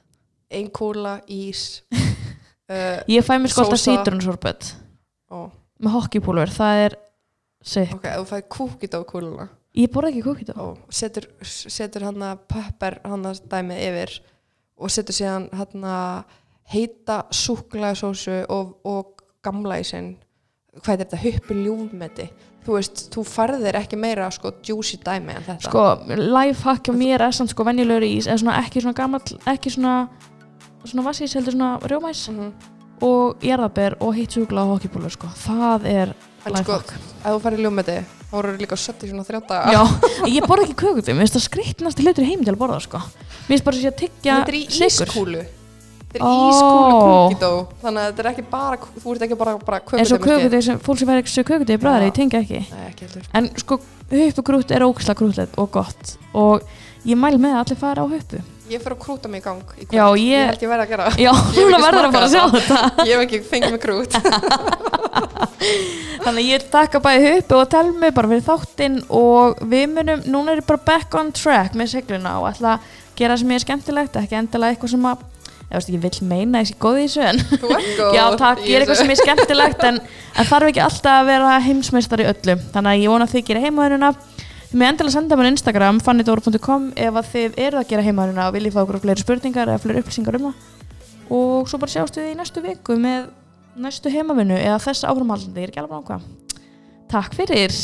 Ein 0.51 0.71
kúla, 0.73 1.19
ís. 1.29 1.83
uh, 2.73 3.01
ég 3.11 3.25
fæ 3.27 3.37
mér 3.37 3.53
sko 3.53 3.67
alltaf 3.67 3.83
sítrunnsorbet 3.83 4.73
með 5.81 5.95
hockeypúlur, 5.97 6.51
það 6.53 6.79
er 6.85 6.95
sitt, 7.65 7.93
ok, 7.95 8.07
þú 8.19 8.25
fæ 8.29 8.39
kúkit 8.53 8.97
á 8.97 9.01
kúluna. 9.09 9.47
Ég 9.79 9.91
borða 9.93 10.11
ekki 10.11 10.23
kúkít 10.27 10.51
og 10.57 10.79
setur, 10.91 11.29
setur 11.47 12.03
hann 12.09 12.23
að 12.27 12.39
pepper 12.51 12.99
hann 13.05 13.27
að 13.31 13.43
dæmið 13.53 13.83
yfir 13.89 14.15
og 14.81 14.91
setur 14.91 15.15
síðan 15.15 15.49
hann 15.55 15.85
að 15.85 16.37
heita 16.71 17.25
súkulæðsósu 17.35 18.45
og, 18.49 18.77
og 18.87 19.23
gamla 19.43 19.81
í 19.81 19.85
sinn. 19.87 20.17
Hvað 20.81 20.93
er 20.95 21.01
þetta, 21.05 21.19
huppu 21.25 21.55
ljúfmeti. 21.65 22.27
Þú 22.65 22.75
veist, 22.77 23.01
þú 23.15 23.23
farðir 23.27 23.79
ekki 23.81 23.97
meira 23.99 24.29
sko 24.31 24.53
juicy 24.67 24.99
dæmi 25.03 25.33
en 25.35 25.47
þetta. 25.47 25.65
Sko, 25.67 25.85
lifehack 26.21 26.87
hjá 26.91 26.95
mér 26.95 27.25
er 27.27 27.35
samt 27.35 27.51
sko 27.55 27.65
venjulegur 27.67 28.05
ís 28.07 28.29
eða 28.29 28.43
svona 28.43 28.59
ekki 28.63 28.83
svona 28.85 28.95
gamall, 29.01 29.39
ekki 29.51 29.73
svona 29.75 29.95
svona 30.85 31.05
vassís 31.09 31.35
heldur 31.37 31.57
svona 31.57 31.73
rjómæs 31.91 32.23
Mhm. 32.31 32.53
og 33.03 33.41
jarðaber 33.45 33.97
og 34.01 34.15
heitt 34.15 34.31
súkulega 34.37 34.65
og 34.69 34.79
hockeypúlur 34.79 35.11
sko, 35.13 35.27
það 35.27 35.85
er 35.89 36.15
en 36.47 36.57
sko, 36.57 36.73
lifehack. 36.79 36.95
ef 37.25 37.33
þú 37.33 37.41
farið 37.41 37.61
ljúfmeti 37.65 37.99
þá 38.31 38.35
voru 38.39 38.57
líka 38.61 38.79
sött 38.79 39.05
í 39.05 39.11
svona 39.11 39.25
þrjá 39.27 39.41
daga. 39.49 39.73
Já, 39.75 39.81
ég 40.31 40.47
borða 40.47 40.67
ekki 40.69 40.77
kökutum, 40.79 41.19
mér 41.19 41.31
finnst 41.31 41.51
það 41.51 42.05
hlutur 42.05 42.25
í 42.27 42.29
heim 42.29 42.45
til 42.47 42.55
að 42.55 42.61
borða 42.61 42.83
sko. 42.85 43.01
Mér 43.01 43.57
finnst 43.57 43.67
bara 43.67 43.77
að 43.77 43.83
sé 43.83 43.91
að 43.91 43.99
tyggja 44.05 44.37
þetta 44.39 44.53
er 44.55 44.59
í 44.59 44.63
ískúlu. 44.91 45.47
Þetta 46.11 46.19
er 46.19 46.27
Ó. 46.27 46.31
ískúlu 46.51 46.95
kúkitó 47.01 47.51
þannig 47.83 48.03
að 48.03 48.07
þetta 48.11 48.23
er 48.23 48.29
ekki 48.33 48.45
bara, 48.51 48.79
þú 48.99 49.13
ert 49.15 49.25
ekki 49.27 49.39
bara, 49.39 49.57
bara 49.63 49.81
eins 49.99 50.15
og 50.15 50.25
kökutum, 50.25 50.63
sem, 50.67 50.81
fólk 50.83 50.99
sem 50.99 51.11
fær 51.11 51.21
ekki 51.23 51.45
kökutum 51.51 51.77
í 51.77 51.83
bræðari, 51.85 52.07
Já. 52.07 52.11
ég 52.11 52.17
tengi 52.19 52.39
ekki. 52.41 52.63
Nei, 52.71 52.87
ekki 52.89 53.07
heldur. 53.07 53.29
En 53.39 53.51
sko, 53.63 53.79
huppugrút 54.11 54.75
er 54.75 54.87
ógislega 54.87 55.21
grútlegt 55.21 55.59
og 55.63 55.71
gott. 55.75 56.17
Og 56.35 56.67
ég 57.09 57.17
mæl 57.17 57.39
með 57.41 57.55
að 57.57 57.61
allir 57.65 57.79
fara 57.81 58.05
á 58.05 58.07
huppu 58.11 58.39
Ég 58.71 58.79
fyrir 58.85 58.95
að 58.95 59.01
krúta 59.03 59.27
mig 59.27 59.41
í 59.41 59.43
gang 59.43 59.67
í. 59.83 59.87
Já, 59.91 60.05
ég- 60.15 60.31
ég 60.31 60.47
held 60.47 60.61
ég 60.63 60.69
verði 60.71 60.85
að 60.85 60.91
gera. 60.93 61.07
Já, 61.19 61.33
Ég 61.57 61.65
núna 61.67 61.79
verður 61.83 62.07
að 62.07 62.13
fara 62.15 62.27
að 62.29 62.35
sjá 62.37 62.45
þetta 62.55 62.77
Ég 63.09 63.13
hef 63.17 63.23
ekki 63.25 63.39
fengið 63.51 63.73
mig 63.75 63.83
krút. 63.83 64.13
Þannig 66.25 66.47
ég 66.51 66.65
þakka 66.71 67.01
bæði 67.03 67.31
huppu 67.35 67.57
og 67.59 67.69
telmi 67.73 68.11
bara 68.15 68.31
fyrir 68.31 68.45
þáttinn 68.47 68.99
og 69.17 69.59
við 69.73 69.87
munum, 69.95 70.23
núna 70.31 70.53
er 70.55 70.61
ég 70.63 70.69
bara 70.69 70.85
back 70.87 71.17
on 71.19 71.33
track 71.35 71.75
með 71.79 71.91
segluna 71.97 72.37
og 72.41 72.47
ætla 72.53 72.77
að 72.77 72.87
gera 73.19 73.35
það 73.35 73.41
sem 73.43 73.51
ég 73.51 73.59
er 73.61 73.65
skemmtilegt, 73.67 74.19
ekki 74.23 74.39
endilega 74.39 74.73
eitthvað 74.77 74.93
sem 74.95 75.09
að 75.11 75.27
ég 75.71 75.77
veist 75.77 75.91
ekki 75.91 76.03
vill 76.05 76.21
meina 76.31 76.63
þessi 76.63 76.79
góð 76.83 76.97
í 77.01 77.03
góð. 77.65 77.77
Já, 78.17 78.25
takk, 78.41 78.59
ég 78.67 78.75
er 78.79 78.85
eitthvað 78.85 79.01
sem 79.03 79.13
er 79.15 79.21
skemmtilegt 79.25 79.81
en, 79.91 79.97
en 80.37 80.49
þarf 80.51 80.71
ekki 80.71 80.85
alltaf 80.87 81.15
að 81.21 81.29
vera 81.35 81.51
heimsmeistar 81.67 82.23
í 82.25 82.31
öllu 82.31 82.55
þannig 82.75 82.91
að 82.95 83.03
ég 83.05 83.13
vona 83.17 83.27
að 83.29 83.35
þið 83.37 83.47
gera 83.51 83.65
heimaðurina 83.67 84.11
þið 84.71 84.79
með 84.79 84.93
endilega 84.93 85.15
senda 85.17 85.39
mér 85.39 85.49
Instagram 85.51 85.97
fannidóru.com 86.07 86.85
ef 86.95 87.17
að 87.19 87.31
þið 87.33 87.57
eru 87.65 87.81
að 87.81 87.89
gera 87.91 88.05
heimaðurina 88.07 88.47
og 88.47 88.55
viljið 88.55 88.77
fá 88.77 88.81
okkur 88.85 89.01
fleiri 89.03 89.25
spurningar 89.25 89.73
eða 89.73 89.83
fleiri 89.83 90.05
upplýsingar 90.05 90.39
um 90.39 90.47
það. 90.47 90.65
Og 91.41 91.71
svo 91.71 91.83
bara 91.83 91.95
sjást 91.97 92.21
við 92.21 92.31
í 92.31 92.39
næstu 92.39 92.63
viku 92.63 92.99
með 93.03 93.33
næstu 93.83 94.15
heimavinu 94.15 94.59
eða 94.61 94.79
þess 94.87 95.09
áframhaldandi, 95.11 95.59
ég 95.59 95.71
er 95.71 95.75
ekki 95.75 95.83
alveg 95.83 95.97
nákvæm. 95.99 96.29
Takk 97.11 97.41
fyrir. 97.41 97.75